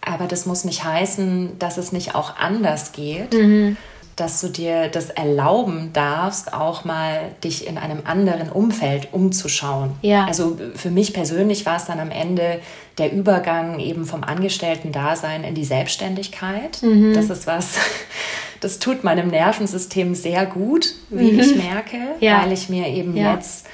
aber 0.00 0.26
das 0.26 0.46
muss 0.46 0.64
nicht 0.64 0.84
heißen, 0.84 1.58
dass 1.58 1.78
es 1.78 1.92
nicht 1.92 2.14
auch 2.14 2.36
anders 2.36 2.92
geht. 2.92 3.34
Mhm 3.34 3.76
dass 4.16 4.40
du 4.40 4.48
dir 4.48 4.88
das 4.88 5.10
erlauben 5.10 5.90
darfst, 5.92 6.54
auch 6.54 6.86
mal 6.86 7.32
dich 7.44 7.66
in 7.66 7.76
einem 7.76 8.00
anderen 8.06 8.48
Umfeld 8.48 9.12
umzuschauen. 9.12 9.90
Ja. 10.00 10.24
Also 10.24 10.56
für 10.74 10.90
mich 10.90 11.12
persönlich 11.12 11.66
war 11.66 11.76
es 11.76 11.84
dann 11.84 12.00
am 12.00 12.10
Ende 12.10 12.60
der 12.98 13.12
Übergang 13.12 13.78
eben 13.78 14.06
vom 14.06 14.24
Angestellten-Dasein 14.24 15.44
in 15.44 15.54
die 15.54 15.64
Selbstständigkeit. 15.64 16.82
Mhm. 16.82 17.12
Das 17.14 17.30
ist 17.30 17.46
was, 17.46 17.76
das 18.60 18.78
tut 18.78 19.04
meinem 19.04 19.28
Nervensystem 19.28 20.14
sehr 20.14 20.46
gut, 20.46 20.94
wie 21.10 21.32
mhm. 21.32 21.40
ich 21.40 21.56
merke, 21.56 21.98
ja. 22.20 22.42
weil 22.42 22.52
ich 22.52 22.68
mir 22.68 22.88
eben 22.88 23.16
ja. 23.16 23.34
jetzt 23.34 23.66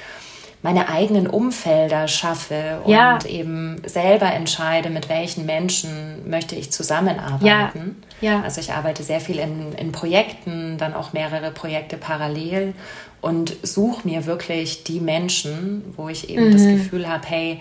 meine 0.61 0.87
eigenen 0.87 1.27
Umfelder 1.27 2.07
schaffe 2.07 2.79
und 2.85 2.91
ja. 2.91 3.19
eben 3.25 3.81
selber 3.85 4.31
entscheide, 4.33 4.89
mit 4.89 5.09
welchen 5.09 5.45
Menschen 5.45 6.29
möchte 6.29 6.55
ich 6.55 6.71
zusammenarbeiten. 6.71 8.01
Ja. 8.21 8.41
Also 8.41 8.61
ich 8.61 8.71
arbeite 8.71 9.03
sehr 9.03 9.19
viel 9.19 9.39
in, 9.39 9.73
in 9.73 9.91
Projekten, 9.91 10.77
dann 10.77 10.93
auch 10.93 11.11
mehrere 11.11 11.51
Projekte 11.51 11.97
parallel 11.97 12.73
und 13.19 13.55
suche 13.61 14.07
mir 14.07 14.25
wirklich 14.25 14.85
die 14.85 15.01
Menschen, 15.01 15.83
wo 15.97 16.07
ich 16.07 16.29
eben 16.29 16.47
mhm. 16.47 16.53
das 16.53 16.63
Gefühl 16.63 17.09
habe, 17.09 17.27
hey, 17.27 17.59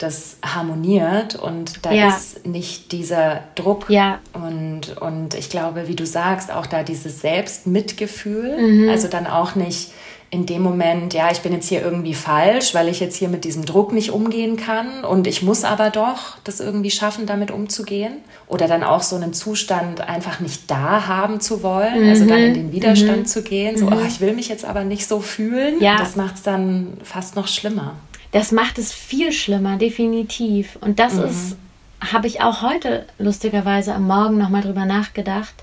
das 0.00 0.36
harmoniert 0.42 1.36
und 1.36 1.84
da 1.84 1.92
ja. 1.92 2.08
ist 2.08 2.46
nicht 2.46 2.90
dieser 2.90 3.40
Druck 3.54 3.90
ja. 3.90 4.18
und, 4.32 4.96
und 5.00 5.34
ich 5.34 5.50
glaube, 5.50 5.88
wie 5.88 5.94
du 5.94 6.06
sagst, 6.06 6.50
auch 6.50 6.66
da 6.66 6.82
dieses 6.82 7.20
Selbstmitgefühl, 7.20 8.58
mhm. 8.58 8.88
also 8.88 9.08
dann 9.08 9.26
auch 9.26 9.54
nicht 9.54 9.92
in 10.32 10.46
dem 10.46 10.62
Moment, 10.62 11.12
ja, 11.12 11.30
ich 11.32 11.40
bin 11.40 11.52
jetzt 11.52 11.68
hier 11.68 11.82
irgendwie 11.82 12.14
falsch, 12.14 12.72
weil 12.72 12.88
ich 12.88 13.00
jetzt 13.00 13.16
hier 13.16 13.28
mit 13.28 13.44
diesem 13.44 13.64
Druck 13.66 13.92
nicht 13.92 14.10
umgehen 14.10 14.56
kann 14.56 15.04
und 15.04 15.26
ich 15.26 15.42
muss 15.42 15.64
aber 15.64 15.90
doch 15.90 16.38
das 16.44 16.60
irgendwie 16.60 16.92
schaffen, 16.92 17.26
damit 17.26 17.50
umzugehen. 17.50 18.18
Oder 18.46 18.68
dann 18.68 18.84
auch 18.84 19.02
so 19.02 19.16
einen 19.16 19.32
Zustand 19.32 20.00
einfach 20.00 20.38
nicht 20.40 20.70
da 20.70 21.08
haben 21.08 21.40
zu 21.40 21.64
wollen, 21.64 22.04
mhm. 22.04 22.10
also 22.10 22.26
dann 22.26 22.38
in 22.38 22.54
den 22.54 22.72
Widerstand 22.72 23.18
mhm. 23.18 23.26
zu 23.26 23.42
gehen, 23.42 23.76
so, 23.76 23.86
mhm. 23.86 23.92
oh, 23.92 24.06
ich 24.06 24.20
will 24.20 24.32
mich 24.32 24.48
jetzt 24.48 24.64
aber 24.64 24.84
nicht 24.84 25.06
so 25.08 25.20
fühlen. 25.20 25.80
Ja. 25.80 25.98
Das 25.98 26.14
macht 26.14 26.36
es 26.36 26.42
dann 26.42 26.96
fast 27.02 27.34
noch 27.34 27.48
schlimmer. 27.48 27.96
Das 28.32 28.52
macht 28.52 28.78
es 28.78 28.92
viel 28.92 29.32
schlimmer, 29.32 29.76
definitiv. 29.76 30.76
Und 30.80 30.98
das 30.98 31.14
mhm. 31.14 31.24
ist, 31.24 31.56
habe 32.00 32.26
ich 32.26 32.42
auch 32.42 32.62
heute 32.62 33.06
lustigerweise 33.18 33.94
am 33.94 34.06
Morgen 34.06 34.38
nochmal 34.38 34.62
drüber 34.62 34.84
nachgedacht 34.84 35.54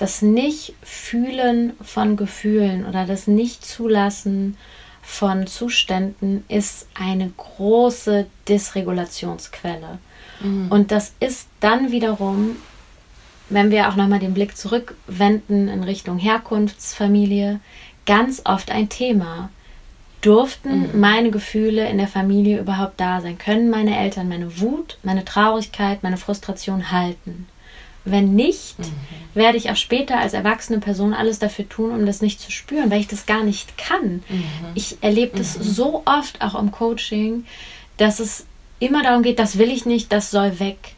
das 0.00 0.22
Nicht-Fühlen 0.22 1.74
von 1.82 2.16
Gefühlen 2.16 2.86
oder 2.86 3.04
das 3.04 3.26
Nicht-Zulassen 3.26 4.56
von 5.02 5.46
Zuständen 5.46 6.44
ist 6.48 6.86
eine 6.94 7.30
große 7.36 8.26
Dysregulationsquelle. 8.48 9.98
Mhm. 10.40 10.68
Und 10.70 10.90
das 10.90 11.12
ist 11.20 11.48
dann 11.60 11.92
wiederum, 11.92 12.56
wenn 13.50 13.70
wir 13.70 13.90
auch 13.90 13.96
nochmal 13.96 14.20
den 14.20 14.32
Blick 14.32 14.56
zurückwenden 14.56 15.68
in 15.68 15.84
Richtung 15.84 16.16
Herkunftsfamilie, 16.16 17.60
ganz 18.06 18.40
oft 18.46 18.70
ein 18.70 18.88
Thema. 18.88 19.50
Durften 20.20 20.92
mhm. 20.92 21.00
meine 21.00 21.30
Gefühle 21.30 21.88
in 21.88 21.98
der 21.98 22.08
Familie 22.08 22.60
überhaupt 22.60 23.00
da 23.00 23.20
sein? 23.20 23.38
Können 23.38 23.70
meine 23.70 23.98
Eltern 23.98 24.28
meine 24.28 24.60
Wut, 24.60 24.98
meine 25.02 25.24
Traurigkeit, 25.24 26.02
meine 26.02 26.18
Frustration 26.18 26.90
halten? 26.90 27.46
Wenn 28.04 28.34
nicht, 28.34 28.78
mhm. 28.78 28.92
werde 29.34 29.58
ich 29.58 29.70
auch 29.70 29.76
später 29.76 30.18
als 30.18 30.32
erwachsene 30.32 30.78
Person 30.78 31.12
alles 31.12 31.38
dafür 31.38 31.68
tun, 31.68 31.90
um 31.90 32.06
das 32.06 32.22
nicht 32.22 32.40
zu 32.40 32.50
spüren, 32.50 32.90
weil 32.90 33.00
ich 33.00 33.08
das 33.08 33.26
gar 33.26 33.44
nicht 33.44 33.76
kann. 33.76 34.22
Mhm. 34.28 34.44
Ich 34.74 34.98
erlebe 35.02 35.38
das 35.38 35.58
mhm. 35.58 35.62
so 35.62 36.02
oft 36.06 36.40
auch 36.40 36.58
im 36.58 36.70
Coaching, 36.70 37.44
dass 37.96 38.20
es 38.20 38.46
immer 38.78 39.02
darum 39.02 39.22
geht, 39.22 39.38
das 39.38 39.58
will 39.58 39.70
ich 39.70 39.84
nicht, 39.84 40.12
das 40.12 40.30
soll 40.30 40.58
weg. 40.60 40.94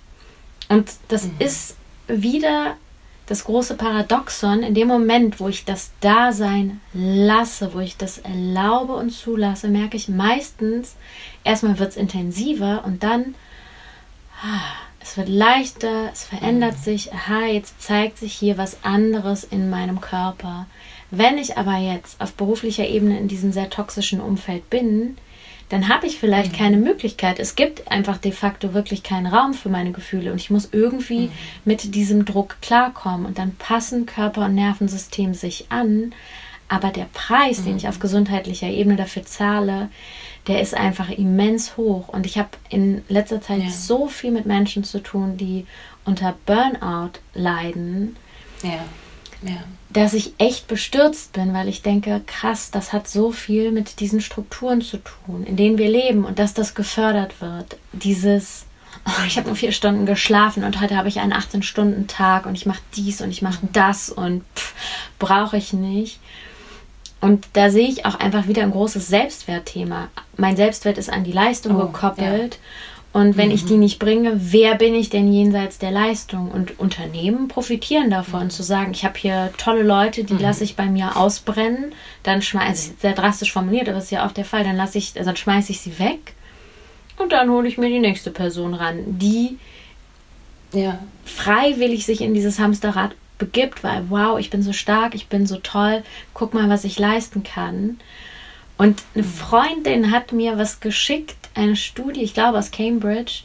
Und 0.69 0.91
das 1.09 1.25
mhm. 1.25 1.33
ist 1.41 1.77
wieder 2.07 2.77
das 3.27 3.45
große 3.45 3.77
Paradoxon, 3.77 4.63
in 4.63 4.75
dem 4.75 4.89
Moment, 4.89 5.41
wo 5.41 5.49
ich 5.49 5.65
das 5.65 5.93
Dasein 6.01 6.81
lasse, 6.93 7.73
wo 7.75 7.81
ich 7.81 7.97
das 7.97 8.19
erlaube 8.19 8.95
und 8.95 9.11
zulasse, 9.11 9.69
merke 9.69 9.97
ich 9.97 10.09
meistens, 10.09 10.97
erstmal 11.45 11.79
wird 11.79 11.91
es 11.91 11.97
intensiver 11.97 12.83
und 12.85 13.03
dann 13.03 13.35
ah, 14.43 14.61
es 15.01 15.17
wird 15.17 15.29
leichter, 15.29 16.11
es 16.13 16.25
verändert 16.25 16.79
mhm. 16.79 16.83
sich, 16.83 17.13
aha, 17.13 17.47
jetzt 17.47 17.81
zeigt 17.81 18.19
sich 18.19 18.33
hier 18.33 18.59
was 18.59 18.85
anderes 18.85 19.45
in 19.45 19.71
meinem 19.71 20.01
Körper. 20.01 20.67
Wenn 21.11 21.39
ich 21.39 21.59
aber 21.59 21.77
jetzt 21.77 22.21
auf 22.21 22.33
beruflicher 22.33 22.87
Ebene 22.87 23.19
in 23.19 23.29
diesem 23.29 23.53
sehr 23.53 23.69
toxischen 23.69 24.21
Umfeld 24.21 24.71
bin, 24.71 25.17
dann 25.73 25.89
habe 25.89 26.07
ich 26.07 26.19
vielleicht 26.19 26.53
mhm. 26.53 26.57
keine 26.57 26.77
Möglichkeit. 26.77 27.39
Es 27.39 27.55
gibt 27.55 27.91
einfach 27.91 28.19
de 28.19 28.31
facto 28.31 28.75
wirklich 28.75 29.03
keinen 29.03 29.27
Raum 29.27 29.55
für 29.55 29.71
meine 29.71 29.93
Gefühle 29.93 30.31
und 30.31 30.39
ich 30.39 30.51
muss 30.51 30.69
irgendwie 30.71 31.29
mhm. 31.29 31.33
mit 31.65 31.95
diesem 31.95 32.27
Druck 32.27 32.59
klarkommen 32.61 33.25
und 33.25 33.39
dann 33.39 33.55
passen 33.55 34.05
Körper 34.05 34.45
und 34.45 34.55
Nervensystem 34.55 35.33
sich 35.33 35.65
an. 35.71 36.13
Aber 36.69 36.91
der 36.91 37.07
Preis, 37.15 37.61
mhm. 37.61 37.65
den 37.65 37.77
ich 37.79 37.89
auf 37.89 38.01
gesundheitlicher 38.01 38.69
Ebene 38.69 38.97
dafür 38.97 39.25
zahle, 39.25 39.89
der 40.47 40.61
ist 40.61 40.75
einfach 40.75 41.09
immens 41.09 41.79
hoch. 41.79 42.09
Und 42.09 42.27
ich 42.27 42.37
habe 42.37 42.51
in 42.69 43.03
letzter 43.09 43.41
Zeit 43.41 43.63
ja. 43.63 43.71
so 43.71 44.09
viel 44.09 44.31
mit 44.31 44.45
Menschen 44.45 44.85
zu 44.85 45.03
tun, 45.03 45.39
die 45.39 45.67
unter 46.05 46.35
Burnout 46.45 47.13
leiden. 47.33 48.17
Ja. 48.63 48.85
Ja. 49.41 49.65
Dass 49.93 50.15
ich 50.15 50.33
echt 50.39 50.69
bestürzt 50.69 51.33
bin, 51.33 51.53
weil 51.53 51.69
ich 51.69 51.83
denke, 51.83 52.23
krass, 52.27 52.71
das 52.71 52.93
hat 52.93 53.09
so 53.09 53.33
viel 53.33 53.73
mit 53.73 54.01
diesen 54.01 54.21
Strukturen 54.21 54.81
zu 54.81 54.99
tun, 54.99 55.45
in 55.45 55.57
denen 55.57 55.79
wir 55.79 55.89
leben 55.89 56.25
und 56.25 56.39
dass 56.39 56.55
das 56.55 56.75
gefördert 56.75 57.41
wird. 57.41 57.77
Dieses, 57.93 58.65
oh, 59.07 59.25
ich 59.27 59.37
habe 59.37 59.49
nur 59.49 59.57
vier 59.57 59.73
Stunden 59.73 60.07
geschlafen 60.07 60.65
und 60.65 60.81
heute 60.81 60.97
habe 60.97 61.09
ich 61.09 61.21
einen 61.21 61.35
18-Stunden-Tag 61.35 62.47
und 62.47 62.55
ich 62.55 62.65
mache 62.65 62.83
dies 62.95 63.21
und 63.21 63.31
ich 63.31 63.43
mache 63.43 63.69
das 63.73 64.09
und 64.09 64.45
brauche 65.19 65.57
ich 65.57 65.73
nicht. 65.73 66.21
Und 67.21 67.47
da 67.53 67.71
sehe 67.71 67.89
ich 67.89 68.05
auch 68.05 68.17
einfach 68.17 68.49
wieder 68.49 68.63
ein 68.63 68.73
großes 68.73 69.07
Selbstwertthema. 69.07 70.09
Mein 70.37 70.57
Selbstwert 70.57 70.99
ist 70.99 71.09
an 71.09 71.23
die 71.23 71.31
Leistung 71.31 71.77
oh, 71.77 71.87
gekoppelt. 71.87 72.55
Ja. 72.55 72.61
Und 73.13 73.37
wenn 73.37 73.49
mhm. 73.49 73.55
ich 73.55 73.67
die 73.67 73.77
nicht 73.77 73.99
bringe, 73.99 74.33
wer 74.37 74.75
bin 74.77 74.95
ich 74.95 75.11
denn 75.11 75.31
jenseits 75.31 75.79
der 75.79 75.91
Leistung? 75.91 76.51
Und 76.51 76.79
Unternehmen 76.79 77.47
profitieren 77.49 78.11
davon, 78.11 78.45
mhm. 78.45 78.51
zu 78.51 78.63
sagen, 78.63 78.93
ich 78.93 79.05
habe 79.05 79.19
hier 79.19 79.53
tolle 79.59 79.83
Leute, 79.83 80.25
die 80.25 80.35
mhm. 80.35 80.41
lasse 80.41 80.65
ich 80.65 80.77
bei 80.77 80.87
mir 80.87 81.17
ausbrennen, 81.17 81.95
dann 82.23 82.41
schmeiße 82.41 82.93
ich, 82.93 83.01
sehr 83.01 83.13
drastisch 83.13 83.53
formuliert, 83.53 83.89
aber 83.89 83.99
ist 83.99 84.11
ja 84.11 84.27
auch 84.27 84.33
der 84.33 84.47
Fall, 84.47 84.65
dann 84.65 84.77
lasse 84.77 84.97
ich, 84.97 85.13
also 85.17 85.27
dann 85.27 85.37
schmeiße 85.37 85.73
ich 85.73 85.81
sie 85.81 85.99
weg 85.99 86.35
und 87.19 87.33
dann 87.33 87.51
hole 87.51 87.69
ich 87.69 87.77
mir 87.77 87.89
die 87.89 87.99
nächste 87.99 88.31
Person 88.31 88.73
ran, 88.73 89.19
die 89.19 89.59
ja. 90.73 90.99
freiwillig 91.27 92.07
sich 92.07 92.23
in 92.23 92.33
dieses 92.33 92.59
Hamsterrad 92.59 93.13
begibt, 93.37 93.85
weil 93.85 94.05
wow, 94.09 94.39
ich 94.39 94.49
bin 94.49 94.63
so 94.63 94.73
stark, 94.73 95.15
ich 95.15 95.27
bin 95.27 95.47
so 95.47 95.57
toll, 95.57 96.03
guck 96.33 96.55
mal, 96.55 96.71
was 96.71 96.85
ich 96.85 96.99
leisten 96.99 97.43
kann. 97.43 97.99
Und 98.79 99.03
eine 99.15 99.25
mhm. 99.25 99.29
Freundin 99.29 100.11
hat 100.11 100.33
mir 100.33 100.57
was 100.57 100.81
geschickt, 100.81 101.37
eine 101.55 101.77
Studie, 101.77 102.23
ich 102.23 102.35
glaube 102.35 102.59
aus 102.59 102.71
Cambridge, 102.71 103.43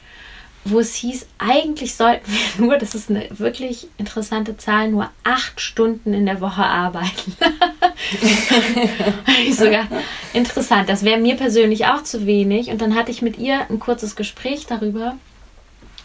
wo 0.65 0.79
es 0.79 0.95
hieß, 0.95 1.27
eigentlich 1.37 1.95
sollten 1.95 2.31
wir 2.31 2.65
nur, 2.65 2.77
das 2.77 2.95
ist 2.95 3.09
eine 3.09 3.27
wirklich 3.31 3.87
interessante 3.97 4.57
Zahl, 4.57 4.89
nur 4.89 5.09
acht 5.23 5.61
Stunden 5.61 6.13
in 6.13 6.25
der 6.25 6.41
Woche 6.41 6.63
arbeiten. 6.63 7.35
sogar 9.51 9.87
interessant. 10.33 10.89
Das 10.89 11.03
wäre 11.03 11.19
mir 11.19 11.35
persönlich 11.35 11.85
auch 11.85 12.03
zu 12.03 12.25
wenig. 12.25 12.69
Und 12.69 12.81
dann 12.81 12.95
hatte 12.95 13.11
ich 13.11 13.21
mit 13.21 13.37
ihr 13.37 13.69
ein 13.69 13.79
kurzes 13.79 14.15
Gespräch 14.15 14.65
darüber. 14.65 15.17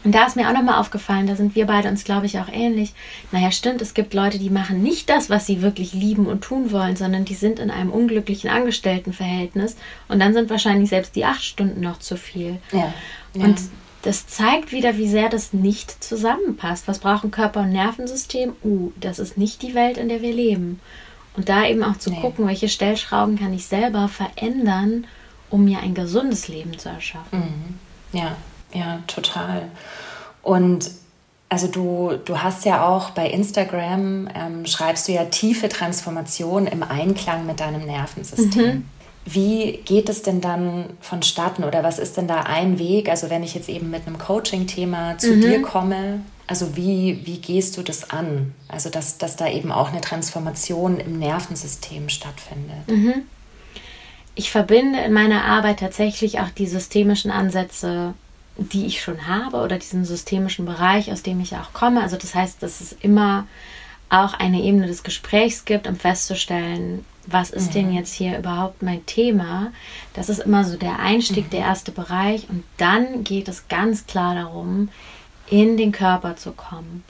Und 0.04 0.14
da 0.14 0.26
ist 0.26 0.36
mir 0.36 0.48
auch 0.48 0.52
nochmal 0.52 0.80
aufgefallen, 0.80 1.26
da 1.26 1.36
sind 1.36 1.54
wir 1.54 1.66
beide 1.66 1.88
uns, 1.88 2.04
glaube 2.04 2.26
ich, 2.26 2.38
auch 2.38 2.48
ähnlich. 2.52 2.92
Naja, 3.30 3.50
stimmt, 3.52 3.80
es 3.82 3.94
gibt 3.94 4.14
Leute, 4.14 4.38
die 4.38 4.50
machen 4.50 4.82
nicht 4.82 5.08
das, 5.08 5.30
was 5.30 5.46
sie 5.46 5.62
wirklich 5.62 5.92
lieben 5.92 6.26
und 6.26 6.42
tun 6.42 6.72
wollen, 6.72 6.96
sondern 6.96 7.24
die 7.24 7.34
sind 7.34 7.58
in 7.58 7.70
einem 7.70 7.90
unglücklichen 7.90 8.50
Angestelltenverhältnis 8.50 9.76
und 10.08 10.18
dann 10.20 10.34
sind 10.34 10.50
wahrscheinlich 10.50 10.88
selbst 10.88 11.14
die 11.14 11.24
acht 11.24 11.42
Stunden 11.42 11.80
noch 11.80 11.98
zu 11.98 12.16
viel. 12.16 12.58
Ja. 12.72 12.92
ja. 13.34 13.44
Und 13.44 13.60
das 14.02 14.26
zeigt 14.26 14.72
wieder, 14.72 14.98
wie 14.98 15.08
sehr 15.08 15.28
das 15.28 15.52
nicht 15.52 16.02
zusammenpasst. 16.02 16.88
Was 16.88 16.98
brauchen 16.98 17.30
Körper 17.30 17.60
und 17.60 17.70
Nervensystem? 17.70 18.54
Uh, 18.64 18.90
das 18.98 19.20
ist 19.20 19.38
nicht 19.38 19.62
die 19.62 19.74
Welt, 19.74 19.96
in 19.96 20.08
der 20.08 20.22
wir 20.22 20.34
leben. 20.34 20.80
Und 21.36 21.48
da 21.48 21.64
eben 21.66 21.84
auch 21.84 21.96
zu 21.96 22.10
nee. 22.10 22.20
gucken, 22.20 22.46
welche 22.46 22.68
Stellschrauben 22.68 23.38
kann 23.38 23.54
ich 23.54 23.66
selber 23.66 24.08
verändern, 24.08 25.06
um 25.50 25.64
mir 25.64 25.78
ein 25.78 25.94
gesundes 25.94 26.48
Leben 26.48 26.76
zu 26.78 26.88
erschaffen. 26.88 27.78
Mhm. 28.12 28.18
Ja, 28.18 28.36
ja, 28.72 29.00
total. 29.06 29.70
Und 30.42 30.90
also 31.48 31.66
du, 31.66 32.18
du 32.24 32.42
hast 32.42 32.64
ja 32.64 32.88
auch 32.88 33.10
bei 33.10 33.28
Instagram, 33.28 34.26
ähm, 34.34 34.64
schreibst 34.64 35.06
du 35.06 35.12
ja 35.12 35.26
tiefe 35.26 35.68
Transformation 35.68 36.66
im 36.66 36.82
Einklang 36.82 37.44
mit 37.44 37.60
deinem 37.60 37.84
Nervensystem. 37.84 38.74
Mhm. 38.74 38.84
Wie 39.26 39.80
geht 39.84 40.08
es 40.08 40.22
denn 40.22 40.40
dann 40.40 40.86
vonstatten 41.00 41.62
oder 41.62 41.84
was 41.84 41.98
ist 41.98 42.16
denn 42.16 42.26
da 42.26 42.40
ein 42.40 42.78
Weg? 42.78 43.08
Also 43.08 43.28
wenn 43.28 43.42
ich 43.42 43.54
jetzt 43.54 43.68
eben 43.68 43.90
mit 43.90 44.06
einem 44.06 44.18
Coaching-Thema 44.18 45.18
zu 45.18 45.34
mhm. 45.34 45.40
dir 45.42 45.62
komme, 45.62 46.22
also 46.46 46.74
wie, 46.74 47.20
wie 47.24 47.38
gehst 47.38 47.76
du 47.76 47.82
das 47.82 48.10
an? 48.10 48.54
Also 48.68 48.88
dass, 48.88 49.18
dass 49.18 49.36
da 49.36 49.46
eben 49.46 49.70
auch 49.70 49.90
eine 49.90 50.00
Transformation 50.00 50.98
im 50.98 51.18
Nervensystem 51.18 52.08
stattfindet. 52.08 52.88
Mhm. 52.88 53.14
Ich 54.34 54.50
verbinde 54.50 55.00
in 55.00 55.12
meiner 55.12 55.44
Arbeit 55.44 55.80
tatsächlich 55.80 56.40
auch 56.40 56.48
die 56.48 56.66
systemischen 56.66 57.30
Ansätze, 57.30 58.14
die 58.56 58.86
ich 58.86 59.02
schon 59.02 59.26
habe 59.26 59.58
oder 59.58 59.78
diesen 59.78 60.04
systemischen 60.04 60.66
Bereich, 60.66 61.10
aus 61.10 61.22
dem 61.22 61.40
ich 61.40 61.56
auch 61.56 61.72
komme. 61.72 62.02
Also 62.02 62.16
das 62.16 62.34
heißt, 62.34 62.62
dass 62.62 62.80
es 62.80 62.92
immer 62.92 63.46
auch 64.10 64.34
eine 64.34 64.62
Ebene 64.62 64.86
des 64.86 65.02
Gesprächs 65.02 65.64
gibt, 65.64 65.86
um 65.86 65.96
festzustellen, 65.96 67.04
was 67.26 67.50
ist 67.50 67.68
mhm. 67.68 67.72
denn 67.72 67.92
jetzt 67.94 68.12
hier 68.12 68.38
überhaupt 68.38 68.82
mein 68.82 69.06
Thema? 69.06 69.72
Das 70.12 70.28
ist 70.28 70.40
immer 70.40 70.64
so 70.64 70.76
der 70.76 70.98
Einstieg, 70.98 71.46
mhm. 71.46 71.50
der 71.50 71.60
erste 71.60 71.92
Bereich. 71.92 72.48
Und 72.50 72.64
dann 72.76 73.24
geht 73.24 73.48
es 73.48 73.68
ganz 73.68 74.06
klar 74.06 74.34
darum, 74.34 74.88
in 75.48 75.76
den 75.76 75.92
Körper 75.92 76.36
zu 76.36 76.52
kommen. 76.52 77.04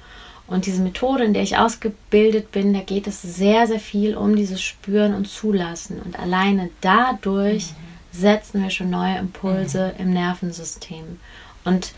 Und 0.46 0.66
diese 0.66 0.82
Methode, 0.82 1.24
in 1.24 1.34
der 1.34 1.42
ich 1.42 1.56
ausgebildet 1.56 2.52
bin, 2.52 2.74
da 2.74 2.80
geht 2.80 3.06
es 3.06 3.22
sehr, 3.22 3.66
sehr 3.66 3.80
viel 3.80 4.16
um 4.16 4.36
dieses 4.36 4.60
Spüren 4.60 5.14
und 5.14 5.28
Zulassen. 5.28 6.00
Und 6.00 6.18
alleine 6.18 6.70
dadurch 6.82 7.70
mhm. 7.70 7.91
Setzen 8.12 8.62
wir 8.62 8.70
schon 8.70 8.90
neue 8.90 9.18
Impulse 9.18 9.94
mhm. 9.96 10.02
im 10.02 10.12
Nervensystem. 10.12 11.18
Und 11.64 11.92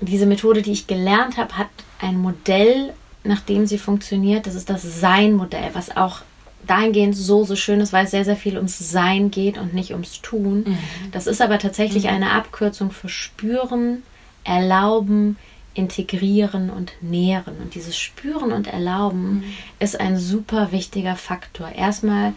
diese 0.00 0.26
Methode, 0.26 0.62
die 0.62 0.72
ich 0.72 0.86
gelernt 0.86 1.36
habe, 1.36 1.56
hat 1.58 1.68
ein 2.00 2.16
Modell, 2.16 2.92
nach 3.24 3.40
dem 3.40 3.66
sie 3.66 3.78
funktioniert. 3.78 4.46
Das 4.46 4.54
ist 4.54 4.70
das 4.70 5.00
Sein-Modell, 5.00 5.70
was 5.72 5.96
auch 5.96 6.20
dahingehend 6.66 7.16
so, 7.16 7.44
so 7.44 7.56
schön 7.56 7.80
ist, 7.80 7.92
weil 7.92 8.04
es 8.04 8.10
sehr, 8.10 8.24
sehr 8.24 8.36
viel 8.36 8.56
ums 8.56 8.78
Sein 8.78 9.30
geht 9.30 9.58
und 9.58 9.74
nicht 9.74 9.92
ums 9.92 10.20
Tun. 10.22 10.64
Mhm. 10.66 10.78
Das 11.12 11.26
ist 11.26 11.42
aber 11.42 11.58
tatsächlich 11.58 12.04
mhm. 12.04 12.10
eine 12.10 12.30
Abkürzung 12.32 12.90
für 12.90 13.08
Spüren, 13.08 14.02
Erlauben, 14.44 15.36
Integrieren 15.74 16.70
und 16.70 16.92
Nähren. 17.00 17.56
Und 17.58 17.74
dieses 17.74 17.98
Spüren 17.98 18.52
und 18.52 18.66
Erlauben 18.66 19.36
mhm. 19.36 19.44
ist 19.80 19.98
ein 19.98 20.18
super 20.18 20.72
wichtiger 20.72 21.16
Faktor. 21.16 21.70
Erstmal 21.70 22.34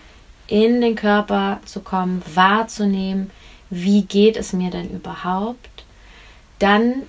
in 0.47 0.81
den 0.81 0.95
Körper 0.95 1.59
zu 1.65 1.81
kommen, 1.81 2.21
wahrzunehmen, 2.33 3.31
wie 3.69 4.03
geht 4.03 4.37
es 4.37 4.53
mir 4.53 4.71
denn 4.71 4.89
überhaupt. 4.89 5.83
Dann 6.59 7.03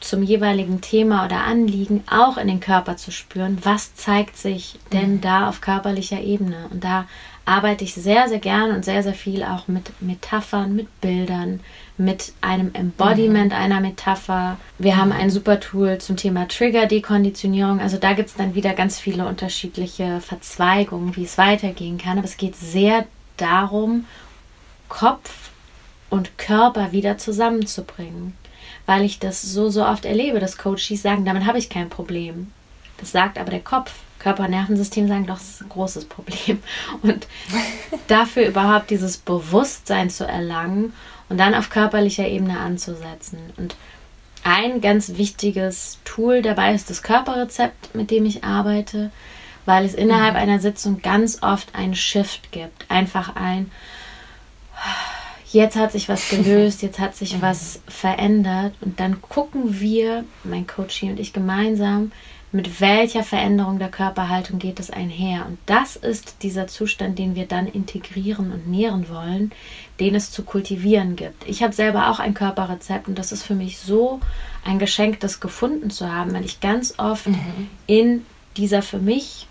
zum 0.00 0.22
jeweiligen 0.22 0.80
Thema 0.80 1.24
oder 1.24 1.44
Anliegen 1.44 2.04
auch 2.10 2.36
in 2.36 2.48
den 2.48 2.60
Körper 2.60 2.96
zu 2.96 3.10
spüren, 3.10 3.58
was 3.62 3.94
zeigt 3.94 4.36
sich 4.36 4.78
denn 4.92 5.14
mhm. 5.14 5.20
da 5.22 5.48
auf 5.48 5.60
körperlicher 5.60 6.20
Ebene. 6.20 6.68
Und 6.70 6.84
da 6.84 7.06
arbeite 7.46 7.84
ich 7.84 7.94
sehr, 7.94 8.28
sehr 8.28 8.38
gern 8.38 8.70
und 8.70 8.84
sehr, 8.84 9.02
sehr 9.02 9.14
viel 9.14 9.42
auch 9.42 9.66
mit 9.66 10.02
Metaphern, 10.02 10.76
mit 10.76 11.00
Bildern, 11.00 11.60
mit 11.96 12.32
einem 12.40 12.74
Embodiment 12.74 13.52
mhm. 13.52 13.58
einer 13.58 13.80
Metapher. 13.80 14.56
Wir 14.78 14.96
haben 14.96 15.12
ein 15.12 15.30
super 15.30 15.60
Tool 15.60 15.98
zum 15.98 16.16
Thema 16.16 16.48
Trigger-Dekonditionierung. 16.48 17.80
Also 17.80 17.98
da 17.98 18.14
gibt 18.14 18.30
es 18.30 18.34
dann 18.34 18.54
wieder 18.54 18.74
ganz 18.74 18.98
viele 18.98 19.26
unterschiedliche 19.26 20.20
Verzweigungen, 20.20 21.14
wie 21.16 21.24
es 21.24 21.38
weitergehen 21.38 21.98
kann. 21.98 22.18
Aber 22.18 22.26
es 22.26 22.36
geht 22.36 22.56
sehr 22.56 23.06
darum, 23.36 24.06
Kopf 24.88 25.50
und 26.10 26.36
Körper 26.38 26.92
wieder 26.92 27.18
zusammenzubringen 27.18 28.34
weil 28.86 29.02
ich 29.02 29.18
das 29.18 29.42
so, 29.42 29.70
so 29.70 29.84
oft 29.84 30.04
erlebe, 30.04 30.40
dass 30.40 30.58
Coaches 30.58 31.02
sagen, 31.02 31.24
damit 31.24 31.46
habe 31.46 31.58
ich 31.58 31.70
kein 31.70 31.88
Problem. 31.88 32.52
Das 32.98 33.12
sagt 33.12 33.38
aber 33.38 33.50
der 33.50 33.60
Kopf. 33.60 33.92
Körper- 34.18 34.48
Nervensystem 34.48 35.06
sagen, 35.06 35.26
doch, 35.26 35.36
das 35.36 35.50
ist 35.50 35.62
ein 35.62 35.68
großes 35.68 36.06
Problem. 36.06 36.62
Und 37.02 37.26
dafür 38.08 38.46
überhaupt 38.46 38.88
dieses 38.88 39.18
Bewusstsein 39.18 40.08
zu 40.08 40.26
erlangen 40.26 40.94
und 41.28 41.38
dann 41.38 41.54
auf 41.54 41.70
körperlicher 41.70 42.26
Ebene 42.26 42.58
anzusetzen. 42.58 43.38
Und 43.56 43.76
ein 44.42 44.80
ganz 44.80 45.16
wichtiges 45.16 45.98
Tool 46.04 46.42
dabei 46.42 46.74
ist 46.74 46.90
das 46.90 47.02
Körperrezept, 47.02 47.94
mit 47.94 48.10
dem 48.10 48.26
ich 48.26 48.44
arbeite, 48.44 49.10
weil 49.64 49.84
es 49.84 49.94
innerhalb 49.94 50.34
mhm. 50.34 50.40
einer 50.40 50.60
Sitzung 50.60 51.00
ganz 51.00 51.42
oft 51.42 51.74
einen 51.74 51.94
Shift 51.94 52.52
gibt. 52.52 52.90
Einfach 52.90 53.36
ein 53.36 53.70
jetzt 55.54 55.76
hat 55.76 55.92
sich 55.92 56.08
was 56.08 56.28
gelöst, 56.30 56.82
jetzt 56.82 56.98
hat 56.98 57.14
sich 57.14 57.40
was 57.40 57.80
verändert 57.88 58.74
und 58.80 59.00
dann 59.00 59.22
gucken 59.22 59.80
wir, 59.80 60.24
mein 60.42 60.66
Coach 60.66 61.02
und 61.04 61.18
ich 61.18 61.32
gemeinsam, 61.32 62.12
mit 62.52 62.80
welcher 62.80 63.24
Veränderung 63.24 63.80
der 63.80 63.90
Körperhaltung 63.90 64.60
geht 64.60 64.78
es 64.78 64.90
einher. 64.90 65.44
Und 65.46 65.58
das 65.66 65.96
ist 65.96 66.36
dieser 66.42 66.68
Zustand, 66.68 67.18
den 67.18 67.34
wir 67.34 67.46
dann 67.46 67.66
integrieren 67.66 68.52
und 68.52 68.68
nähren 68.68 69.08
wollen, 69.08 69.50
den 70.00 70.14
es 70.14 70.30
zu 70.30 70.42
kultivieren 70.42 71.16
gibt. 71.16 71.46
Ich 71.46 71.62
habe 71.62 71.72
selber 71.72 72.10
auch 72.10 72.18
ein 72.18 72.34
Körperrezept 72.34 73.06
und 73.06 73.18
das 73.18 73.32
ist 73.32 73.44
für 73.44 73.54
mich 73.54 73.78
so 73.78 74.20
ein 74.64 74.78
Geschenk, 74.78 75.20
das 75.20 75.40
gefunden 75.40 75.90
zu 75.90 76.12
haben, 76.12 76.32
weil 76.32 76.44
ich 76.44 76.60
ganz 76.60 76.94
oft 76.98 77.28
mhm. 77.28 77.68
in 77.86 78.26
dieser 78.56 78.82
für 78.82 78.98
mich 78.98 79.46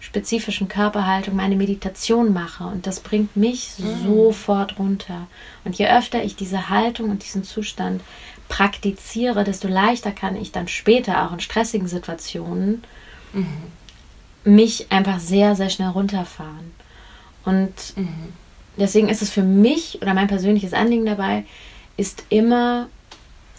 spezifischen 0.00 0.68
Körperhaltung 0.68 1.34
meine 1.34 1.56
Meditation 1.56 2.32
mache 2.32 2.64
und 2.64 2.86
das 2.86 3.00
bringt 3.00 3.36
mich 3.36 3.72
mhm. 3.78 4.04
sofort 4.04 4.78
runter. 4.78 5.26
Und 5.64 5.76
je 5.76 5.88
öfter 5.88 6.22
ich 6.22 6.36
diese 6.36 6.68
Haltung 6.68 7.10
und 7.10 7.24
diesen 7.24 7.42
Zustand 7.42 8.02
praktiziere, 8.48 9.44
desto 9.44 9.68
leichter 9.68 10.12
kann 10.12 10.36
ich 10.36 10.52
dann 10.52 10.68
später 10.68 11.24
auch 11.24 11.32
in 11.32 11.40
stressigen 11.40 11.88
Situationen 11.88 12.84
mhm. 13.32 13.46
mich 14.44 14.92
einfach 14.92 15.20
sehr, 15.20 15.56
sehr 15.56 15.70
schnell 15.70 15.88
runterfahren. 15.88 16.72
Und 17.44 17.96
mhm. 17.96 18.32
Deswegen 18.76 19.08
ist 19.08 19.22
es 19.22 19.30
für 19.30 19.42
mich 19.42 20.00
oder 20.02 20.14
mein 20.14 20.28
persönliches 20.28 20.72
Anliegen 20.72 21.06
dabei, 21.06 21.44
ist 21.96 22.24
immer 22.28 22.88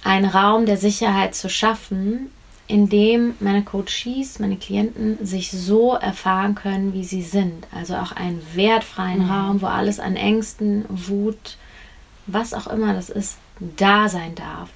einen 0.04 0.26
Raum 0.26 0.66
der 0.66 0.78
Sicherheit 0.78 1.36
zu 1.36 1.50
schaffen, 1.50 2.30
in 2.68 2.90
dem 2.90 3.36
meine 3.40 3.64
Coaches, 3.64 4.40
meine 4.40 4.58
Klienten 4.58 5.24
sich 5.26 5.52
so 5.52 5.94
erfahren 5.94 6.56
können, 6.56 6.94
wie 6.94 7.04
sie 7.04 7.22
sind. 7.22 7.68
Also 7.72 7.96
auch 7.96 8.12
einen 8.12 8.42
wertfreien 8.54 9.26
mhm. 9.26 9.32
Raum, 9.32 9.62
wo 9.62 9.68
alles 9.68 10.00
an 10.00 10.16
Ängsten, 10.16 10.86
Wut, 10.90 11.58
was 12.26 12.54
auch 12.54 12.68
immer 12.68 12.94
das 12.94 13.10
ist, 13.10 13.38
da 13.60 14.10
sein 14.10 14.36
darf. 14.36 14.70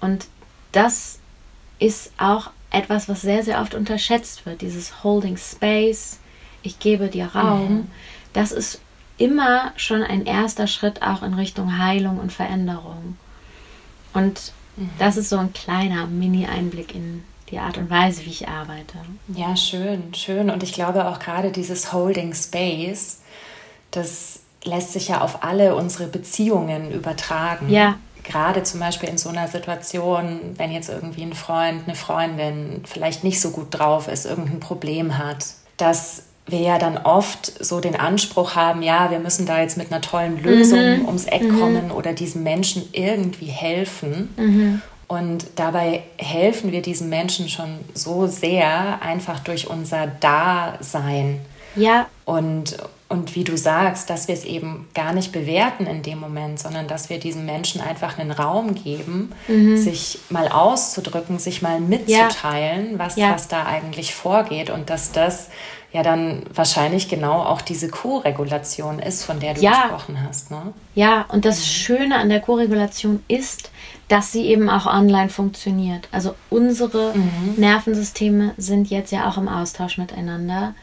Und 0.00 0.26
das 0.72 1.18
ist 1.78 2.10
auch 2.18 2.50
etwas, 2.70 3.08
was 3.08 3.20
sehr, 3.22 3.42
sehr 3.42 3.60
oft 3.60 3.74
unterschätzt 3.74 4.46
wird. 4.46 4.62
Dieses 4.62 5.04
Holding 5.04 5.36
Space, 5.36 6.18
ich 6.62 6.78
gebe 6.78 7.08
dir 7.08 7.26
Raum, 7.26 7.74
mhm. 7.74 7.86
das 8.32 8.50
ist 8.50 8.80
immer 9.18 9.72
schon 9.76 10.02
ein 10.02 10.26
erster 10.26 10.66
Schritt 10.66 11.02
auch 11.02 11.22
in 11.22 11.34
Richtung 11.34 11.78
Heilung 11.78 12.18
und 12.18 12.32
Veränderung. 12.32 13.16
Und 14.12 14.52
Mhm. 14.76 14.90
Das 14.98 15.16
ist 15.16 15.28
so 15.28 15.38
ein 15.38 15.52
kleiner 15.52 16.06
Mini-Einblick 16.06 16.94
in 16.94 17.24
die 17.50 17.58
Art 17.58 17.78
und 17.78 17.90
Weise, 17.90 18.24
wie 18.24 18.30
ich 18.30 18.48
arbeite. 18.48 18.98
Ja, 19.28 19.56
schön, 19.56 20.14
schön. 20.14 20.50
Und 20.50 20.62
ich 20.62 20.72
glaube 20.72 21.06
auch 21.06 21.18
gerade 21.18 21.50
dieses 21.50 21.92
Holding 21.92 22.34
Space, 22.34 23.20
das 23.90 24.40
lässt 24.64 24.92
sich 24.92 25.08
ja 25.08 25.20
auf 25.20 25.44
alle 25.44 25.76
unsere 25.76 26.08
Beziehungen 26.08 26.92
übertragen. 26.92 27.68
Ja. 27.70 27.98
Gerade 28.24 28.64
zum 28.64 28.80
Beispiel 28.80 29.08
in 29.08 29.18
so 29.18 29.28
einer 29.28 29.46
Situation, 29.46 30.54
wenn 30.56 30.72
jetzt 30.72 30.88
irgendwie 30.88 31.22
ein 31.22 31.34
Freund, 31.34 31.84
eine 31.86 31.94
Freundin 31.94 32.82
vielleicht 32.84 33.22
nicht 33.22 33.40
so 33.40 33.52
gut 33.52 33.68
drauf 33.70 34.08
ist, 34.08 34.26
irgendein 34.26 34.58
Problem 34.58 35.16
hat, 35.16 35.46
dass 35.76 36.24
wir 36.46 36.60
ja 36.60 36.78
dann 36.78 36.96
oft 36.98 37.64
so 37.64 37.80
den 37.80 37.96
Anspruch 37.96 38.54
haben, 38.54 38.82
ja, 38.82 39.10
wir 39.10 39.18
müssen 39.18 39.46
da 39.46 39.60
jetzt 39.60 39.76
mit 39.76 39.92
einer 39.92 40.00
tollen 40.00 40.42
Lösung 40.42 41.00
mhm. 41.00 41.06
ums 41.06 41.24
Eck 41.24 41.42
mhm. 41.42 41.60
kommen 41.60 41.90
oder 41.90 42.12
diesem 42.12 42.42
Menschen 42.44 42.88
irgendwie 42.92 43.46
helfen. 43.46 44.32
Mhm. 44.36 44.82
Und 45.08 45.46
dabei 45.56 46.02
helfen 46.16 46.72
wir 46.72 46.82
diesen 46.82 47.08
Menschen 47.08 47.48
schon 47.48 47.78
so 47.94 48.26
sehr, 48.26 49.00
einfach 49.02 49.40
durch 49.40 49.68
unser 49.68 50.06
Dasein. 50.06 51.40
Ja. 51.76 52.06
Und, 52.24 52.76
und 53.08 53.36
wie 53.36 53.44
du 53.44 53.56
sagst, 53.56 54.10
dass 54.10 54.26
wir 54.26 54.34
es 54.34 54.44
eben 54.44 54.88
gar 54.94 55.12
nicht 55.12 55.30
bewerten 55.30 55.86
in 55.86 56.02
dem 56.02 56.18
Moment, 56.18 56.58
sondern 56.58 56.88
dass 56.88 57.08
wir 57.08 57.20
diesen 57.20 57.44
Menschen 57.44 57.80
einfach 57.80 58.18
einen 58.18 58.32
Raum 58.32 58.74
geben, 58.74 59.32
mhm. 59.46 59.76
sich 59.76 60.18
mal 60.28 60.48
auszudrücken, 60.48 61.38
sich 61.38 61.62
mal 61.62 61.78
mitzuteilen, 61.78 62.92
ja. 62.92 62.98
Was, 62.98 63.16
ja. 63.16 63.32
was 63.32 63.46
da 63.46 63.64
eigentlich 63.64 64.14
vorgeht 64.14 64.70
und 64.70 64.90
dass 64.90 65.12
das 65.12 65.50
ja 65.92 66.02
dann 66.02 66.42
wahrscheinlich 66.52 67.08
genau 67.08 67.42
auch 67.42 67.62
diese 67.62 67.88
Co-Regulation 67.88 68.98
ist, 68.98 69.24
von 69.24 69.40
der 69.40 69.54
du 69.54 69.60
ja. 69.60 69.82
gesprochen 69.82 70.18
hast. 70.26 70.50
Ne? 70.50 70.72
Ja, 70.94 71.24
und 71.28 71.44
das 71.44 71.58
mhm. 71.60 71.64
Schöne 71.64 72.16
an 72.16 72.28
der 72.28 72.40
Co-Regulation 72.40 73.22
ist, 73.28 73.70
dass 74.08 74.32
sie 74.32 74.46
eben 74.46 74.68
auch 74.68 74.86
online 74.86 75.30
funktioniert. 75.30 76.08
Also 76.12 76.34
unsere 76.50 77.14
mhm. 77.14 77.54
Nervensysteme 77.56 78.54
sind 78.56 78.90
jetzt 78.90 79.10
ja 79.10 79.28
auch 79.28 79.38
im 79.38 79.48
Austausch 79.48 79.98
miteinander. 79.98 80.74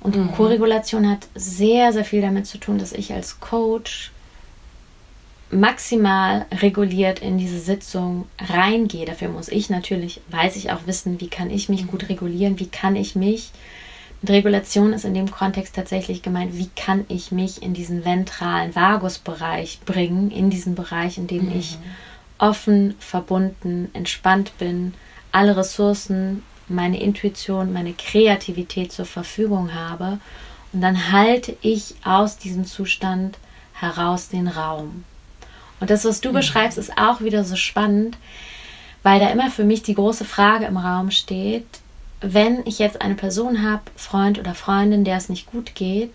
Und 0.00 0.16
mhm. 0.16 0.32
Koregulation 0.32 1.08
hat 1.08 1.26
sehr, 1.34 1.92
sehr 1.92 2.04
viel 2.04 2.20
damit 2.20 2.46
zu 2.46 2.58
tun, 2.58 2.78
dass 2.78 2.92
ich 2.92 3.12
als 3.12 3.40
Coach 3.40 4.12
maximal 5.50 6.44
reguliert 6.60 7.20
in 7.20 7.38
diese 7.38 7.58
Sitzung 7.58 8.26
reingehe. 8.38 9.06
Dafür 9.06 9.28
muss 9.28 9.48
ich 9.48 9.70
natürlich, 9.70 10.20
weiß 10.28 10.56
ich 10.56 10.70
auch 10.70 10.86
wissen, 10.86 11.20
wie 11.20 11.28
kann 11.28 11.50
ich 11.50 11.68
mich 11.68 11.86
gut 11.86 12.08
regulieren, 12.08 12.58
wie 12.58 12.68
kann 12.68 12.96
ich 12.96 13.16
mich, 13.16 13.50
mit 14.20 14.30
Regulation 14.30 14.92
ist 14.92 15.04
in 15.04 15.14
dem 15.14 15.30
Kontext 15.30 15.76
tatsächlich 15.76 16.22
gemeint, 16.22 16.56
wie 16.56 16.70
kann 16.74 17.04
ich 17.08 17.30
mich 17.30 17.62
in 17.62 17.72
diesen 17.72 18.04
ventralen 18.04 18.74
Vagusbereich 18.74 19.80
bringen, 19.84 20.30
in 20.30 20.50
diesen 20.50 20.74
Bereich, 20.74 21.18
in 21.18 21.28
dem 21.28 21.46
mhm. 21.46 21.58
ich 21.58 21.78
offen, 22.38 22.94
verbunden, 22.98 23.90
entspannt 23.92 24.52
bin, 24.58 24.94
alle 25.30 25.56
Ressourcen, 25.56 26.42
meine 26.68 27.00
Intuition, 27.00 27.72
meine 27.72 27.92
Kreativität 27.92 28.92
zur 28.92 29.04
Verfügung 29.04 29.74
habe. 29.74 30.18
Und 30.72 30.80
dann 30.80 31.12
halte 31.12 31.56
ich 31.62 31.94
aus 32.04 32.38
diesem 32.38 32.64
Zustand 32.64 33.38
heraus 33.72 34.28
den 34.28 34.48
Raum. 34.48 35.04
Und 35.80 35.90
das, 35.90 36.04
was 36.04 36.20
du 36.20 36.30
mhm. 36.30 36.34
beschreibst, 36.34 36.76
ist 36.76 36.98
auch 36.98 37.20
wieder 37.20 37.44
so 37.44 37.56
spannend, 37.56 38.18
weil 39.02 39.20
da 39.20 39.30
immer 39.30 39.50
für 39.50 39.64
mich 39.64 39.82
die 39.82 39.94
große 39.94 40.24
Frage 40.24 40.66
im 40.66 40.76
Raum 40.76 41.10
steht, 41.12 41.66
wenn 42.20 42.66
ich 42.66 42.78
jetzt 42.78 43.00
eine 43.02 43.14
Person 43.14 43.62
habe, 43.62 43.82
Freund 43.96 44.38
oder 44.38 44.54
Freundin, 44.54 45.04
der 45.04 45.16
es 45.16 45.28
nicht 45.28 45.46
gut 45.46 45.74
geht, 45.74 46.12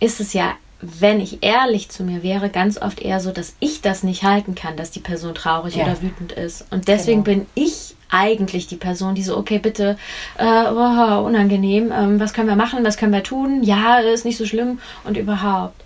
ist 0.00 0.20
es 0.20 0.32
ja 0.32 0.54
wenn 0.80 1.20
ich 1.20 1.42
ehrlich 1.42 1.88
zu 1.88 2.04
mir 2.04 2.22
wäre, 2.22 2.50
ganz 2.50 2.80
oft 2.80 3.00
eher 3.00 3.20
so, 3.20 3.32
dass 3.32 3.54
ich 3.60 3.80
das 3.80 4.02
nicht 4.02 4.24
halten 4.24 4.54
kann, 4.54 4.76
dass 4.76 4.90
die 4.90 5.00
Person 5.00 5.34
traurig 5.34 5.76
ja. 5.76 5.84
oder 5.84 6.02
wütend 6.02 6.32
ist. 6.32 6.66
Und 6.70 6.88
deswegen 6.88 7.24
genau. 7.24 7.38
bin 7.38 7.46
ich 7.54 7.96
eigentlich 8.10 8.66
die 8.66 8.76
Person, 8.76 9.14
die 9.14 9.22
so, 9.22 9.36
okay, 9.36 9.58
bitte, 9.58 9.96
äh, 10.38 10.44
oh, 10.44 11.24
unangenehm, 11.24 11.92
ähm, 11.92 12.20
was 12.20 12.34
können 12.34 12.48
wir 12.48 12.56
machen, 12.56 12.84
was 12.84 12.98
können 12.98 13.12
wir 13.12 13.22
tun? 13.22 13.62
Ja, 13.62 13.98
ist 13.98 14.24
nicht 14.24 14.36
so 14.36 14.44
schlimm 14.44 14.78
und 15.04 15.16
überhaupt. 15.16 15.82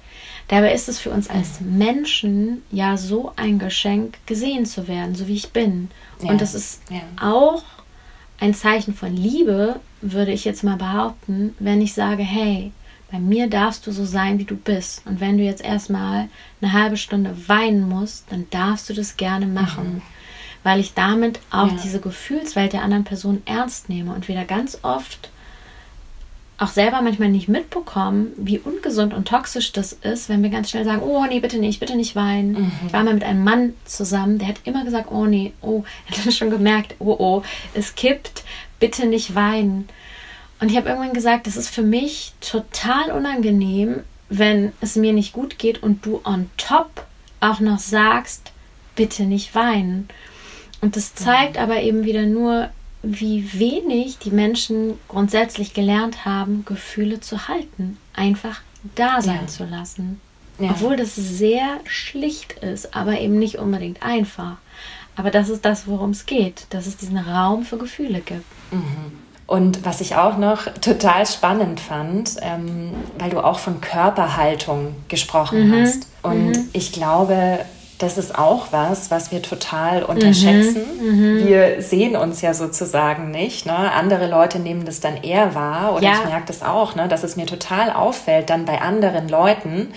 Dabei 0.48 0.74
ist 0.74 0.88
es 0.88 0.98
für 0.98 1.10
uns 1.10 1.30
als 1.30 1.60
Menschen 1.60 2.62
ja 2.72 2.96
so 2.96 3.32
ein 3.36 3.60
Geschenk, 3.60 4.18
gesehen 4.26 4.66
zu 4.66 4.88
werden, 4.88 5.14
so 5.14 5.28
wie 5.28 5.36
ich 5.36 5.50
bin. 5.50 5.88
Ja. 6.20 6.30
Und 6.30 6.40
das 6.40 6.54
ist 6.54 6.82
ja. 6.90 7.00
auch 7.22 7.62
ein 8.40 8.54
Zeichen 8.54 8.94
von 8.94 9.14
Liebe, 9.14 9.80
würde 10.00 10.32
ich 10.32 10.44
jetzt 10.44 10.64
mal 10.64 10.76
behaupten, 10.76 11.54
wenn 11.58 11.80
ich 11.80 11.92
sage, 11.92 12.22
hey, 12.22 12.72
bei 13.12 13.18
mir 13.18 13.48
darfst 13.48 13.86
du 13.86 13.92
so 13.92 14.04
sein, 14.04 14.38
wie 14.38 14.44
du 14.44 14.56
bist. 14.56 15.02
Und 15.04 15.20
wenn 15.20 15.36
du 15.36 15.44
jetzt 15.44 15.62
erstmal 15.62 16.28
eine 16.60 16.72
halbe 16.72 16.96
Stunde 16.96 17.36
weinen 17.48 17.88
musst, 17.88 18.30
dann 18.30 18.46
darfst 18.50 18.88
du 18.88 18.94
das 18.94 19.16
gerne 19.16 19.46
machen. 19.46 19.94
Mhm. 19.94 20.02
Weil 20.62 20.80
ich 20.80 20.94
damit 20.94 21.40
auch 21.50 21.68
ja. 21.68 21.78
diese 21.82 22.00
Gefühlswelt 22.00 22.72
der 22.72 22.82
anderen 22.82 23.04
Person 23.04 23.42
ernst 23.46 23.88
nehme 23.88 24.12
und 24.14 24.28
wieder 24.28 24.44
ganz 24.44 24.78
oft 24.82 25.29
auch 26.60 26.68
selber 26.68 27.00
manchmal 27.00 27.30
nicht 27.30 27.48
mitbekommen, 27.48 28.32
wie 28.36 28.58
ungesund 28.58 29.14
und 29.14 29.26
toxisch 29.26 29.72
das 29.72 29.94
ist, 29.94 30.28
wenn 30.28 30.42
wir 30.42 30.50
ganz 30.50 30.68
schnell 30.68 30.84
sagen, 30.84 31.02
oh 31.02 31.24
nee, 31.24 31.40
bitte 31.40 31.58
nicht, 31.58 31.80
bitte 31.80 31.96
nicht 31.96 32.14
weinen. 32.14 32.52
Mhm. 32.52 32.72
Ich 32.86 32.92
war 32.92 33.02
mal 33.02 33.14
mit 33.14 33.24
einem 33.24 33.42
Mann 33.42 33.72
zusammen, 33.86 34.38
der 34.38 34.48
hat 34.48 34.60
immer 34.64 34.84
gesagt, 34.84 35.10
oh 35.10 35.24
nee, 35.24 35.54
oh, 35.62 35.84
er 36.10 36.24
hat 36.24 36.34
schon 36.34 36.50
gemerkt, 36.50 36.96
oh 36.98 37.16
oh, 37.18 37.42
es 37.72 37.94
kippt, 37.94 38.44
bitte 38.78 39.06
nicht 39.06 39.34
weinen. 39.34 39.88
Und 40.60 40.70
ich 40.70 40.76
habe 40.76 40.90
irgendwann 40.90 41.14
gesagt, 41.14 41.46
das 41.46 41.56
ist 41.56 41.70
für 41.70 41.82
mich 41.82 42.34
total 42.42 43.10
unangenehm, 43.10 44.00
wenn 44.28 44.72
es 44.82 44.96
mir 44.96 45.14
nicht 45.14 45.32
gut 45.32 45.58
geht 45.58 45.82
und 45.82 46.04
du 46.04 46.20
on 46.24 46.50
top 46.58 47.06
auch 47.40 47.60
noch 47.60 47.78
sagst, 47.78 48.52
bitte 48.96 49.22
nicht 49.22 49.54
weinen. 49.54 50.10
Und 50.82 50.96
das 50.96 51.14
zeigt 51.14 51.56
mhm. 51.56 51.62
aber 51.62 51.80
eben 51.80 52.04
wieder 52.04 52.26
nur, 52.26 52.68
wie 53.02 53.58
wenig 53.58 54.18
die 54.18 54.30
Menschen 54.30 54.98
grundsätzlich 55.08 55.74
gelernt 55.74 56.24
haben, 56.24 56.64
Gefühle 56.64 57.20
zu 57.20 57.48
halten, 57.48 57.96
einfach 58.14 58.60
da 58.94 59.22
sein 59.22 59.40
ja. 59.42 59.46
zu 59.46 59.64
lassen. 59.64 60.20
Ja. 60.58 60.70
Obwohl 60.70 60.96
das 60.96 61.16
sehr 61.16 61.80
schlicht 61.84 62.52
ist, 62.52 62.94
aber 62.94 63.18
eben 63.18 63.38
nicht 63.38 63.58
unbedingt 63.58 64.02
einfach. 64.02 64.56
Aber 65.16 65.30
das 65.30 65.48
ist 65.48 65.64
das, 65.64 65.86
worum 65.86 66.10
es 66.10 66.26
geht, 66.26 66.66
dass 66.70 66.86
es 66.86 66.96
diesen 66.96 67.18
Raum 67.18 67.64
für 67.64 67.78
Gefühle 67.78 68.20
gibt. 68.20 68.44
Mhm. 68.70 69.12
Und 69.46 69.84
was 69.84 70.00
ich 70.00 70.14
auch 70.14 70.38
noch 70.38 70.66
total 70.80 71.26
spannend 71.26 71.80
fand, 71.80 72.36
ähm, 72.40 72.92
weil 73.18 73.30
du 73.30 73.40
auch 73.40 73.58
von 73.58 73.80
Körperhaltung 73.80 74.94
gesprochen 75.08 75.68
mhm. 75.68 75.82
hast. 75.82 76.06
Und 76.22 76.50
mhm. 76.52 76.68
ich 76.72 76.92
glaube, 76.92 77.58
das 78.00 78.16
ist 78.16 78.38
auch 78.38 78.68
was, 78.70 79.10
was 79.10 79.30
wir 79.30 79.42
total 79.42 80.02
unterschätzen. 80.02 80.84
Mhm, 80.98 81.42
mhm, 81.42 81.46
wir 81.46 81.82
sehen 81.82 82.16
uns 82.16 82.40
ja 82.40 82.54
sozusagen 82.54 83.30
nicht. 83.30 83.66
Ne? 83.66 83.76
Andere 83.76 84.26
Leute 84.26 84.58
nehmen 84.58 84.86
das 84.86 85.00
dann 85.00 85.22
eher 85.22 85.54
wahr. 85.54 85.94
Oder 85.94 86.04
ja. 86.04 86.14
ich 86.14 86.24
merke 86.24 86.46
das 86.46 86.62
auch, 86.62 86.94
ne? 86.94 87.08
dass 87.08 87.24
es 87.24 87.36
mir 87.36 87.44
total 87.44 87.90
auffällt 87.90 88.48
dann 88.48 88.64
bei 88.64 88.80
anderen 88.80 89.28
Leuten, 89.28 89.88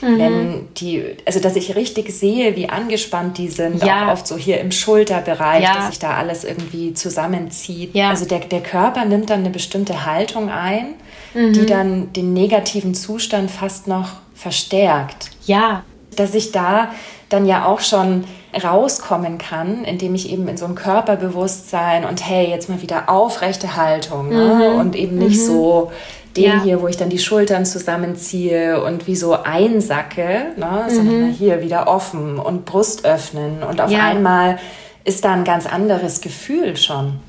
mhm. 0.00 0.18
wenn 0.18 0.68
die, 0.74 1.16
also 1.24 1.38
dass 1.38 1.54
ich 1.54 1.76
richtig 1.76 2.10
sehe, 2.10 2.56
wie 2.56 2.68
angespannt 2.68 3.38
die 3.38 3.48
sind, 3.48 3.84
ja. 3.84 4.08
auch 4.08 4.14
oft 4.14 4.26
so 4.26 4.36
hier 4.36 4.60
im 4.60 4.72
Schulterbereich, 4.72 5.62
ja. 5.62 5.74
dass 5.74 5.86
sich 5.90 6.00
da 6.00 6.16
alles 6.16 6.42
irgendwie 6.42 6.94
zusammenzieht. 6.94 7.94
Ja. 7.94 8.10
Also 8.10 8.24
der, 8.24 8.40
der 8.40 8.60
Körper 8.60 9.04
nimmt 9.04 9.30
dann 9.30 9.40
eine 9.40 9.50
bestimmte 9.50 10.04
Haltung 10.04 10.50
ein, 10.50 10.94
die 11.32 11.60
mhm. 11.60 11.66
dann 11.66 12.12
den 12.12 12.32
negativen 12.32 12.94
Zustand 12.94 13.52
fast 13.52 13.86
noch 13.86 14.14
verstärkt. 14.34 15.30
Ja. 15.46 15.84
Dass 16.16 16.34
ich 16.34 16.50
da 16.50 16.90
dann 17.32 17.46
ja 17.46 17.66
auch 17.66 17.80
schon 17.80 18.24
rauskommen 18.62 19.38
kann, 19.38 19.84
indem 19.84 20.14
ich 20.14 20.30
eben 20.30 20.46
in 20.48 20.56
so 20.56 20.66
ein 20.66 20.74
Körperbewusstsein 20.74 22.04
und 22.04 22.26
hey, 22.26 22.48
jetzt 22.48 22.68
mal 22.68 22.82
wieder 22.82 23.08
aufrechte 23.08 23.76
Haltung 23.76 24.28
ne? 24.28 24.70
Mhm. 24.72 24.80
und 24.80 24.96
eben 24.96 25.16
nicht 25.16 25.40
mhm. 25.40 25.46
so 25.46 25.92
den 26.36 26.44
ja. 26.44 26.62
hier, 26.62 26.80
wo 26.80 26.88
ich 26.88 26.96
dann 26.96 27.10
die 27.10 27.18
Schultern 27.18 27.66
zusammenziehe 27.66 28.82
und 28.82 29.06
wie 29.06 29.16
so 29.16 29.34
einsacke, 29.34 30.52
ne? 30.56 30.84
sondern 30.88 31.28
mhm. 31.28 31.32
hier 31.32 31.62
wieder 31.62 31.88
offen 31.88 32.38
und 32.38 32.64
Brust 32.64 33.04
öffnen 33.04 33.62
und 33.62 33.80
auf 33.80 33.90
ja. 33.90 34.04
einmal 34.04 34.58
ist 35.04 35.24
da 35.24 35.32
ein 35.32 35.44
ganz 35.44 35.66
anderes 35.66 36.20
Gefühl 36.20 36.76
schon. 36.76 37.20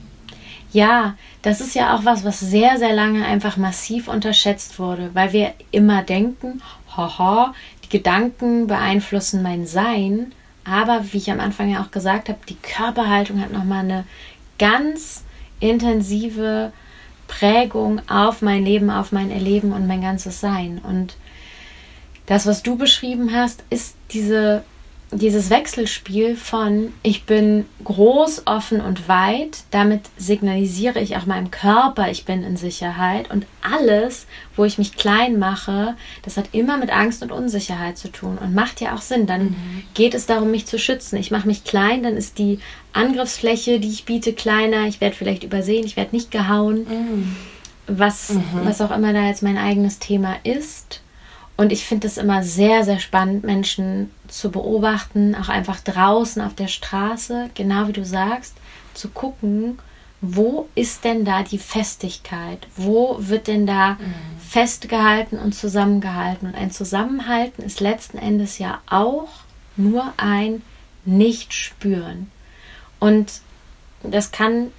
Ja, 0.72 1.16
das 1.42 1.62
ist 1.62 1.76
ja 1.76 1.96
auch 1.96 2.06
was, 2.06 2.24
was 2.24 2.40
sehr, 2.40 2.78
sehr 2.78 2.94
lange 2.94 3.26
einfach 3.26 3.58
massiv 3.58 4.08
unterschätzt 4.08 4.80
wurde, 4.80 5.12
weil 5.14 5.34
wir 5.34 5.54
immer 5.72 6.02
denken, 6.02 6.62
haha, 6.96 7.54
Gedanken 7.94 8.66
beeinflussen 8.66 9.44
mein 9.44 9.68
Sein, 9.68 10.32
aber 10.66 11.06
wie 11.12 11.18
ich 11.18 11.30
am 11.30 11.40
Anfang 11.40 11.70
ja 11.70 11.84
auch 11.84 11.92
gesagt 11.92 12.28
habe, 12.28 12.40
die 12.50 12.56
Körperhaltung 12.56 13.40
hat 13.40 13.54
nochmal 13.54 13.82
eine 13.84 14.06
ganz 14.58 15.24
intensive 15.60 16.74
Prägung 17.28 18.02
auf 18.10 18.42
mein 18.42 18.66
Leben, 18.66 18.90
auf 18.90 19.12
mein 19.12 19.30
Erleben 19.30 19.74
und 19.74 19.86
mein 19.86 20.02
ganzes 20.02 20.42
Sein. 20.42 20.82
Und 20.84 21.18
das, 22.26 22.48
was 22.48 22.64
du 22.64 22.78
beschrieben 22.78 23.32
hast, 23.32 23.64
ist 23.70 23.96
diese 24.10 24.64
dieses 25.16 25.50
Wechselspiel 25.50 26.36
von 26.36 26.94
ich 27.04 27.26
bin 27.26 27.66
groß, 27.84 28.44
offen 28.46 28.82
und 28.82 29.08
weit, 29.08 29.60
damit 29.72 30.02
signalisiere 30.18 31.00
ich 31.00 31.16
auch 31.18 31.26
meinem 31.26 31.52
Körper, 31.52 32.10
ich 32.10 32.26
bin 32.26 32.44
in 32.44 32.58
Sicherheit 32.58 33.30
und 33.32 33.46
alles, 33.62 34.28
wo 34.56 34.66
ich 34.66 34.78
mich 34.78 34.96
klein 34.96 35.40
mache, 35.40 35.96
das 36.24 36.38
hat 36.38 36.50
immer 36.52 36.78
mit 36.78 36.92
Angst 36.92 37.24
und 37.24 37.32
Unsicherheit 37.32 37.98
zu 37.98 38.12
tun 38.12 38.38
und 38.38 38.54
macht 38.56 38.82
ja 38.82 38.96
auch 38.96 39.02
Sinn. 39.02 39.26
Dann 39.26 39.44
mhm. 39.46 39.84
geht 39.94 40.14
es 40.14 40.26
darum, 40.26 40.52
mich 40.52 40.66
zu 40.66 40.80
schützen. 40.80 41.18
Ich 41.18 41.32
mache 41.32 41.48
mich 41.48 41.64
klein, 41.64 42.04
dann 42.04 42.18
ist 42.18 42.38
die 42.38 42.60
Angriffsfläche, 42.92 43.80
die 43.80 43.90
ich 43.90 44.06
biete, 44.06 44.34
kleiner. 44.34 44.88
Ich 44.88 45.02
werde 45.02 45.16
vielleicht 45.16 45.44
übersehen, 45.44 45.86
ich 45.86 45.98
werde 45.98 46.16
nicht 46.16 46.32
gehauen. 46.32 46.86
Mhm. 46.90 47.36
Was, 47.86 48.30
mhm. 48.30 48.44
was 48.64 48.80
auch 48.82 48.92
immer 48.92 49.12
da 49.12 49.28
jetzt 49.28 49.44
mein 49.44 49.58
eigenes 49.58 50.00
Thema 50.00 50.38
ist. 50.44 51.03
Und 51.56 51.72
ich 51.72 51.86
finde 51.86 52.08
es 52.08 52.18
immer 52.18 52.44
sehr, 52.44 52.84
sehr 52.84 53.00
spannend, 53.00 53.44
Menschen 53.44 54.12
zu 54.28 54.50
beobachten, 54.50 55.36
auch 55.36 55.50
einfach 55.50 55.80
draußen 55.80 56.42
auf 56.42 56.56
der 56.56 56.68
Straße, 56.68 57.50
genau 57.54 57.88
wie 57.88 57.94
du 57.94 58.04
sagst, 58.04 58.56
zu 58.94 59.10
gucken, 59.10 59.78
wo 60.26 60.70
ist 60.74 61.04
denn 61.04 61.26
da 61.26 61.44
die 61.44 61.60
Festigkeit? 61.60 62.66
Wo 62.78 63.18
wird 63.20 63.48
denn 63.48 63.68
da 63.68 63.96
mhm. 63.96 64.14
festgehalten 64.40 65.38
und 65.38 65.54
zusammengehalten? 65.54 66.48
Und 66.48 66.56
ein 66.56 66.72
Zusammenhalten 66.72 67.62
ist 67.62 67.82
letzten 67.82 68.18
Endes 68.18 68.58
ja 68.58 68.80
auch 68.90 69.28
nur 69.76 70.14
ein 70.18 70.62
Nicht-Spüren. 71.04 72.32
Und 73.00 73.42
das 74.02 74.32
kann 74.32 74.72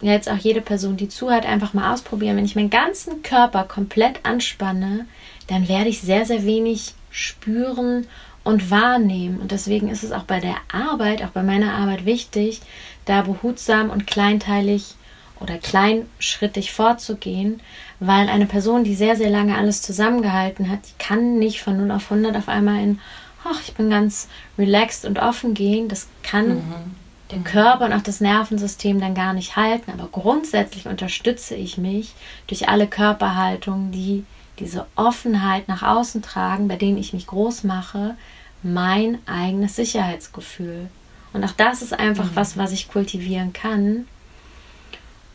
jetzt 0.00 0.30
auch 0.30 0.38
jede 0.38 0.60
Person, 0.60 0.96
die 0.96 1.08
zuhört, 1.08 1.46
einfach 1.46 1.74
mal 1.74 1.92
ausprobieren. 1.92 2.36
Wenn 2.36 2.44
ich 2.44 2.56
meinen 2.56 2.70
ganzen 2.70 3.22
Körper 3.22 3.64
komplett 3.64 4.24
anspanne, 4.24 5.06
dann 5.46 5.68
werde 5.68 5.90
ich 5.90 6.00
sehr, 6.00 6.24
sehr 6.24 6.44
wenig 6.44 6.94
spüren 7.10 8.06
und 8.44 8.70
wahrnehmen. 8.70 9.40
Und 9.40 9.52
deswegen 9.52 9.88
ist 9.88 10.02
es 10.02 10.12
auch 10.12 10.24
bei 10.24 10.40
der 10.40 10.56
Arbeit, 10.72 11.22
auch 11.22 11.30
bei 11.30 11.42
meiner 11.42 11.74
Arbeit 11.74 12.04
wichtig, 12.04 12.60
da 13.04 13.22
behutsam 13.22 13.90
und 13.90 14.06
kleinteilig 14.06 14.94
oder 15.40 15.58
kleinschrittig 15.58 16.72
vorzugehen, 16.72 17.60
weil 17.98 18.28
eine 18.28 18.46
Person, 18.46 18.84
die 18.84 18.94
sehr, 18.94 19.16
sehr 19.16 19.30
lange 19.30 19.56
alles 19.56 19.82
zusammengehalten 19.82 20.70
hat, 20.70 20.80
die 20.86 21.02
kann 21.02 21.38
nicht 21.38 21.62
von 21.62 21.76
0 21.76 21.90
auf 21.90 22.10
100 22.10 22.36
auf 22.36 22.48
einmal 22.48 22.82
in, 22.82 23.00
ach, 23.44 23.60
ich 23.66 23.74
bin 23.74 23.90
ganz 23.90 24.28
relaxed 24.58 25.04
und 25.04 25.18
offen 25.18 25.54
gehen. 25.54 25.88
Das 25.88 26.08
kann 26.22 26.48
mhm. 26.48 26.94
Der 27.30 27.40
Körper 27.40 27.86
und 27.86 27.92
auch 27.92 28.02
das 28.02 28.20
Nervensystem 28.20 29.00
dann 29.00 29.14
gar 29.14 29.32
nicht 29.32 29.56
halten. 29.56 29.90
Aber 29.92 30.08
grundsätzlich 30.10 30.86
unterstütze 30.86 31.54
ich 31.54 31.78
mich 31.78 32.14
durch 32.46 32.68
alle 32.68 32.86
Körperhaltungen, 32.86 33.92
die 33.92 34.24
diese 34.58 34.86
Offenheit 34.96 35.68
nach 35.68 35.82
außen 35.82 36.22
tragen, 36.22 36.68
bei 36.68 36.76
denen 36.76 36.98
ich 36.98 37.12
mich 37.12 37.26
groß 37.26 37.64
mache, 37.64 38.16
mein 38.62 39.18
eigenes 39.26 39.76
Sicherheitsgefühl. 39.76 40.88
Und 41.32 41.44
auch 41.44 41.52
das 41.52 41.82
ist 41.82 41.98
einfach 41.98 42.26
mhm. 42.26 42.36
was, 42.36 42.56
was 42.56 42.72
ich 42.72 42.88
kultivieren 42.88 43.52
kann. 43.52 44.06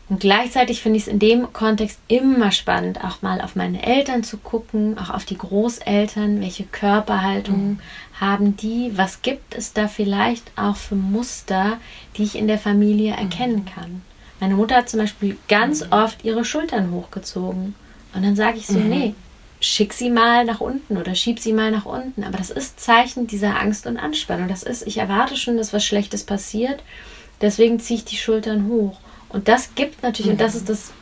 Und 0.08 0.20
gleichzeitig 0.20 0.82
finde 0.82 0.98
ich 0.98 1.04
es 1.04 1.12
in 1.12 1.18
dem 1.18 1.52
Kontext 1.52 1.98
immer 2.06 2.52
spannend, 2.52 3.02
auch 3.02 3.22
mal 3.22 3.40
auf 3.40 3.56
meine 3.56 3.84
Eltern 3.84 4.22
zu 4.22 4.36
gucken, 4.36 4.96
auch 4.98 5.10
auf 5.10 5.24
die 5.24 5.36
Großeltern, 5.36 6.40
welche 6.40 6.62
Körperhaltung 6.64 7.70
mhm. 7.70 7.80
haben 8.20 8.56
die, 8.56 8.92
was 8.94 9.22
gibt 9.22 9.56
es 9.56 9.72
da 9.72 9.88
vielleicht 9.88 10.52
auch 10.54 10.76
für 10.76 10.94
Muster, 10.94 11.78
die 12.16 12.22
ich 12.22 12.36
in 12.36 12.46
der 12.46 12.58
Familie 12.58 13.12
mhm. 13.14 13.18
erkennen 13.18 13.64
kann. 13.64 14.02
Meine 14.38 14.54
Mutter 14.54 14.76
hat 14.76 14.88
zum 14.88 15.00
Beispiel 15.00 15.36
ganz 15.48 15.84
mhm. 15.84 15.92
oft 15.92 16.24
ihre 16.24 16.44
Schultern 16.44 16.92
hochgezogen. 16.92 17.74
Und 18.14 18.24
dann 18.24 18.36
sage 18.36 18.58
ich 18.58 18.66
so, 18.68 18.78
mhm. 18.78 18.88
nee, 18.88 19.14
schick 19.58 19.92
sie 19.92 20.10
mal 20.10 20.44
nach 20.44 20.60
unten 20.60 20.98
oder 20.98 21.16
schieb 21.16 21.40
sie 21.40 21.52
mal 21.52 21.72
nach 21.72 21.86
unten. 21.86 22.22
Aber 22.22 22.38
das 22.38 22.50
ist 22.50 22.78
Zeichen 22.78 23.26
dieser 23.26 23.58
Angst 23.58 23.86
und 23.86 23.96
Anspannung. 23.96 24.46
Das 24.46 24.62
ist, 24.62 24.86
ich 24.86 24.98
erwarte 24.98 25.36
schon, 25.36 25.56
dass 25.56 25.72
was 25.72 25.84
Schlechtes 25.84 26.22
passiert. 26.22 26.82
Deswegen 27.40 27.80
ziehe 27.80 27.98
ich 27.98 28.04
die 28.04 28.16
Schultern 28.16 28.68
hoch. 28.68 28.98
Und 29.28 29.48
das 29.48 29.74
gibt 29.74 30.02
natürlich, 30.02 30.26
mhm. 30.26 30.32
und 30.32 30.40
das 30.40 30.54
ist 30.54 30.68
das 30.68 30.92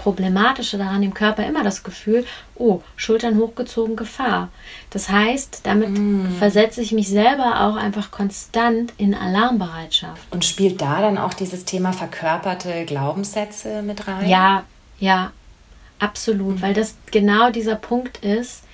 Problematische 0.00 0.78
daran, 0.78 1.02
im 1.02 1.12
Körper 1.12 1.46
immer 1.46 1.62
das 1.62 1.82
Gefühl, 1.82 2.24
oh, 2.54 2.80
Schultern 2.96 3.36
hochgezogen, 3.38 3.96
Gefahr. 3.96 4.48
Das 4.88 5.10
heißt, 5.10 5.60
damit 5.64 5.90
mm. 5.90 6.38
versetze 6.38 6.80
ich 6.80 6.92
mich 6.92 7.08
selber 7.08 7.60
auch 7.60 7.76
einfach 7.76 8.10
konstant 8.10 8.94
in 8.96 9.14
Alarmbereitschaft. 9.14 10.22
Und 10.30 10.46
spielt 10.46 10.80
da 10.80 11.02
dann 11.02 11.18
auch 11.18 11.34
dieses 11.34 11.66
Thema 11.66 11.92
verkörperte 11.92 12.86
Glaubenssätze 12.86 13.82
mit 13.82 14.08
rein? 14.08 14.26
Ja, 14.26 14.64
ja, 14.98 15.32
absolut, 15.98 16.56
mhm. 16.56 16.62
weil 16.62 16.72
das 16.72 16.94
genau 17.10 17.50
dieser 17.50 17.76
Punkt 17.76 18.24
ist. 18.24 18.64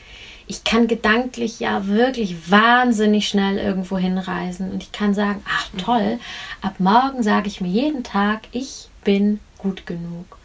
Ich 0.46 0.62
kann 0.62 0.86
gedanklich 0.86 1.58
ja 1.58 1.88
wirklich 1.88 2.52
wahnsinnig 2.52 3.26
schnell 3.26 3.58
irgendwo 3.58 3.98
hinreisen 3.98 4.70
und 4.70 4.80
ich 4.80 4.92
kann 4.92 5.12
sagen, 5.12 5.42
ach 5.48 5.72
mhm. 5.72 5.78
toll, 5.78 6.18
ab 6.62 6.74
morgen 6.78 7.24
sage 7.24 7.48
ich 7.48 7.60
mir 7.60 7.68
jeden 7.68 8.04
Tag, 8.04 8.42
ich 8.52 8.85
bin 9.06 9.38
gut 9.56 9.86
genug. 9.86 10.36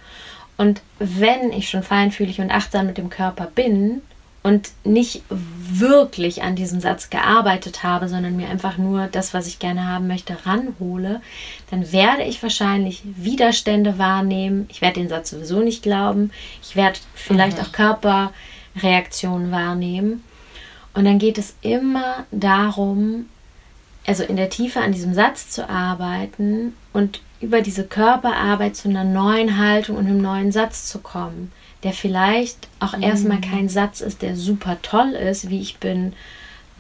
Und 0.56 0.82
wenn 1.00 1.52
ich 1.52 1.70
schon 1.70 1.82
feinfühlig 1.82 2.40
und 2.40 2.52
achtsam 2.52 2.86
mit 2.86 3.00
dem 3.00 3.10
Körper 3.10 3.48
bin 3.48 4.04
und 4.44 4.70
nicht 4.84 5.24
wirklich 5.30 6.44
an 6.44 6.56
diesem 6.56 6.80
Satz 6.80 7.10
gearbeitet 7.10 7.82
habe, 7.82 8.08
sondern 8.08 8.38
mir 8.38 8.48
einfach 8.48 8.78
nur 8.78 9.08
das, 9.08 9.34
was 9.34 9.48
ich 9.48 9.58
gerne 9.58 9.88
haben 9.88 10.08
möchte, 10.08 10.38
ranhole, 10.46 11.22
dann 11.72 11.92
werde 11.92 12.24
ich 12.24 12.44
wahrscheinlich 12.44 13.02
Widerstände 13.04 13.98
wahrnehmen. 13.98 14.68
Ich 14.70 14.82
werde 14.82 15.00
den 15.00 15.10
Satz 15.10 15.32
sowieso 15.32 15.62
nicht 15.62 15.82
glauben. 15.82 16.30
Ich 16.62 16.76
werde 16.76 17.00
vielleicht 17.16 17.58
mhm. 17.58 17.64
auch 17.64 17.72
Körperreaktionen 17.72 19.52
wahrnehmen. 19.52 20.24
Und 20.94 21.06
dann 21.06 21.18
geht 21.18 21.40
es 21.40 21.56
immer 21.62 22.26
darum, 22.30 23.28
also 24.06 24.24
in 24.24 24.36
der 24.36 24.50
Tiefe 24.52 24.80
an 24.82 24.92
diesem 24.92 25.16
Satz 25.16 25.50
zu 25.50 25.68
arbeiten 25.68 26.76
und 26.94 27.22
über 27.42 27.62
diese 27.62 27.84
Körperarbeit 27.84 28.76
zu 28.76 28.90
einer 28.90 29.04
neuen 29.04 29.58
Haltung 29.58 29.98
und 29.98 30.06
einem 30.06 30.22
neuen 30.22 30.52
Satz 30.52 30.86
zu 30.86 31.00
kommen 31.00 31.52
der 31.84 31.94
vielleicht 31.94 32.68
auch 32.80 32.96
mhm. 32.96 33.04
erstmal 33.04 33.42
kein 33.42 33.70
Satz 33.70 34.02
ist, 34.02 34.22
der 34.22 34.36
super 34.36 34.78
toll 34.82 35.12
ist, 35.12 35.50
wie 35.50 35.62
ich 35.62 35.78
bin 35.78 36.14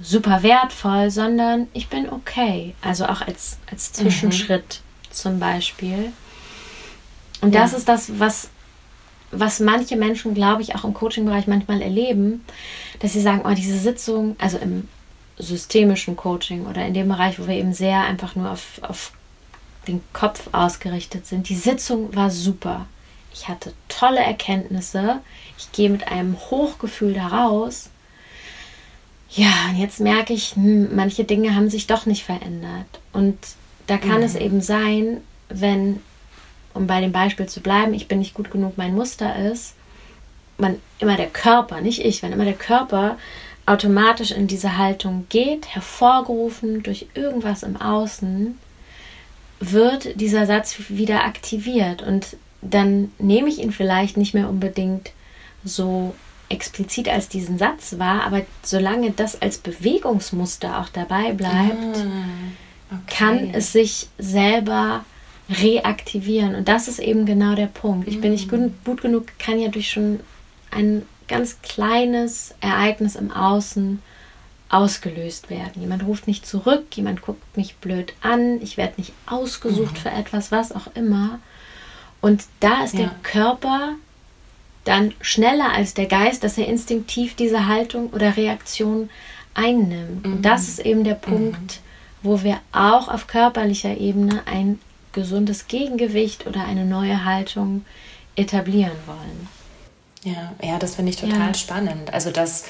super 0.01 0.43
wertvoll, 0.43 1.12
sondern 1.12 1.68
ich 1.74 1.88
bin 1.88 2.09
okay. 2.09 2.76
Also 2.82 3.05
auch 3.05 3.22
als, 3.22 3.57
als 3.70 3.89
mhm. 3.89 3.93
Zwischenschritt 3.95 4.82
mhm. 4.82 5.14
zum 5.14 5.39
Beispiel. 5.39 6.12
Und 7.41 7.53
ja. 7.53 7.62
das 7.62 7.74
ist 7.74 7.88
das, 7.88 8.20
was, 8.20 8.49
was 9.32 9.59
manche 9.59 9.95
Menschen, 9.95 10.34
glaube 10.34 10.62
ich, 10.62 10.76
auch 10.76 10.84
im 10.84 10.93
Coaching-Bereich 10.93 11.47
manchmal 11.47 11.82
erleben, 11.82 12.45
dass 12.99 13.14
sie 13.14 13.22
sagen, 13.22 13.41
oh, 13.43 13.53
diese 13.53 13.78
Sitzung, 13.78 14.36
also 14.39 14.57
im 14.57 14.88
systemischen 15.38 16.16
Coaching 16.16 16.68
oder 16.68 16.86
in 16.86 16.93
dem 16.93 17.07
Bereich, 17.07 17.39
wo 17.39 17.47
wir 17.47 17.55
eben 17.55 17.74
sehr 17.74 18.01
einfach 18.01 18.36
nur 18.36 18.51
auf, 18.51 18.80
auf 18.84 19.12
den 19.88 20.02
Kopf 20.14 20.50
ausgerichtet 20.52 21.26
sind, 21.26 21.50
die 21.50 21.56
Sitzung 21.56 22.16
war 22.16 22.30
super. 22.30 22.88
Ich 23.34 23.48
hatte 23.48 23.74
tolle 23.88 24.20
Erkenntnisse. 24.20 25.20
Ich 25.58 25.72
gehe 25.72 25.90
mit 25.90 26.08
einem 26.08 26.38
Hochgefühl 26.38 27.14
daraus. 27.14 27.90
Ja, 29.30 29.52
und 29.70 29.78
jetzt 29.78 30.00
merke 30.00 30.34
ich, 30.34 30.56
hm, 30.56 30.94
manche 30.96 31.24
Dinge 31.24 31.56
haben 31.56 31.70
sich 31.70 31.88
doch 31.88 32.06
nicht 32.06 32.24
verändert. 32.24 33.00
Und 33.14 33.38
da 33.88 33.98
kann 33.98 34.18
mhm. 34.18 34.24
es 34.24 34.36
eben 34.36 34.62
sein, 34.62 35.22
wenn, 35.50 36.02
um 36.74 36.88
bei 36.88 37.00
dem 37.00 37.12
Beispiel 37.12 37.48
zu 37.48 37.62
bleiben, 37.62 37.94
ich 37.94 38.08
bin 38.08 38.20
nicht 38.20 38.34
gut 38.34 38.52
genug, 38.52 38.78
mein 38.78 38.94
Muster 38.94 39.36
ist, 39.52 39.76
man 40.58 40.80
immer 41.00 41.18
der 41.18 41.30
Körper, 41.30 41.82
nicht 41.82 42.04
ich, 42.06 42.22
wenn 42.22 42.34
immer 42.34 42.46
der 42.46 42.54
Körper 42.54 43.18
automatisch 43.66 44.32
in 44.32 44.48
diese 44.48 44.78
Haltung 44.78 45.26
geht, 45.30 45.68
hervorgerufen 45.68 46.84
durch 46.84 47.08
irgendwas 47.14 47.64
im 47.64 47.78
Außen, 47.78 48.58
wird 49.62 50.20
dieser 50.20 50.45
Satz 50.45 50.76
wieder 50.89 51.24
aktiviert. 51.24 52.01
Und 52.01 52.36
dann 52.62 53.12
nehme 53.20 53.47
ich 53.47 53.59
ihn 53.59 53.72
vielleicht 53.72 54.18
nicht 54.18 54.34
mehr 54.34 54.49
unbedingt 54.49 55.12
so 55.64 56.14
explizit 56.49 57.07
als 57.07 57.30
diesen 57.30 57.57
Satz 57.57 57.97
wahr, 57.97 58.24
aber 58.24 58.41
solange 58.62 59.12
das 59.12 59.41
als 59.41 59.57
Bewegungsmuster 59.57 60.80
auch 60.82 60.89
dabei 60.89 61.32
bleibt, 61.32 61.97
ah, 61.97 62.91
okay. 62.91 63.16
kann 63.16 63.49
es 63.53 63.72
sich 63.72 64.09
selber 64.18 65.05
reaktivieren. 65.49 66.55
Und 66.55 66.68
das 66.68 66.88
ist 66.88 66.99
eben 66.99 67.26
genau 67.26 67.55
der 67.55 67.68
Punkt. 67.68 68.07
Ich 68.07 68.20
bin 68.20 68.32
nicht 68.32 68.51
mm. 68.51 68.74
gut 68.84 69.01
genug, 69.01 69.28
kann 69.39 69.59
ja 69.59 69.70
durch 69.70 69.89
schon 69.89 70.20
ein 70.72 71.03
ganz 71.28 71.62
kleines 71.62 72.53
Ereignis 72.59 73.16
im 73.16 73.32
Außen 73.32 74.01
ausgelöst 74.72 75.49
werden. 75.49 75.82
Jemand 75.82 76.05
ruft 76.05 76.28
nicht 76.28 76.47
zurück, 76.47 76.86
jemand 76.95 77.22
guckt 77.22 77.57
mich 77.57 77.76
blöd 77.76 78.13
an, 78.22 78.61
ich 78.61 78.78
werde 78.78 78.93
nicht 78.97 79.11
ausgesucht 79.26 79.93
mhm. 79.93 79.97
für 79.97 80.09
etwas, 80.09 80.51
was 80.51 80.72
auch 80.72 80.88
immer. 80.95 81.39
Und 82.22 82.45
da 82.61 82.84
ist 82.84 82.93
ja. 82.93 83.01
der 83.01 83.11
Körper 83.24 83.95
dann 84.86 85.13
schneller 85.22 85.74
als 85.74 85.93
der 85.93 86.05
Geist, 86.05 86.43
dass 86.43 86.57
er 86.57 86.67
instinktiv 86.67 87.36
diese 87.36 87.67
Haltung 87.67 88.11
oder 88.11 88.38
Reaktion 88.38 89.09
einnimmt. 89.53 90.26
Mhm. 90.26 90.34
Und 90.34 90.41
das 90.43 90.67
ist 90.67 90.80
eben 90.80 91.03
der 91.03 91.15
Punkt, 91.15 91.59
mhm. 91.59 92.24
wo 92.24 92.43
wir 92.43 92.59
auch 92.72 93.09
auf 93.09 93.28
körperlicher 93.28 93.97
Ebene 93.97 94.43
ein 94.45 94.80
gesundes 95.11 95.67
Gegengewicht 95.67 96.47
oder 96.47 96.65
eine 96.65 96.86
neue 96.86 97.26
Haltung 97.26 97.86
etablieren 98.38 98.95
wollen. 99.05 99.47
Ja, 100.24 100.53
ja, 100.63 100.80
das 100.80 100.95
finde 100.95 101.11
ich 101.11 101.17
total 101.17 101.47
ja. 101.47 101.53
spannend. 101.53 102.13
Also, 102.13 102.32
dass 102.32 102.65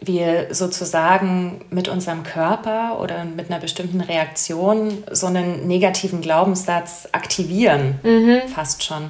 wir 0.00 0.48
sozusagen 0.50 1.64
mit 1.70 1.88
unserem 1.88 2.24
Körper 2.24 3.00
oder 3.00 3.24
mit 3.24 3.50
einer 3.50 3.60
bestimmten 3.60 4.00
Reaktion 4.00 5.04
so 5.10 5.26
einen 5.26 5.66
negativen 5.66 6.20
Glaubenssatz 6.20 7.08
aktivieren, 7.12 7.98
mhm. 8.02 8.48
fast 8.48 8.82
schon. 8.82 9.08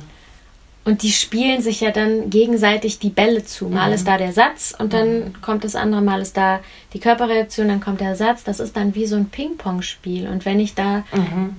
Und 0.84 1.02
die 1.02 1.12
spielen 1.12 1.62
sich 1.62 1.80
ja 1.80 1.90
dann 1.90 2.28
gegenseitig 2.28 2.98
die 2.98 3.08
Bälle 3.08 3.42
zu. 3.42 3.68
Mal 3.68 3.88
mhm. 3.88 3.94
ist 3.94 4.06
da 4.06 4.18
der 4.18 4.34
Satz 4.34 4.74
und 4.78 4.92
dann 4.92 5.18
mhm. 5.18 5.40
kommt 5.40 5.64
das 5.64 5.76
andere, 5.76 6.02
mal 6.02 6.20
ist 6.20 6.36
da 6.36 6.60
die 6.92 7.00
Körperreaktion, 7.00 7.68
dann 7.68 7.80
kommt 7.80 8.02
der 8.02 8.16
Satz. 8.16 8.44
Das 8.44 8.60
ist 8.60 8.76
dann 8.76 8.94
wie 8.94 9.06
so 9.06 9.16
ein 9.16 9.30
Ping-Pong-Spiel. 9.30 10.28
Und 10.28 10.44
wenn 10.44 10.60
ich 10.60 10.74
da 10.74 11.04
mhm. 11.12 11.56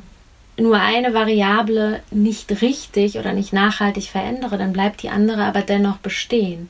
nur 0.57 0.79
eine 0.79 1.15
Variable 1.15 2.01
nicht 2.11 2.61
richtig 2.61 3.17
oder 3.17 3.33
nicht 3.33 3.51
nachhaltig 3.51 4.09
verändere, 4.09 4.59
dann 4.59 4.73
bleibt 4.73 5.01
die 5.01 5.09
andere 5.09 5.43
aber 5.45 5.61
dennoch 5.61 5.97
bestehen. 5.97 6.69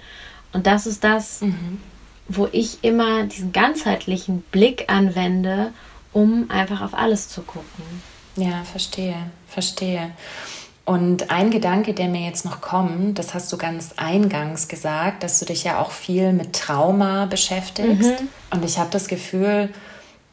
Und 0.53 0.65
das 0.65 0.87
ist 0.87 1.03
das, 1.03 1.41
mhm 1.41 1.79
wo 2.27 2.47
ich 2.51 2.83
immer 2.83 3.23
diesen 3.23 3.51
ganzheitlichen 3.51 4.41
Blick 4.51 4.85
anwende, 4.91 5.71
um 6.13 6.49
einfach 6.49 6.81
auf 6.81 6.93
alles 6.93 7.29
zu 7.29 7.41
gucken. 7.41 7.83
Ja, 8.35 8.63
verstehe, 8.63 9.15
verstehe. 9.47 10.11
Und 10.85 11.31
ein 11.31 11.49
Gedanke, 11.49 11.93
der 11.93 12.07
mir 12.07 12.21
jetzt 12.21 12.45
noch 12.45 12.61
kommt, 12.61 13.17
das 13.17 13.33
hast 13.33 13.51
du 13.51 13.57
ganz 13.57 13.93
eingangs 13.97 14.67
gesagt, 14.67 15.23
dass 15.23 15.39
du 15.39 15.45
dich 15.45 15.63
ja 15.63 15.79
auch 15.79 15.89
viel 15.89 16.31
mit 16.31 16.53
Trauma 16.53 17.25
beschäftigst. 17.25 18.21
Mhm. 18.21 18.27
Und 18.51 18.63
ich 18.63 18.77
habe 18.77 18.91
das 18.91 19.07
Gefühl, 19.07 19.69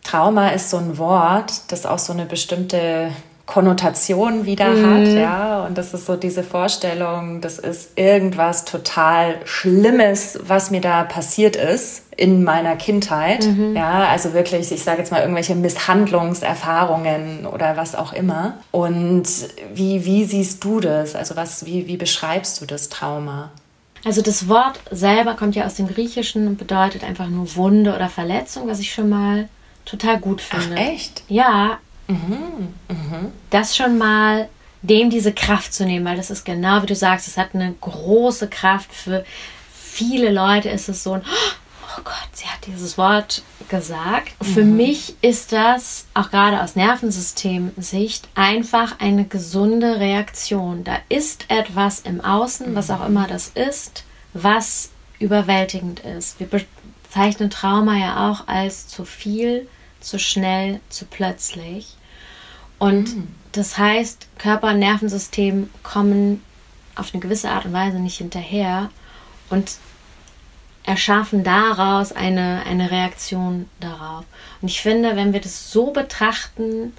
Trauma 0.05 0.49
ist 0.49 0.69
so 0.69 0.77
ein 0.77 0.99
Wort, 0.99 1.53
das 1.69 1.87
auch 1.87 1.99
so 1.99 2.13
eine 2.13 2.27
bestimmte 2.27 3.13
Konnotation 3.47 4.47
wieder 4.47 4.71
mhm. 4.71 4.95
hat, 4.95 5.09
ja. 5.19 5.65
Und 5.67 5.77
das 5.77 5.93
ist 5.95 6.07
so 6.07 6.17
diese 6.17 6.43
Vorstellung, 6.43 7.41
das 7.41 7.59
ist 7.59 7.99
irgendwas 7.99 8.65
total 8.65 9.37
Schlimmes, 9.45 10.39
was 10.47 10.71
mir 10.71 10.81
da 10.81 11.03
passiert 11.03 11.57
ist 11.57 12.05
in 12.17 12.45
meiner 12.45 12.77
Kindheit. 12.77 13.45
Mhm. 13.45 13.75
Ja, 13.75 14.07
also 14.09 14.33
wirklich, 14.33 14.71
ich 14.71 14.85
sage 14.85 14.99
jetzt 14.99 15.11
mal 15.11 15.23
irgendwelche 15.23 15.57
Misshandlungserfahrungen 15.57 17.47
oder 17.47 17.77
was 17.77 17.95
auch 17.95 18.13
immer. 18.13 18.59
Und 18.71 19.27
wie, 19.75 20.05
wie 20.05 20.25
siehst 20.25 20.63
du 20.63 20.81
das? 20.81 21.17
Also 21.17 21.35
was, 21.35 21.67
wie, 21.67 21.89
wie 21.89 21.97
beschreibst 21.97 22.61
du 22.61 22.67
das 22.67 22.91
Trauma? 22.91 23.51
Also 24.05 24.23
das 24.23 24.49
Wort 24.49 24.81
selber 24.91 25.35
kommt 25.35 25.55
ja 25.55 25.65
aus 25.65 25.75
dem 25.75 25.89
Griechischen 25.89 26.47
und 26.47 26.59
bedeutet 26.59 27.05
einfach 27.05 27.29
nur 27.29 27.55
Wunde 27.57 27.95
oder 27.95 28.09
Verletzung, 28.09 28.69
was 28.69 28.81
ich 28.81 28.93
schon 28.93 29.09
mal 29.09 29.49
total 29.85 30.19
gut 30.19 30.41
finde. 30.41 30.77
Ach, 30.79 30.93
echt? 30.93 31.23
Ja, 31.29 31.79
Mhm. 32.13 32.75
Mhm. 32.89 33.33
Das 33.51 33.77
schon 33.77 33.99
mal 33.99 34.49
dem 34.83 35.11
diese 35.11 35.33
Kraft 35.33 35.73
zu 35.73 35.85
nehmen, 35.85 36.05
weil 36.05 36.17
das 36.17 36.31
ist 36.31 36.45
genau 36.45 36.83
wie 36.83 36.87
du 36.87 36.97
sagst, 36.97 37.29
es 37.29 37.37
hat 37.37 37.55
eine 37.55 37.75
große 37.81 38.49
Kraft 38.49 38.93
für 38.93 39.25
viele 39.73 40.31
Leute 40.31 40.71
ist 40.71 40.89
es 40.89 41.03
so 41.03 41.13
ein 41.13 41.23
oh 41.99 42.01
Gott, 42.05 42.29
sie 42.33 42.47
hat 42.47 42.67
dieses 42.67 42.97
Wort 42.97 43.43
gesagt. 43.69 44.33
Mhm. 44.41 44.47
Für 44.47 44.65
mich 44.65 45.15
ist 45.21 45.53
das 45.53 46.07
auch 46.15 46.31
gerade 46.31 46.63
aus 46.63 46.77
Nervensystem-Sicht 46.77 48.29
einfach 48.35 48.99
eine 49.01 49.25
gesunde 49.25 50.01
Reaktion. 50.01 50.85
Da 50.85 50.99
ist 51.09 51.47
etwas 51.49 52.01
im 52.01 52.21
Außen, 52.21 52.75
was 52.75 52.91
auch 52.91 53.01
mhm. 53.01 53.07
immer 53.07 53.27
das 53.27 53.49
ist, 53.49 54.05
was 54.33 54.91
überwältigend 55.19 56.01
ist. 56.01 56.41
Wir 56.41 56.49
bezeichnen 56.49 57.51
Trauma 57.51 57.97
ja 57.97 58.31
auch 58.31 58.49
als 58.49 58.89
zu 58.89 59.05
viel, 59.05 59.69
zu 60.01 60.19
schnell, 60.19 60.81
zu 60.89 61.05
plötzlich. 61.05 61.97
Und 62.83 63.15
mhm. 63.15 63.29
das 63.53 63.79
heißt, 63.79 64.27
Körper 64.39 64.71
und 64.71 64.81
Nervensystem 64.81 65.71
kommen 65.85 66.43
auf 66.97 67.15
eine 67.15 67.23
gewisse 67.23 67.49
Art 67.49 67.65
und 67.65 67.73
Weise 67.73 68.01
nicht 68.01 68.19
hinterher 68.19 68.91
und 69.51 69.77
erschaffen 70.83 71.45
daraus 71.45 72.11
eine, 72.11 72.65
eine 72.67 72.91
Reaktion 72.91 73.69
darauf. 73.79 74.25
Und 74.61 74.67
ich 74.67 74.81
finde, 74.81 75.15
wenn 75.15 75.33
wir 75.33 75.41
das 75.41 75.71
so 75.71 75.93
betrachten, 75.93 76.93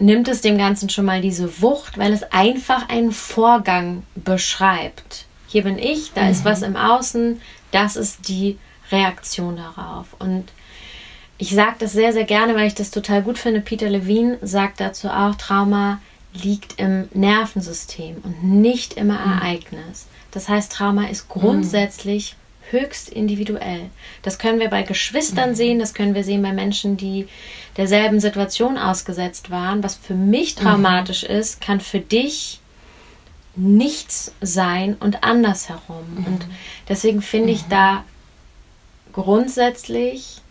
nimmt 0.00 0.26
es 0.26 0.40
dem 0.40 0.58
Ganzen 0.58 0.88
schon 0.88 1.04
mal 1.04 1.20
diese 1.20 1.62
Wucht, 1.62 1.96
weil 1.96 2.12
es 2.12 2.24
einfach 2.32 2.88
einen 2.88 3.12
Vorgang 3.12 4.02
beschreibt. 4.16 5.26
Hier 5.46 5.62
bin 5.62 5.78
ich, 5.78 6.12
da 6.12 6.24
mhm. 6.24 6.30
ist 6.32 6.44
was 6.44 6.62
im 6.62 6.74
Außen, 6.74 7.40
das 7.70 7.94
ist 7.94 8.26
die 8.26 8.58
Reaktion 8.90 9.58
darauf. 9.58 10.06
Und 10.18 10.46
ich 11.38 11.50
sage 11.50 11.76
das 11.78 11.92
sehr, 11.92 12.12
sehr 12.12 12.24
gerne, 12.24 12.54
weil 12.54 12.66
ich 12.66 12.74
das 12.74 12.90
total 12.90 13.22
gut 13.22 13.38
finde. 13.38 13.60
Peter 13.60 13.88
Levine 13.88 14.38
sagt 14.42 14.80
dazu 14.80 15.08
auch, 15.08 15.34
Trauma 15.34 16.00
liegt 16.32 16.78
im 16.78 17.08
Nervensystem 17.12 18.16
und 18.22 18.42
nicht 18.44 18.94
im 18.94 19.06
mhm. 19.06 19.12
Ereignis. 19.12 20.06
Das 20.30 20.48
heißt, 20.48 20.72
Trauma 20.72 21.08
ist 21.08 21.28
grundsätzlich 21.28 22.36
höchst 22.70 23.08
individuell. 23.08 23.90
Das 24.22 24.38
können 24.38 24.58
wir 24.58 24.68
bei 24.68 24.82
Geschwistern 24.82 25.50
mhm. 25.50 25.54
sehen, 25.54 25.78
das 25.78 25.94
können 25.94 26.14
wir 26.14 26.24
sehen 26.24 26.42
bei 26.42 26.52
Menschen, 26.52 26.96
die 26.96 27.28
derselben 27.76 28.20
Situation 28.20 28.76
ausgesetzt 28.76 29.50
waren. 29.50 29.82
Was 29.82 29.94
für 29.94 30.14
mich 30.14 30.56
mhm. 30.56 30.62
traumatisch 30.62 31.22
ist, 31.22 31.60
kann 31.60 31.80
für 31.80 32.00
dich 32.00 32.60
nichts 33.54 34.32
sein 34.40 34.96
und 35.00 35.22
andersherum. 35.22 36.24
Und 36.26 36.46
deswegen 36.88 37.22
finde 37.22 37.52
ich 37.52 37.62
da 37.68 38.04
grundsätzlich 39.12 40.42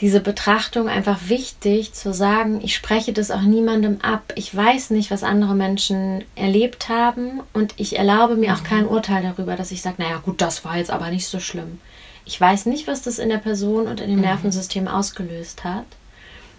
diese 0.00 0.20
Betrachtung 0.20 0.88
einfach 0.88 1.18
wichtig 1.26 1.92
zu 1.92 2.14
sagen, 2.14 2.60
ich 2.62 2.76
spreche 2.76 3.12
das 3.12 3.32
auch 3.32 3.42
niemandem 3.42 4.00
ab. 4.00 4.32
Ich 4.36 4.54
weiß 4.54 4.90
nicht, 4.90 5.10
was 5.10 5.24
andere 5.24 5.56
Menschen 5.56 6.24
erlebt 6.36 6.88
haben 6.88 7.40
und 7.52 7.74
ich 7.76 7.98
erlaube 7.98 8.36
mir 8.36 8.54
auch 8.54 8.62
kein 8.62 8.86
Urteil 8.86 9.22
darüber, 9.22 9.56
dass 9.56 9.72
ich 9.72 9.82
sage, 9.82 9.96
naja 9.98 10.18
gut, 10.18 10.40
das 10.40 10.64
war 10.64 10.76
jetzt 10.78 10.90
aber 10.90 11.10
nicht 11.10 11.26
so 11.26 11.40
schlimm. 11.40 11.80
Ich 12.24 12.40
weiß 12.40 12.66
nicht, 12.66 12.86
was 12.86 13.02
das 13.02 13.18
in 13.18 13.28
der 13.28 13.38
Person 13.38 13.88
und 13.88 14.00
in 14.00 14.10
dem 14.10 14.16
mhm. 14.18 14.26
Nervensystem 14.26 14.86
ausgelöst 14.86 15.64
hat. 15.64 15.86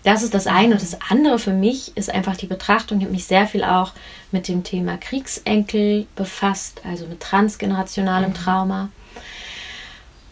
Das 0.03 0.23
ist 0.23 0.33
das 0.33 0.47
eine. 0.47 0.73
Und 0.73 0.81
das 0.81 0.97
andere 1.09 1.39
für 1.39 1.53
mich 1.53 1.95
ist 1.95 2.09
einfach 2.09 2.35
die 2.35 2.47
Betrachtung. 2.47 2.97
Ich 2.97 3.03
habe 3.03 3.13
mich 3.13 3.25
sehr 3.25 3.47
viel 3.47 3.63
auch 3.63 3.93
mit 4.31 4.47
dem 4.47 4.63
Thema 4.63 4.97
Kriegsenkel 4.97 6.07
befasst, 6.15 6.81
also 6.83 7.05
mit 7.05 7.19
transgenerationalem 7.19 8.31
mhm. 8.31 8.35
Trauma. 8.35 8.89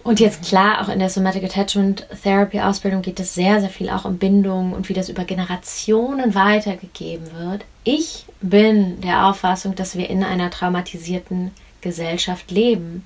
Und 0.07 0.21
jetzt 0.21 0.45
klar, 0.45 0.79
auch 0.79 0.87
in 0.87 0.99
der 0.99 1.09
Somatic 1.09 1.43
Attachment 1.43 2.07
Therapy 2.23 2.61
Ausbildung 2.61 3.01
geht 3.01 3.19
es 3.19 3.33
sehr, 3.33 3.59
sehr 3.59 3.69
viel 3.69 3.89
auch 3.89 4.05
um 4.05 4.17
Bindung 4.17 4.71
und 4.71 4.87
wie 4.87 4.93
das 4.93 5.09
über 5.09 5.25
Generationen 5.25 6.33
weitergegeben 6.33 7.27
wird. 7.37 7.65
Ich 7.83 8.23
bin 8.39 9.01
der 9.01 9.25
Auffassung, 9.25 9.75
dass 9.75 9.97
wir 9.97 10.09
in 10.09 10.23
einer 10.23 10.49
traumatisierten 10.49 11.51
Gesellschaft 11.81 12.51
leben. 12.51 13.05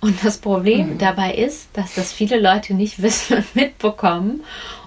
Und 0.00 0.24
das 0.24 0.38
Problem 0.38 0.94
mhm. 0.94 0.98
dabei 0.98 1.34
ist, 1.34 1.68
dass 1.74 1.94
das 1.94 2.12
viele 2.12 2.40
Leute 2.40 2.74
nicht 2.74 3.00
wissen 3.02 3.36
und 3.36 3.54
mitbekommen 3.54 4.42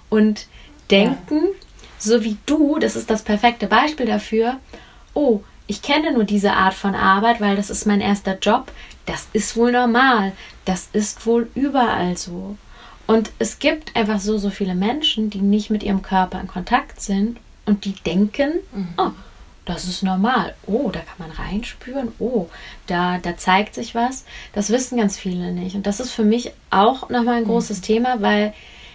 und 0.10 0.48
denken, 0.92 1.44
ja. 1.44 1.88
so 1.98 2.26
wie 2.26 2.36
du, 2.46 2.78
das 2.78 2.98
ist 2.98 3.10
das 3.10 3.22
perfekte 3.22 3.68
Beispiel 3.68 4.08
dafür, 4.08 4.58
oh, 5.14 5.40
ich 5.68 5.82
kenne 5.82 6.12
nur 6.12 6.26
diese 6.26 6.52
Art 6.52 6.74
von 6.74 6.94
Arbeit, 6.94 7.40
weil 7.40 7.56
das 7.56 7.70
ist 7.70 7.86
mein 7.86 8.02
erster 8.02 8.38
Job. 8.38 8.70
Das 9.06 9.28
ist 9.34 9.56
wohl 9.56 9.72
normal. 9.72 10.34
Das 10.66 10.90
ist 10.94 11.26
wohl 11.26 11.50
überall 11.56 12.18
so. 12.18 12.58
Und 13.06 13.32
es 13.40 13.60
gibt 13.60 13.96
einfach 13.96 14.20
so, 14.20 14.38
so 14.38 14.50
viele 14.50 14.76
Menschen, 14.76 15.30
die 15.30 15.42
nicht 15.42 15.70
mit 15.70 15.84
ihrem 15.84 16.02
Körper 16.02 16.40
in 16.40 16.48
Kontakt 16.48 17.02
sind 17.02 17.38
und 17.66 17.86
die 17.86 17.94
denken, 17.94 18.54
mhm. 18.72 18.94
oh, 18.98 19.12
das 19.66 19.86
ist 19.86 20.04
normal. 20.04 20.56
Oh, 20.66 20.90
da 20.90 21.00
kann 21.00 21.28
man 21.28 21.32
reinspüren. 21.32 22.12
Oh, 22.20 22.48
da, 22.88 23.18
da 23.18 23.38
zeigt 23.38 23.76
sich 23.76 23.94
was. 23.94 24.26
Das 24.54 24.70
wissen 24.70 24.98
ganz 24.98 25.18
viele 25.18 25.52
nicht. 25.52 25.76
Und 25.76 25.86
das 25.86 26.00
ist 26.00 26.12
für 26.12 26.24
mich 26.24 26.52
auch 26.70 27.10
nochmal 27.10 27.36
ein 27.36 27.46
großes 27.46 27.80
mhm. 27.80 27.84
Thema, 27.84 28.22
weil 28.22 28.54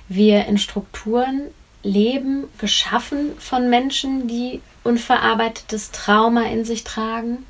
wir 0.08 0.46
in 0.46 0.58
Strukturen 0.58 1.42
leben, 1.82 2.44
geschaffen 2.58 3.32
von 3.38 3.70
Menschen, 3.70 4.26
die 4.26 4.60
unverarbeitetes 4.84 5.90
Trauma 5.90 6.42
in 6.44 6.64
sich 6.64 6.84
tragen 6.84 7.46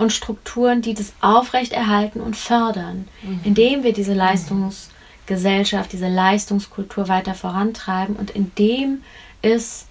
und 0.00 0.12
Strukturen, 0.12 0.80
die 0.80 0.94
das 0.94 1.12
aufrechterhalten 1.20 2.20
und 2.20 2.36
fördern, 2.36 3.06
mhm. 3.22 3.40
indem 3.44 3.82
wir 3.82 3.92
diese 3.92 4.14
Leistungsgesellschaft, 4.14 5.92
diese 5.92 6.08
Leistungskultur 6.08 7.08
weiter 7.08 7.34
vorantreiben 7.34 8.16
und 8.16 8.30
indem 8.30 9.02
es 9.42 9.86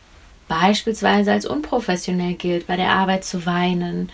beispielsweise 0.48 1.32
als 1.32 1.46
unprofessionell 1.46 2.34
gilt, 2.34 2.66
bei 2.66 2.76
der 2.76 2.92
Arbeit 2.92 3.24
zu 3.24 3.46
weinen 3.46 4.10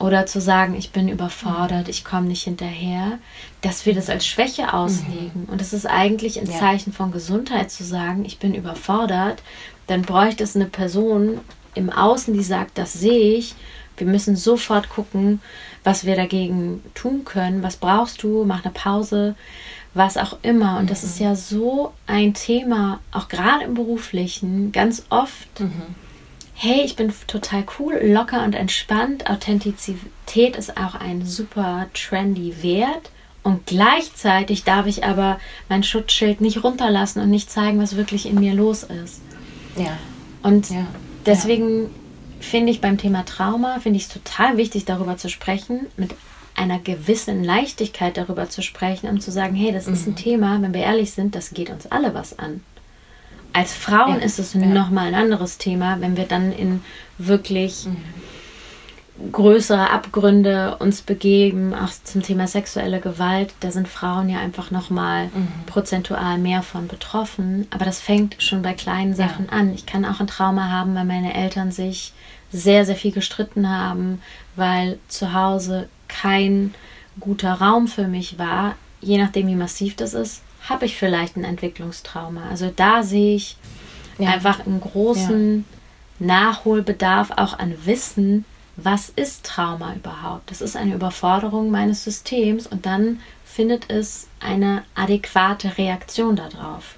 oder 0.00 0.26
zu 0.26 0.40
sagen, 0.40 0.74
ich 0.74 0.90
bin 0.90 1.08
überfordert, 1.08 1.88
ich 1.88 2.04
komme 2.04 2.26
nicht 2.26 2.42
hinterher, 2.42 3.18
dass 3.62 3.86
wir 3.86 3.94
das 3.94 4.10
als 4.10 4.26
Schwäche 4.26 4.74
auslegen. 4.74 5.44
Mhm. 5.46 5.48
Und 5.48 5.62
es 5.62 5.72
ist 5.72 5.86
eigentlich 5.86 6.40
ein 6.40 6.50
Zeichen 6.50 6.92
von 6.92 7.12
Gesundheit 7.12 7.70
zu 7.70 7.84
sagen, 7.84 8.24
ich 8.24 8.38
bin 8.38 8.52
überfordert, 8.52 9.42
dann 9.86 10.02
bräuchte 10.02 10.42
es 10.42 10.56
eine 10.56 10.66
Person 10.66 11.40
im 11.74 11.88
Außen, 11.88 12.34
die 12.34 12.42
sagt, 12.42 12.78
das 12.78 12.94
sehe 12.94 13.36
ich 13.38 13.54
wir 13.96 14.06
müssen 14.06 14.36
sofort 14.36 14.88
gucken, 14.88 15.40
was 15.84 16.04
wir 16.04 16.16
dagegen 16.16 16.82
tun 16.94 17.24
können. 17.24 17.62
Was 17.62 17.76
brauchst 17.76 18.22
du? 18.22 18.44
Mach 18.44 18.64
eine 18.64 18.72
Pause, 18.72 19.34
was 19.94 20.16
auch 20.16 20.38
immer. 20.42 20.78
Und 20.78 20.84
mhm. 20.84 20.88
das 20.88 21.04
ist 21.04 21.18
ja 21.18 21.34
so 21.34 21.92
ein 22.06 22.34
Thema, 22.34 23.00
auch 23.12 23.28
gerade 23.28 23.64
im 23.64 23.74
beruflichen, 23.74 24.72
ganz 24.72 25.04
oft. 25.10 25.60
Mhm. 25.60 25.94
Hey, 26.54 26.82
ich 26.84 26.96
bin 26.96 27.12
total 27.26 27.64
cool, 27.78 28.00
locker 28.02 28.42
und 28.42 28.54
entspannt. 28.54 29.28
Authentizität 29.28 30.56
ist 30.56 30.76
auch 30.78 30.94
ein 30.94 31.24
super 31.26 31.86
trendy 31.92 32.62
Wert. 32.62 33.10
Und 33.42 33.66
gleichzeitig 33.66 34.64
darf 34.64 34.86
ich 34.86 35.04
aber 35.04 35.38
mein 35.68 35.84
Schutzschild 35.84 36.40
nicht 36.40 36.64
runterlassen 36.64 37.22
und 37.22 37.30
nicht 37.30 37.50
zeigen, 37.50 37.78
was 37.78 37.96
wirklich 37.96 38.26
in 38.26 38.40
mir 38.40 38.54
los 38.54 38.82
ist. 38.82 39.20
Ja. 39.76 39.96
Und 40.42 40.70
ja. 40.70 40.86
deswegen 41.26 41.90
finde 42.46 42.72
ich 42.72 42.80
beim 42.80 42.98
Thema 42.98 43.24
Trauma, 43.24 43.80
finde 43.80 43.98
ich 43.98 44.04
es 44.04 44.08
total 44.08 44.56
wichtig, 44.56 44.84
darüber 44.84 45.16
zu 45.16 45.28
sprechen, 45.28 45.86
mit 45.96 46.14
einer 46.54 46.78
gewissen 46.78 47.44
Leichtigkeit 47.44 48.16
darüber 48.16 48.48
zu 48.48 48.62
sprechen, 48.62 49.08
um 49.08 49.20
zu 49.20 49.30
sagen, 49.30 49.54
hey, 49.54 49.72
das 49.72 49.86
mhm. 49.86 49.92
ist 49.92 50.06
ein 50.06 50.10
mhm. 50.12 50.16
Thema, 50.16 50.62
wenn 50.62 50.72
wir 50.72 50.82
ehrlich 50.82 51.12
sind, 51.12 51.34
das 51.34 51.50
geht 51.50 51.70
uns 51.70 51.86
alle 51.86 52.14
was 52.14 52.38
an. 52.38 52.62
Als 53.52 53.74
Frauen 53.74 54.20
ja, 54.20 54.24
ist 54.24 54.38
es 54.38 54.54
ja. 54.54 54.60
nochmal 54.60 55.08
ein 55.08 55.14
anderes 55.14 55.58
Thema, 55.58 56.00
wenn 56.00 56.16
wir 56.16 56.24
dann 56.24 56.52
in 56.52 56.82
wirklich 57.18 57.86
mhm 57.86 57.96
größere 59.32 59.90
Abgründe 59.90 60.76
uns 60.78 61.02
begeben, 61.02 61.74
auch 61.74 61.90
zum 62.04 62.22
Thema 62.22 62.46
sexuelle 62.46 63.00
Gewalt, 63.00 63.54
da 63.60 63.70
sind 63.70 63.88
Frauen 63.88 64.28
ja 64.28 64.38
einfach 64.38 64.70
nochmal 64.70 65.26
mhm. 65.26 65.48
prozentual 65.66 66.38
mehr 66.38 66.62
von 66.62 66.86
betroffen. 66.86 67.66
Aber 67.70 67.84
das 67.84 68.00
fängt 68.00 68.42
schon 68.42 68.62
bei 68.62 68.74
kleinen 68.74 69.14
Sachen 69.14 69.46
ja. 69.46 69.52
an. 69.52 69.72
Ich 69.74 69.86
kann 69.86 70.04
auch 70.04 70.20
ein 70.20 70.26
Trauma 70.26 70.68
haben, 70.68 70.94
weil 70.94 71.04
meine 71.04 71.34
Eltern 71.34 71.72
sich 71.72 72.12
sehr, 72.52 72.84
sehr 72.84 72.96
viel 72.96 73.12
gestritten 73.12 73.68
haben, 73.68 74.22
weil 74.54 74.98
zu 75.08 75.32
Hause 75.32 75.88
kein 76.08 76.74
guter 77.20 77.54
Raum 77.54 77.88
für 77.88 78.08
mich 78.08 78.38
war. 78.38 78.76
Je 79.00 79.18
nachdem, 79.18 79.46
wie 79.48 79.54
massiv 79.54 79.96
das 79.96 80.14
ist, 80.14 80.42
habe 80.68 80.86
ich 80.86 80.96
vielleicht 80.96 81.36
ein 81.36 81.44
Entwicklungstrauma. 81.44 82.48
Also 82.50 82.72
da 82.74 83.02
sehe 83.02 83.36
ich 83.36 83.56
ja. 84.18 84.30
einfach 84.30 84.66
einen 84.66 84.80
großen 84.80 85.64
Nachholbedarf 86.18 87.30
auch 87.36 87.58
an 87.58 87.74
Wissen, 87.84 88.44
was 88.76 89.08
ist 89.08 89.46
Trauma 89.46 89.94
überhaupt? 89.94 90.50
Das 90.50 90.60
ist 90.60 90.76
eine 90.76 90.94
Überforderung 90.94 91.70
meines 91.70 92.04
Systems 92.04 92.66
und 92.66 92.84
dann 92.84 93.20
findet 93.44 93.90
es 93.90 94.28
eine 94.38 94.82
adäquate 94.94 95.78
Reaktion 95.78 96.36
darauf. 96.36 96.95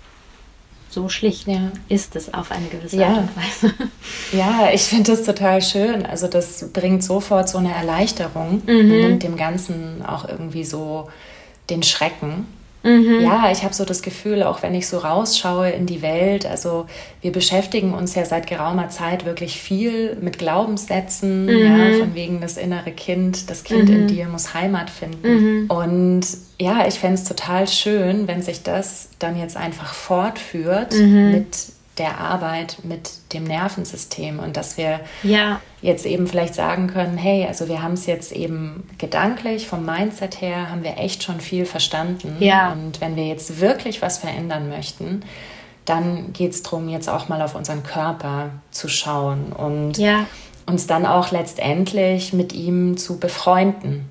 So 0.91 1.09
schlicht 1.09 1.47
ja. 1.47 1.71
ist 1.89 2.17
es 2.17 2.33
auf 2.33 2.51
eine 2.51 2.67
gewisse 2.67 2.97
ja. 2.97 3.09
Art 3.09 3.19
und 3.19 3.37
Weise. 3.37 3.75
Ja, 4.33 4.71
ich 4.73 4.83
finde 4.83 5.13
das 5.13 5.25
total 5.25 5.63
schön. 5.63 6.05
Also 6.05 6.29
das 6.29 6.71
bringt 6.73 7.03
sofort 7.03 7.49
so 7.49 7.59
eine 7.59 7.75
Erleichterung 7.75 8.63
mhm. 8.67 8.79
und 8.79 8.89
nimmt 8.89 9.23
dem 9.23 9.37
Ganzen 9.37 10.05
auch 10.05 10.29
irgendwie 10.29 10.65
so 10.65 11.09
den 11.71 11.83
Schrecken. 11.83 12.47
Mhm. 12.83 13.21
Ja, 13.21 13.51
ich 13.51 13.65
habe 13.65 13.75
so 13.75 13.85
das 13.85 14.03
Gefühl, 14.03 14.43
auch 14.43 14.63
wenn 14.63 14.75
ich 14.75 14.87
so 14.87 14.99
rausschaue 14.99 15.71
in 15.71 15.87
die 15.87 16.01
Welt, 16.01 16.47
also 16.47 16.87
wir 17.21 17.33
beschäftigen 17.33 17.93
uns 17.93 18.15
ja 18.15 18.25
seit 18.25 18.47
geraumer 18.47 18.89
Zeit 18.89 19.25
wirklich 19.25 19.61
viel 19.61 20.17
mit 20.21 20.39
Glaubenssätzen, 20.39 21.47
mhm. 21.47 21.59
ja, 21.59 21.99
von 21.99 22.15
wegen 22.15 22.41
das 22.41 22.57
innere 22.57 22.93
Kind, 22.93 23.51
das 23.51 23.65
Kind 23.65 23.89
mhm. 23.89 23.95
in 23.95 24.07
dir 24.07 24.29
muss 24.29 24.55
Heimat 24.55 24.91
finden. 24.91 25.65
Mhm. 25.65 25.71
Und 25.71 26.27
ja, 26.61 26.87
ich 26.87 26.99
fände 26.99 27.15
es 27.15 27.25
total 27.25 27.69
schön, 27.69 28.27
wenn 28.27 28.43
sich 28.43 28.63
das 28.63 29.11
dann 29.19 29.39
jetzt 29.39 29.57
einfach 29.57 29.95
fortführt 29.95 30.93
mhm. 30.93 31.31
mit 31.33 31.57
der 31.99 32.19
Arbeit 32.19 32.79
mit 32.85 33.11
dem 33.33 33.45
Nervensystem 33.45 34.39
und 34.39 34.57
dass 34.57 34.77
wir 34.77 35.01
ja. 35.23 35.61
jetzt 35.83 36.07
eben 36.07 36.27
vielleicht 36.27 36.55
sagen 36.55 36.87
können, 36.87 37.19
hey, 37.19 37.47
also 37.47 37.69
wir 37.69 37.83
haben 37.83 37.95
es 37.95 38.07
jetzt 38.07 38.33
eben 38.33 38.89
gedanklich 38.99 39.67
vom 39.67 39.85
Mindset 39.85 40.41
her, 40.41 40.71
haben 40.71 40.85
wir 40.85 40.97
echt 40.99 41.23
schon 41.23 41.41
viel 41.41 41.67
verstanden. 41.67 42.37
Ja. 42.39 42.73
Und 42.73 43.01
wenn 43.01 43.17
wir 43.17 43.27
jetzt 43.27 43.61
wirklich 43.61 44.01
was 44.01 44.19
verändern 44.19 44.69
möchten, 44.69 45.23
dann 45.85 46.33
geht 46.33 46.53
es 46.53 46.63
darum, 46.63 46.89
jetzt 46.89 47.09
auch 47.09 47.29
mal 47.29 47.43
auf 47.43 47.55
unseren 47.55 47.83
Körper 47.83 48.51
zu 48.71 48.89
schauen 48.89 49.53
und 49.53 49.99
ja. 49.99 50.27
uns 50.67 50.87
dann 50.87 51.07
auch 51.07 51.31
letztendlich 51.31 52.33
mit 52.33 52.53
ihm 52.53 52.97
zu 52.97 53.19
befreunden. 53.19 54.09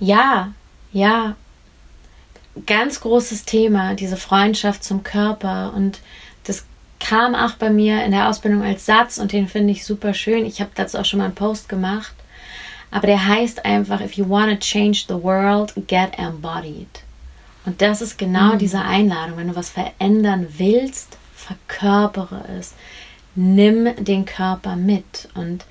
Ja, 0.00 0.52
ja. 0.92 1.36
Ganz 2.66 3.00
großes 3.00 3.44
Thema, 3.44 3.94
diese 3.94 4.16
Freundschaft 4.16 4.84
zum 4.84 5.02
Körper 5.02 5.72
und 5.74 6.00
das 6.44 6.64
kam 7.00 7.34
auch 7.34 7.52
bei 7.52 7.70
mir 7.70 8.04
in 8.04 8.12
der 8.12 8.28
Ausbildung 8.28 8.62
als 8.62 8.86
Satz 8.86 9.18
und 9.18 9.32
den 9.32 9.48
finde 9.48 9.72
ich 9.72 9.84
super 9.84 10.14
schön. 10.14 10.44
Ich 10.44 10.60
habe 10.60 10.70
dazu 10.74 10.98
auch 10.98 11.04
schon 11.04 11.18
mal 11.18 11.26
einen 11.26 11.34
Post 11.34 11.68
gemacht. 11.68 12.14
Aber 12.92 13.06
der 13.06 13.26
heißt 13.26 13.64
einfach, 13.64 14.02
if 14.02 14.12
you 14.12 14.28
want 14.28 14.52
to 14.52 14.56
change 14.58 15.04
the 15.08 15.14
world, 15.14 15.72
get 15.88 16.18
embodied. 16.18 17.02
Und 17.64 17.80
das 17.80 18.02
ist 18.02 18.18
genau 18.18 18.54
mhm. 18.54 18.58
diese 18.58 18.82
Einladung. 18.82 19.38
Wenn 19.38 19.48
du 19.48 19.56
was 19.56 19.70
verändern 19.70 20.46
willst, 20.58 21.16
verkörpere 21.34 22.44
es. 22.58 22.74
Nimm 23.34 23.88
den 23.96 24.26
Körper 24.26 24.76
mit. 24.76 25.28
Und 25.34 25.64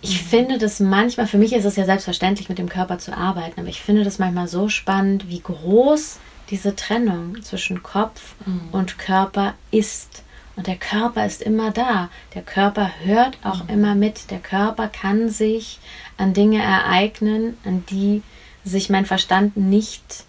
ich 0.00 0.22
finde 0.22 0.58
das 0.58 0.80
manchmal, 0.80 1.26
für 1.26 1.38
mich 1.38 1.52
ist 1.52 1.64
es 1.64 1.76
ja 1.76 1.84
selbstverständlich, 1.84 2.48
mit 2.48 2.58
dem 2.58 2.68
Körper 2.68 2.98
zu 2.98 3.16
arbeiten, 3.16 3.60
aber 3.60 3.68
ich 3.68 3.82
finde 3.82 4.04
das 4.04 4.18
manchmal 4.18 4.48
so 4.48 4.68
spannend, 4.68 5.28
wie 5.28 5.40
groß 5.40 6.18
diese 6.50 6.76
Trennung 6.76 7.42
zwischen 7.42 7.82
Kopf 7.82 8.34
mhm. 8.46 8.68
und 8.72 8.98
Körper 8.98 9.54
ist. 9.70 10.22
Und 10.56 10.66
der 10.66 10.76
Körper 10.76 11.26
ist 11.26 11.42
immer 11.42 11.70
da. 11.70 12.10
Der 12.34 12.42
Körper 12.42 12.90
hört 13.04 13.38
auch 13.44 13.64
mhm. 13.64 13.70
immer 13.70 13.94
mit. 13.94 14.30
Der 14.30 14.38
Körper 14.38 14.88
kann 14.88 15.28
sich 15.28 15.78
an 16.16 16.32
Dinge 16.32 16.62
ereignen, 16.62 17.56
an 17.64 17.84
die 17.90 18.22
sich 18.64 18.90
mein 18.90 19.06
Verstand 19.06 19.56
nicht 19.56 20.24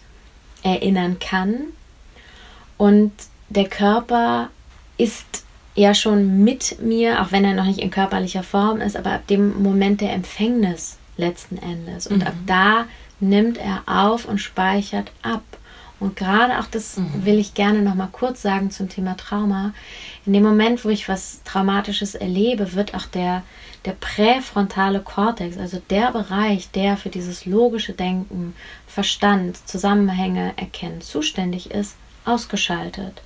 erinnern 0.63 1.17
kann. 1.19 1.55
Und 2.77 3.11
der 3.49 3.67
Körper 3.67 4.49
ist 4.97 5.43
ja 5.79 5.93
schon 5.93 6.43
mit 6.43 6.81
mir, 6.81 7.21
auch 7.21 7.31
wenn 7.31 7.45
er 7.45 7.53
noch 7.53 7.65
nicht 7.65 7.79
in 7.79 7.89
körperlicher 7.89 8.43
Form 8.43 8.81
ist, 8.81 8.97
aber 8.97 9.13
ab 9.13 9.27
dem 9.27 9.63
Moment 9.63 10.01
der 10.01 10.13
Empfängnis 10.13 10.97
letzten 11.17 11.57
Endes. 11.57 12.07
Und 12.07 12.19
mhm. 12.19 12.27
ab 12.27 12.33
da 12.45 12.85
nimmt 13.19 13.57
er 13.57 13.83
auf 13.85 14.25
und 14.25 14.39
speichert 14.39 15.11
ab. 15.21 15.43
Und 15.99 16.15
gerade 16.15 16.59
auch 16.59 16.67
das 16.67 16.97
mhm. 16.97 17.25
will 17.25 17.39
ich 17.39 17.53
gerne 17.53 17.81
noch 17.81 17.95
mal 17.95 18.09
kurz 18.11 18.41
sagen 18.41 18.71
zum 18.71 18.89
Thema 18.89 19.15
Trauma. 19.15 19.73
In 20.25 20.33
dem 20.33 20.43
Moment, 20.43 20.83
wo 20.83 20.89
ich 20.89 21.07
was 21.07 21.41
Traumatisches 21.43 22.15
erlebe, 22.15 22.73
wird 22.73 22.93
auch 22.93 23.05
der, 23.05 23.43
der 23.85 23.93
präfrontale 23.93 24.99
Kortex, 24.99 25.57
also 25.57 25.81
der 25.89 26.11
Bereich, 26.11 26.71
der 26.71 26.97
für 26.97 27.09
dieses 27.09 27.45
logische 27.45 27.93
Denken, 27.93 28.53
Verstand, 28.87 29.65
Zusammenhänge 29.67 30.53
erkennen 30.57 31.01
zuständig 31.01 31.71
ist, 31.71 31.95
ausgeschaltet. 32.25 33.21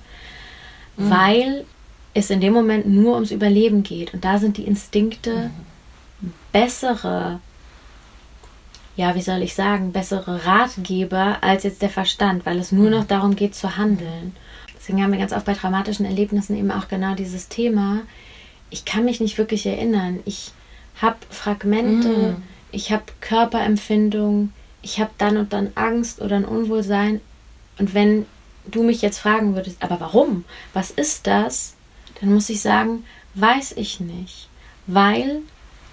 Mhm. 0.96 1.10
Weil 1.10 1.64
es 2.14 2.30
in 2.30 2.40
dem 2.40 2.52
Moment 2.52 2.86
nur 2.86 3.14
ums 3.14 3.30
Überleben 3.30 3.82
geht. 3.82 4.14
Und 4.14 4.24
da 4.24 4.38
sind 4.38 4.56
die 4.56 4.64
Instinkte 4.64 5.50
mhm. 6.20 6.32
bessere 6.52 7.40
ja, 8.96 9.14
wie 9.14 9.22
soll 9.22 9.42
ich 9.42 9.54
sagen, 9.54 9.92
bessere 9.92 10.46
Ratgeber 10.46 11.38
als 11.40 11.64
jetzt 11.64 11.82
der 11.82 11.90
Verstand, 11.90 12.46
weil 12.46 12.58
es 12.58 12.70
nur 12.70 12.90
noch 12.90 13.04
darum 13.04 13.34
geht 13.34 13.54
zu 13.54 13.76
handeln. 13.76 14.36
Deswegen 14.76 15.02
haben 15.02 15.12
wir 15.12 15.18
ganz 15.18 15.32
oft 15.32 15.46
bei 15.46 15.54
traumatischen 15.54 16.06
Erlebnissen 16.06 16.56
eben 16.56 16.70
auch 16.70 16.88
genau 16.88 17.14
dieses 17.14 17.48
Thema. 17.48 18.02
Ich 18.70 18.84
kann 18.84 19.04
mich 19.04 19.20
nicht 19.20 19.38
wirklich 19.38 19.66
erinnern. 19.66 20.20
Ich 20.24 20.52
habe 21.00 21.16
Fragmente, 21.30 22.08
mm. 22.08 22.42
ich 22.70 22.92
habe 22.92 23.04
Körperempfindung, 23.20 24.52
ich 24.82 25.00
habe 25.00 25.10
dann 25.18 25.38
und 25.38 25.52
dann 25.52 25.72
Angst 25.74 26.20
oder 26.20 26.36
ein 26.36 26.44
Unwohlsein. 26.44 27.20
Und 27.78 27.94
wenn 27.94 28.26
du 28.66 28.84
mich 28.84 29.02
jetzt 29.02 29.18
fragen 29.18 29.56
würdest, 29.56 29.82
aber 29.82 29.98
warum? 30.00 30.44
Was 30.72 30.90
ist 30.90 31.26
das? 31.26 31.74
Dann 32.20 32.32
muss 32.32 32.48
ich 32.48 32.60
sagen, 32.60 33.04
weiß 33.34 33.72
ich 33.72 34.00
nicht. 34.00 34.48
Weil 34.86 35.42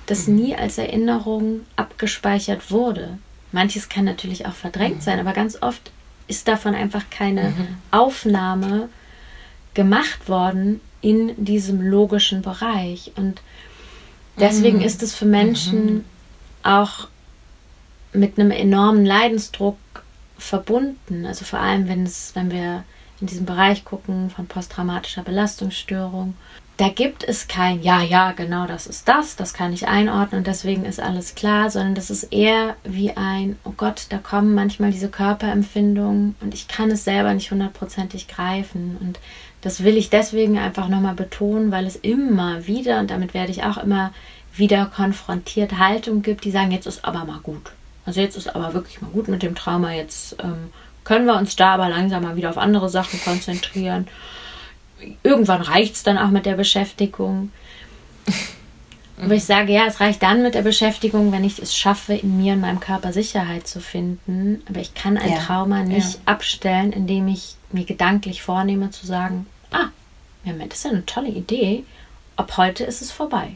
das 0.06 0.28
mhm. 0.28 0.36
nie 0.36 0.56
als 0.56 0.78
Erinnerung 0.78 1.62
abgespeichert 1.76 2.72
wurde. 2.72 3.18
Manches 3.52 3.90
kann 3.90 4.06
natürlich 4.06 4.46
auch 4.46 4.54
verdrängt 4.54 4.98
mhm. 4.98 5.02
sein, 5.02 5.20
aber 5.20 5.34
ganz 5.34 5.62
oft 5.62 5.92
ist 6.28 6.48
davon 6.48 6.76
einfach 6.76 7.04
keine 7.10 7.50
mhm. 7.50 7.68
Aufnahme 7.92 8.90
gemacht 9.74 10.30
worden 10.30 10.82
in 11.02 11.34
diesem 11.44 11.82
logischen 11.82 12.42
Bereich. 12.42 13.12
Und 13.16 13.42
deswegen 14.40 14.78
mhm. 14.78 14.84
ist 14.84 15.04
es 15.04 15.16
für 15.16 15.26
Menschen 15.26 15.94
mhm. 15.94 16.06
auch 16.64 17.08
mit 18.14 18.40
einem 18.40 18.52
enormen 18.52 19.06
Leidensdruck 19.06 19.78
verbunden. 20.38 21.26
Also 21.26 21.46
vor 21.46 21.60
allem, 21.60 21.88
wenn 21.88 22.06
es, 22.06 22.32
wenn 22.36 22.52
wir 22.52 22.84
in 23.22 23.28
diesem 23.28 23.46
Bereich 23.46 23.86
gucken 23.86 24.30
von 24.30 24.48
posttraumatischer 24.48 25.24
Belastungsstörung 25.24 26.34
da 26.82 26.90
gibt 26.90 27.24
es 27.24 27.48
kein, 27.48 27.84
ja, 27.84 28.02
ja, 28.02 28.32
genau 28.32 28.66
das 28.66 28.88
ist 28.88 29.08
das, 29.08 29.36
das 29.36 29.54
kann 29.54 29.72
ich 29.72 29.88
einordnen 29.88 30.40
und 30.40 30.48
deswegen 30.48 30.84
ist 30.84 31.00
alles 31.00 31.36
klar, 31.36 31.70
sondern 31.70 31.94
das 31.94 32.10
ist 32.10 32.34
eher 32.34 32.76
wie 32.84 33.12
ein, 33.12 33.60
oh 33.66 33.74
Gott, 33.78 34.08
da 34.10 34.18
kommen 34.18 34.56
manchmal 34.56 34.90
diese 34.90 35.08
Körperempfindungen 35.08 36.36
und 36.42 36.56
ich 36.56 36.68
kann 36.68 36.90
es 36.90 37.04
selber 37.04 37.36
nicht 37.36 37.52
hundertprozentig 37.52 38.28
greifen. 38.28 38.98
Und 39.00 39.20
das 39.62 39.84
will 39.84 39.96
ich 39.96 40.10
deswegen 40.10 40.58
einfach 40.58 40.88
nochmal 40.88 41.14
betonen, 41.14 41.72
weil 41.72 41.86
es 41.86 41.98
immer 41.98 42.66
wieder, 42.66 43.00
und 43.00 43.12
damit 43.12 43.36
werde 43.36 43.52
ich 43.52 43.64
auch 43.64 43.78
immer 43.78 44.12
wieder 44.56 44.88
konfrontiert, 44.88 45.78
Haltung 45.78 46.24
gibt, 46.24 46.46
die 46.46 46.52
sagen, 46.52 46.72
jetzt 46.72 46.88
ist 46.88 47.06
aber 47.06 47.26
mal 47.26 47.42
gut. 47.44 47.74
Also 48.08 48.22
jetzt 48.22 48.38
ist 48.38 48.56
aber 48.56 48.74
wirklich 48.74 49.04
mal 49.04 49.12
gut 49.12 49.28
mit 49.28 49.44
dem 49.44 49.54
Trauma, 49.54 49.94
jetzt 49.94 50.36
ähm, 50.42 50.72
können 51.12 51.26
wir 51.26 51.36
uns 51.36 51.56
da 51.56 51.74
aber 51.74 51.90
langsam 51.90 52.24
mal 52.24 52.36
wieder 52.36 52.50
auf 52.50 52.58
andere 52.58 52.90
Sachen 52.90 53.22
konzentrieren 53.22 54.08
irgendwann 55.24 55.62
reicht 55.62 55.96
es 55.96 56.04
dann 56.04 56.18
auch 56.18 56.30
mit 56.30 56.46
der 56.46 56.56
Beschäftigung. 56.56 57.52
Aber 59.22 59.36
ich 59.36 59.44
sage, 59.44 59.72
ja, 59.72 59.86
es 59.86 60.00
reicht 60.00 60.24
dann 60.24 60.42
mit 60.42 60.56
der 60.56 60.64
Beschäftigung, 60.64 61.32
wenn 61.32 61.44
ich 61.44 61.60
es 61.60 61.76
schaffe, 61.76 62.16
in 62.16 62.38
mir 62.38 62.54
und 62.54 62.62
meinem 62.62 62.80
Körper 62.80 63.14
Sicherheit 63.14 63.68
zu 63.68 63.80
finden. 63.80 64.64
Aber 64.68 64.80
ich 64.80 64.96
kann 64.96 65.18
ein 65.18 65.32
ja, 65.32 65.38
Trauma 65.38 65.84
nicht 65.84 66.16
ja. 66.16 66.20
abstellen, 66.26 66.92
indem 66.92 67.28
ich 67.28 67.56
mir 67.72 67.86
gedanklich 67.86 68.42
vornehme 68.42 68.90
zu 68.90 69.06
sagen, 69.06 69.46
ah, 69.72 69.90
Moment, 70.44 70.72
das 70.72 70.80
ist 70.80 70.86
ja 70.86 70.92
eine 70.92 71.06
tolle 71.06 71.30
Idee. 71.30 71.84
Ab 72.36 72.58
heute 72.58 72.84
ist 72.84 73.02
es 73.02 73.12
vorbei. 73.12 73.50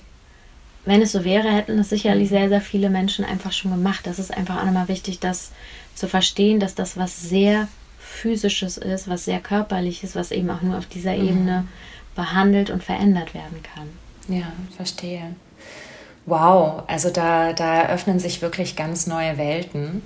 Wenn 0.86 1.01
es 1.01 1.14
so 1.14 1.24
wäre, 1.24 1.49
hätten 1.49 1.80
es 1.80 1.89
sicherlich 1.89 2.30
sehr, 2.30 2.47
sehr 2.47 2.62
viele 2.62 2.91
Menschen 2.91 3.26
einfach 3.26 3.51
schon 3.51 3.72
gemacht. 3.72 4.01
Das 4.06 4.20
ist 4.20 4.32
einfach 4.32 4.62
auch 4.62 4.66
nochmal 4.66 4.88
wichtig, 4.88 5.20
das 5.20 5.51
zu 5.96 6.08
verstehen, 6.08 6.60
dass 6.60 6.76
das 6.76 6.98
was 6.98 7.22
sehr 7.22 7.68
physisches 8.00 8.78
ist, 8.78 9.08
was 9.08 9.26
sehr 9.26 9.39
körperliches, 9.39 10.16
was 10.16 10.32
eben 10.32 10.50
auch 10.50 10.62
nur 10.62 10.78
auf 10.78 10.86
dieser 10.86 11.16
mhm. 11.16 11.28
Ebene 11.28 11.68
behandelt 12.16 12.70
und 12.70 12.84
verändert 12.84 13.34
werden 13.34 13.62
kann. 13.64 13.89
Ja, 14.28 14.52
verstehe. 14.76 15.36
Wow, 16.26 16.84
also 16.88 17.10
da, 17.10 17.54
da 17.54 17.82
eröffnen 17.82 18.20
sich 18.20 18.41
wirklich 18.41 18.76
ganz 18.76 19.08
neue 19.08 19.38
Welten. 19.38 20.02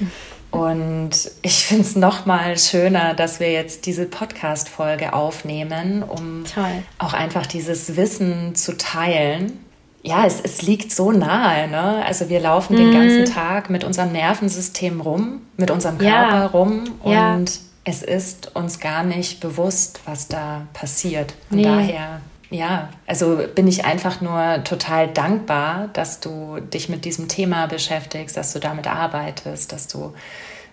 Und 0.50 1.30
ich 1.42 1.64
finde 1.64 1.84
es 1.84 1.94
noch 1.94 2.26
mal 2.26 2.58
schöner, 2.58 3.14
dass 3.14 3.38
wir 3.38 3.52
jetzt 3.52 3.86
diese 3.86 4.04
Podcast-Folge 4.04 5.12
aufnehmen, 5.12 6.02
um 6.02 6.44
Toll. 6.44 6.82
auch 6.98 7.12
einfach 7.12 7.46
dieses 7.46 7.96
Wissen 7.96 8.56
zu 8.56 8.76
teilen 8.76 9.64
ja, 10.02 10.24
es, 10.24 10.40
es 10.40 10.62
liegt 10.62 10.92
so 10.92 11.12
nahe. 11.12 11.68
Ne? 11.68 12.04
Also 12.04 12.28
wir 12.28 12.40
laufen 12.40 12.74
mhm. 12.74 12.78
den 12.78 12.92
ganzen 12.92 13.34
Tag 13.34 13.70
mit 13.70 13.84
unserem 13.84 14.12
Nervensystem 14.12 15.00
rum, 15.00 15.42
mit 15.56 15.70
unserem 15.70 15.98
Körper 15.98 16.10
ja. 16.10 16.46
rum 16.46 16.84
und 17.02 17.12
ja. 17.12 17.38
es 17.84 18.02
ist 18.02 18.54
uns 18.54 18.80
gar 18.80 19.04
nicht 19.04 19.40
bewusst, 19.40 20.00
was 20.06 20.28
da 20.28 20.62
passiert. 20.72 21.34
Von 21.48 21.58
nee. 21.58 21.64
daher 21.64 22.20
ja, 22.50 22.90
also 23.06 23.40
bin 23.54 23.68
ich 23.68 23.84
einfach 23.84 24.20
nur 24.20 24.64
total 24.64 25.06
dankbar, 25.08 25.88
dass 25.92 26.18
du 26.18 26.58
dich 26.58 26.88
mit 26.88 27.04
diesem 27.04 27.28
Thema 27.28 27.66
beschäftigst, 27.66 28.36
dass 28.36 28.52
du 28.52 28.58
damit 28.58 28.88
arbeitest, 28.88 29.70
dass 29.70 29.86
du 29.86 30.14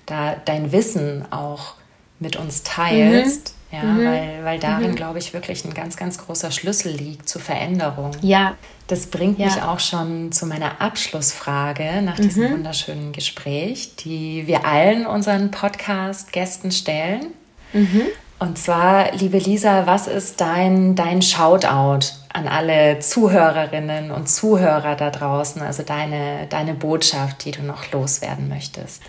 da 0.07 0.35
dein 0.43 0.71
Wissen 0.71 1.31
auch 1.31 1.75
mit 2.19 2.35
uns 2.35 2.63
teilst. 2.63 3.49
Mhm. 3.49 3.56
Ja, 3.71 3.83
mhm. 3.83 4.05
weil, 4.05 4.39
weil 4.43 4.59
darin, 4.59 4.91
mhm. 4.91 4.95
glaube 4.95 5.19
ich, 5.19 5.33
wirklich 5.33 5.65
ein 5.65 5.73
ganz, 5.73 5.97
ganz 5.97 6.17
großer 6.17 6.51
Schlüssel 6.51 6.93
liegt 6.93 7.27
zur 7.27 7.41
Veränderung. 7.41 8.11
Ja. 8.21 8.55
Das 8.87 9.07
bringt 9.07 9.39
ja. 9.39 9.47
mich 9.47 9.61
auch 9.61 9.81
schon 9.81 10.31
zu 10.31 10.45
meiner 10.45 10.79
Abschlussfrage 10.79 12.01
nach 12.01 12.15
diesem 12.15 12.45
mhm. 12.45 12.53
wunderschönen 12.53 13.11
Gespräch, 13.11 13.95
die 13.97 14.47
wir 14.47 14.65
allen 14.65 15.05
unseren 15.05 15.51
Podcast-Gästen 15.51 16.71
stellen. 16.71 17.33
Mhm. 17.73 18.03
Und 18.39 18.57
zwar, 18.57 19.13
liebe 19.15 19.39
Lisa, 19.39 19.87
was 19.87 20.07
ist 20.07 20.39
dein, 20.39 20.95
dein 20.95 21.21
Shoutout 21.21 22.07
an 22.31 22.47
alle 22.47 22.99
Zuhörerinnen 22.99 24.11
und 24.11 24.29
Zuhörer 24.29 24.95
da 24.95 25.09
draußen, 25.09 25.61
also 25.61 25.83
deine, 25.83 26.45
deine 26.47 26.75
Botschaft, 26.75 27.43
die 27.43 27.51
du 27.51 27.63
noch 27.63 27.91
loswerden 27.91 28.47
möchtest? 28.47 29.01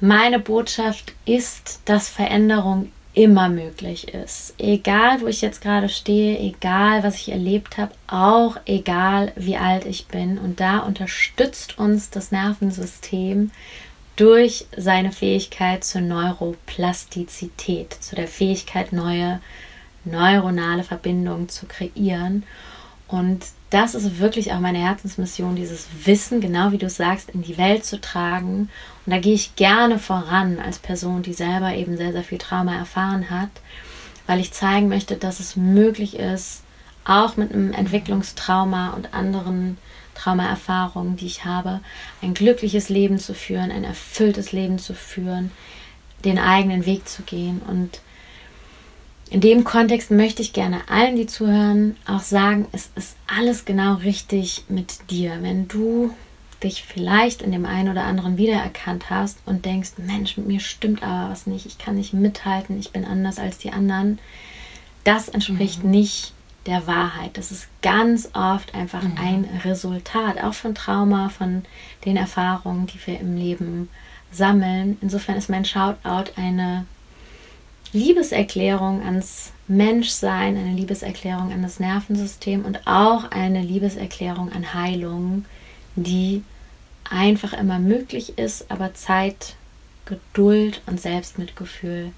Meine 0.00 0.40
Botschaft 0.40 1.14
ist, 1.24 1.80
dass 1.86 2.08
Veränderung 2.08 2.90
immer 3.16 3.48
möglich 3.48 4.12
ist. 4.12 4.54
Egal, 4.58 5.22
wo 5.22 5.26
ich 5.26 5.40
jetzt 5.40 5.62
gerade 5.62 5.88
stehe, 5.88 6.38
egal, 6.38 7.02
was 7.02 7.16
ich 7.16 7.32
erlebt 7.32 7.78
habe, 7.78 7.92
auch 8.06 8.58
egal, 8.66 9.32
wie 9.36 9.56
alt 9.56 9.86
ich 9.86 10.06
bin. 10.06 10.38
Und 10.38 10.60
da 10.60 10.80
unterstützt 10.80 11.78
uns 11.78 12.10
das 12.10 12.30
Nervensystem 12.30 13.50
durch 14.16 14.66
seine 14.76 15.12
Fähigkeit 15.12 15.82
zur 15.82 16.02
Neuroplastizität, 16.02 17.94
zu 17.94 18.16
der 18.16 18.28
Fähigkeit, 18.28 18.92
neue 18.92 19.40
neuronale 20.04 20.84
Verbindungen 20.84 21.48
zu 21.48 21.66
kreieren. 21.66 22.44
Und 23.08 23.46
das 23.70 23.94
ist 23.94 24.20
wirklich 24.20 24.52
auch 24.52 24.60
meine 24.60 24.78
Herzensmission, 24.78 25.56
dieses 25.56 25.86
Wissen, 26.04 26.42
genau 26.42 26.70
wie 26.70 26.78
du 26.78 26.90
sagst, 26.90 27.30
in 27.30 27.42
die 27.42 27.56
Welt 27.56 27.84
zu 27.84 27.98
tragen. 27.98 28.68
Und 29.06 29.12
da 29.12 29.18
gehe 29.18 29.34
ich 29.34 29.54
gerne 29.54 30.00
voran 30.00 30.58
als 30.58 30.78
Person, 30.78 31.22
die 31.22 31.32
selber 31.32 31.72
eben 31.74 31.96
sehr, 31.96 32.12
sehr 32.12 32.24
viel 32.24 32.38
Trauma 32.38 32.76
erfahren 32.76 33.30
hat, 33.30 33.50
weil 34.26 34.40
ich 34.40 34.52
zeigen 34.52 34.88
möchte, 34.88 35.14
dass 35.14 35.38
es 35.38 35.54
möglich 35.54 36.18
ist, 36.18 36.62
auch 37.04 37.36
mit 37.36 37.52
einem 37.52 37.72
Entwicklungstrauma 37.72 38.90
und 38.90 39.14
anderen 39.14 39.78
Traumaerfahrungen, 40.14 41.16
die 41.16 41.26
ich 41.26 41.44
habe, 41.44 41.80
ein 42.20 42.34
glückliches 42.34 42.88
Leben 42.88 43.18
zu 43.18 43.32
führen, 43.32 43.70
ein 43.70 43.84
erfülltes 43.84 44.50
Leben 44.50 44.80
zu 44.80 44.92
führen, 44.92 45.52
den 46.24 46.40
eigenen 46.40 46.84
Weg 46.84 47.08
zu 47.08 47.22
gehen. 47.22 47.60
Und 47.64 48.00
in 49.30 49.40
dem 49.40 49.62
Kontext 49.62 50.10
möchte 50.10 50.42
ich 50.42 50.52
gerne 50.52 50.80
allen, 50.88 51.14
die 51.14 51.26
zuhören, 51.26 51.96
auch 52.06 52.22
sagen, 52.22 52.66
es 52.72 52.90
ist 52.96 53.16
alles 53.28 53.64
genau 53.64 53.94
richtig 53.94 54.64
mit 54.68 55.10
dir. 55.10 55.38
Wenn 55.42 55.68
du 55.68 56.12
dich 56.62 56.82
vielleicht 56.82 57.42
in 57.42 57.52
dem 57.52 57.66
einen 57.66 57.90
oder 57.90 58.04
anderen 58.04 58.38
wiedererkannt 58.38 59.10
hast 59.10 59.38
und 59.46 59.64
denkst, 59.64 59.92
Mensch, 59.98 60.36
mit 60.36 60.46
mir 60.46 60.60
stimmt 60.60 61.02
aber 61.02 61.30
was 61.30 61.46
nicht, 61.46 61.66
ich 61.66 61.78
kann 61.78 61.96
nicht 61.96 62.14
mithalten, 62.14 62.78
ich 62.78 62.92
bin 62.92 63.04
anders 63.04 63.38
als 63.38 63.58
die 63.58 63.72
anderen, 63.72 64.18
das 65.04 65.28
entspricht 65.28 65.84
mhm. 65.84 65.90
nicht 65.90 66.32
der 66.66 66.86
Wahrheit. 66.86 67.36
Das 67.36 67.52
ist 67.52 67.68
ganz 67.82 68.30
oft 68.34 68.74
einfach 68.74 69.02
mhm. 69.02 69.18
ein 69.18 69.48
Resultat, 69.64 70.42
auch 70.42 70.54
von 70.54 70.74
Trauma, 70.74 71.28
von 71.28 71.64
den 72.04 72.16
Erfahrungen, 72.16 72.86
die 72.86 73.06
wir 73.06 73.20
im 73.20 73.36
Leben 73.36 73.88
sammeln. 74.32 74.98
Insofern 75.00 75.36
ist 75.36 75.48
mein 75.48 75.64
Shoutout 75.64 76.32
eine 76.36 76.86
Liebeserklärung 77.92 79.02
ans 79.02 79.52
Menschsein, 79.68 80.56
eine 80.56 80.72
Liebeserklärung 80.72 81.52
an 81.52 81.62
das 81.62 81.80
Nervensystem 81.80 82.64
und 82.64 82.86
auch 82.86 83.30
eine 83.30 83.62
Liebeserklärung 83.62 84.52
an 84.52 84.74
Heilung, 84.74 85.44
die 85.96 86.42
einfach 87.08 87.52
immer 87.52 87.78
möglich 87.78 88.38
ist, 88.38 88.70
aber 88.70 88.94
Zeit, 88.94 89.56
Geduld 90.04 90.82
und 90.86 91.00
Selbstmitgefühl 91.00 92.12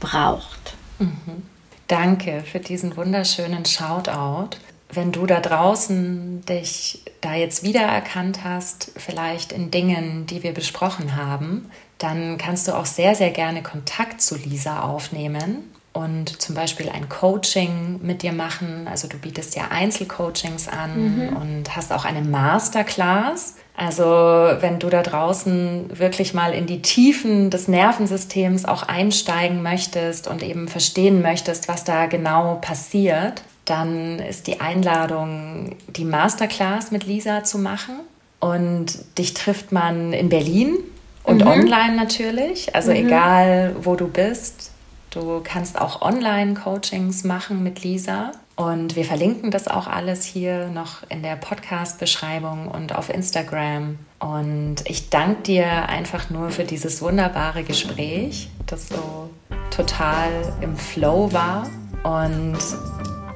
braucht. 0.00 0.76
Mhm. 0.98 1.42
Danke 1.88 2.42
für 2.42 2.60
diesen 2.60 2.96
wunderschönen 2.96 3.64
Shoutout. 3.64 4.56
Wenn 4.90 5.10
du 5.10 5.26
da 5.26 5.40
draußen 5.40 6.44
dich 6.46 7.02
da 7.20 7.34
jetzt 7.34 7.64
wiedererkannt 7.64 8.44
hast, 8.44 8.92
vielleicht 8.96 9.52
in 9.52 9.70
Dingen, 9.70 10.26
die 10.26 10.42
wir 10.42 10.52
besprochen 10.52 11.16
haben, 11.16 11.70
dann 11.98 12.38
kannst 12.38 12.68
du 12.68 12.72
auch 12.72 12.86
sehr, 12.86 13.14
sehr 13.14 13.30
gerne 13.30 13.62
Kontakt 13.62 14.22
zu 14.22 14.36
Lisa 14.36 14.82
aufnehmen 14.82 15.73
und 15.94 16.42
zum 16.42 16.56
Beispiel 16.56 16.90
ein 16.90 17.08
Coaching 17.08 18.00
mit 18.02 18.22
dir 18.22 18.32
machen. 18.32 18.88
Also 18.90 19.06
du 19.06 19.16
bietest 19.16 19.54
ja 19.54 19.68
Einzelcoachings 19.70 20.68
an 20.68 21.30
mhm. 21.30 21.36
und 21.36 21.76
hast 21.76 21.92
auch 21.92 22.04
eine 22.04 22.20
Masterclass. 22.20 23.54
Also 23.76 24.04
wenn 24.04 24.80
du 24.80 24.90
da 24.90 25.02
draußen 25.02 25.96
wirklich 25.98 26.34
mal 26.34 26.52
in 26.52 26.66
die 26.66 26.82
Tiefen 26.82 27.48
des 27.48 27.68
Nervensystems 27.68 28.64
auch 28.64 28.82
einsteigen 28.82 29.62
möchtest 29.62 30.26
und 30.26 30.42
eben 30.42 30.66
verstehen 30.66 31.22
möchtest, 31.22 31.68
was 31.68 31.84
da 31.84 32.06
genau 32.06 32.58
passiert, 32.60 33.42
dann 33.64 34.18
ist 34.18 34.48
die 34.48 34.60
Einladung, 34.60 35.76
die 35.88 36.04
Masterclass 36.04 36.90
mit 36.90 37.06
Lisa 37.06 37.44
zu 37.44 37.58
machen. 37.58 38.00
Und 38.40 38.98
dich 39.16 39.32
trifft 39.32 39.70
man 39.70 40.12
in 40.12 40.28
Berlin 40.28 40.76
und 41.22 41.42
mhm. 41.42 41.46
online 41.46 41.96
natürlich. 41.96 42.74
Also 42.74 42.90
mhm. 42.90 42.96
egal, 42.96 43.76
wo 43.80 43.94
du 43.94 44.08
bist. 44.08 44.72
Du 45.14 45.40
kannst 45.44 45.80
auch 45.80 46.02
Online-Coachings 46.02 47.22
machen 47.22 47.62
mit 47.62 47.84
Lisa. 47.84 48.32
Und 48.56 48.96
wir 48.96 49.04
verlinken 49.04 49.52
das 49.52 49.68
auch 49.68 49.86
alles 49.86 50.24
hier 50.24 50.66
noch 50.68 51.08
in 51.08 51.22
der 51.22 51.36
Podcast-Beschreibung 51.36 52.66
und 52.66 52.96
auf 52.96 53.10
Instagram. 53.10 53.98
Und 54.18 54.76
ich 54.86 55.10
danke 55.10 55.42
dir 55.42 55.88
einfach 55.88 56.30
nur 56.30 56.50
für 56.50 56.64
dieses 56.64 57.00
wunderbare 57.00 57.62
Gespräch, 57.62 58.48
das 58.66 58.88
so 58.88 59.30
total 59.70 60.30
im 60.60 60.76
Flow 60.76 61.32
war. 61.32 61.68
Und 62.02 62.58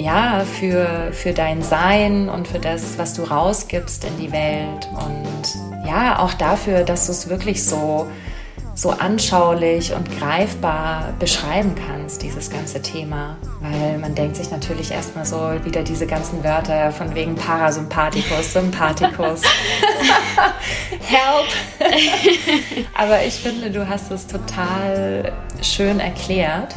ja, 0.01 0.45
für, 0.45 1.13
für 1.13 1.33
dein 1.33 1.63
Sein 1.63 2.29
und 2.29 2.49
für 2.49 2.59
das, 2.59 2.99
was 2.99 3.15
du 3.15 3.23
rausgibst 3.23 4.05
in 4.05 4.19
die 4.19 4.33
Welt. 4.33 4.89
Und 4.93 5.87
ja, 5.87 6.19
auch 6.19 6.35
dafür, 6.35 6.83
dass 6.83 7.07
du 7.07 7.13
es 7.13 7.29
wirklich 7.29 7.65
so 7.65 8.09
so 8.79 8.91
anschaulich 8.91 9.93
und 9.93 10.09
greifbar 10.21 11.13
beschreiben 11.19 11.75
kannst, 11.75 12.23
dieses 12.23 12.49
ganze 12.49 12.81
Thema. 12.81 13.37
Weil 13.61 13.99
man 13.99 14.15
denkt 14.15 14.37
sich 14.37 14.53
natürlich 14.53 14.93
erstmal 14.93 15.25
so 15.25 15.37
wieder 15.65 15.83
diese 15.83 16.07
ganzen 16.07 16.45
Wörter 16.45 16.93
von 16.93 17.13
wegen 17.13 17.35
Parasympathikus, 17.35 18.53
Sympathikus, 18.53 19.43
Help. 21.01 21.49
Aber 22.95 23.25
ich 23.25 23.35
finde, 23.35 23.73
du 23.73 23.89
hast 23.89 24.13
es 24.13 24.29
total 24.29 25.33
schön 25.61 25.99
erklärt. 25.99 26.77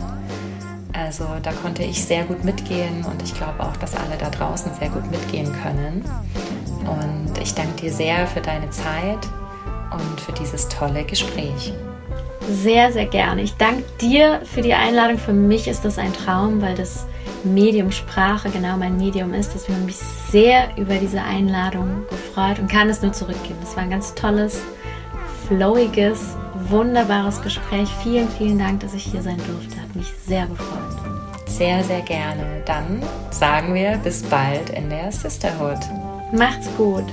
Also 0.94 1.26
da 1.44 1.52
konnte 1.52 1.84
ich 1.84 2.04
sehr 2.04 2.24
gut 2.24 2.44
mitgehen 2.44 3.06
und 3.06 3.22
ich 3.22 3.36
glaube 3.36 3.60
auch, 3.60 3.78
dass 3.78 3.96
alle 3.96 4.18
da 4.18 4.32
draußen 4.32 4.72
sehr 4.80 4.90
gut 4.90 5.10
mitgehen 5.12 5.54
können. 5.62 6.04
Und 6.80 7.38
ich 7.40 7.54
danke 7.54 7.80
dir 7.80 7.94
sehr 7.94 8.26
für 8.26 8.42
deine 8.42 8.72
Zeit 8.72 9.20
und 9.92 10.22
für 10.22 10.32
dieses 10.34 10.68
tolle 10.68 11.04
Gespräch 11.04 11.74
sehr, 12.48 12.92
sehr 12.92 13.06
gerne. 13.06 13.42
Ich 13.42 13.56
danke 13.56 13.84
dir 14.00 14.42
für 14.44 14.62
die 14.62 14.74
Einladung. 14.74 15.18
Für 15.18 15.34
mich 15.34 15.68
ist 15.68 15.86
das 15.86 15.98
ein 15.98 16.14
Traum, 16.14 16.62
weil 16.62 16.76
das 16.76 17.06
Medium 17.44 17.92
Sprache 17.92 18.50
genau 18.50 18.78
mein 18.78 18.98
Medium 18.98 19.34
ist. 19.34 19.54
Deswegen 19.54 19.80
habe 19.80 19.90
ich 19.90 19.98
mich 19.98 20.08
sehr 20.30 20.70
über 20.78 20.96
diese 20.96 21.22
Einladung 21.22 22.04
gefreut 22.10 22.60
und 22.60 22.70
kann 22.70 22.90
es 22.90 23.02
nur 23.02 23.14
zurückgeben. 23.14 23.58
Das 23.62 23.76
war 23.76 23.84
ein 23.84 23.90
ganz 23.90 24.14
tolles, 24.16 24.62
flowiges, 25.48 26.36
wunderbares 26.70 27.42
Gespräch. 27.42 27.90
Vielen, 28.04 28.30
vielen 28.30 28.60
Dank, 28.60 28.82
dass 28.82 28.94
ich 28.94 29.04
hier 29.04 29.22
sein 29.22 29.38
durfte. 29.38 29.82
Hat 29.82 29.96
mich 29.96 30.12
sehr 30.26 30.46
gefreut. 30.48 31.48
Sehr, 31.48 31.84
sehr 31.84 32.02
gerne. 32.02 32.64
Dann 32.66 33.02
sagen 33.30 33.74
wir 33.74 33.98
bis 33.98 34.24
bald 34.24 34.70
in 34.72 34.90
der 34.90 35.12
Sisterhood. 35.12 35.80
Macht's 36.32 36.70
gut. 36.78 37.06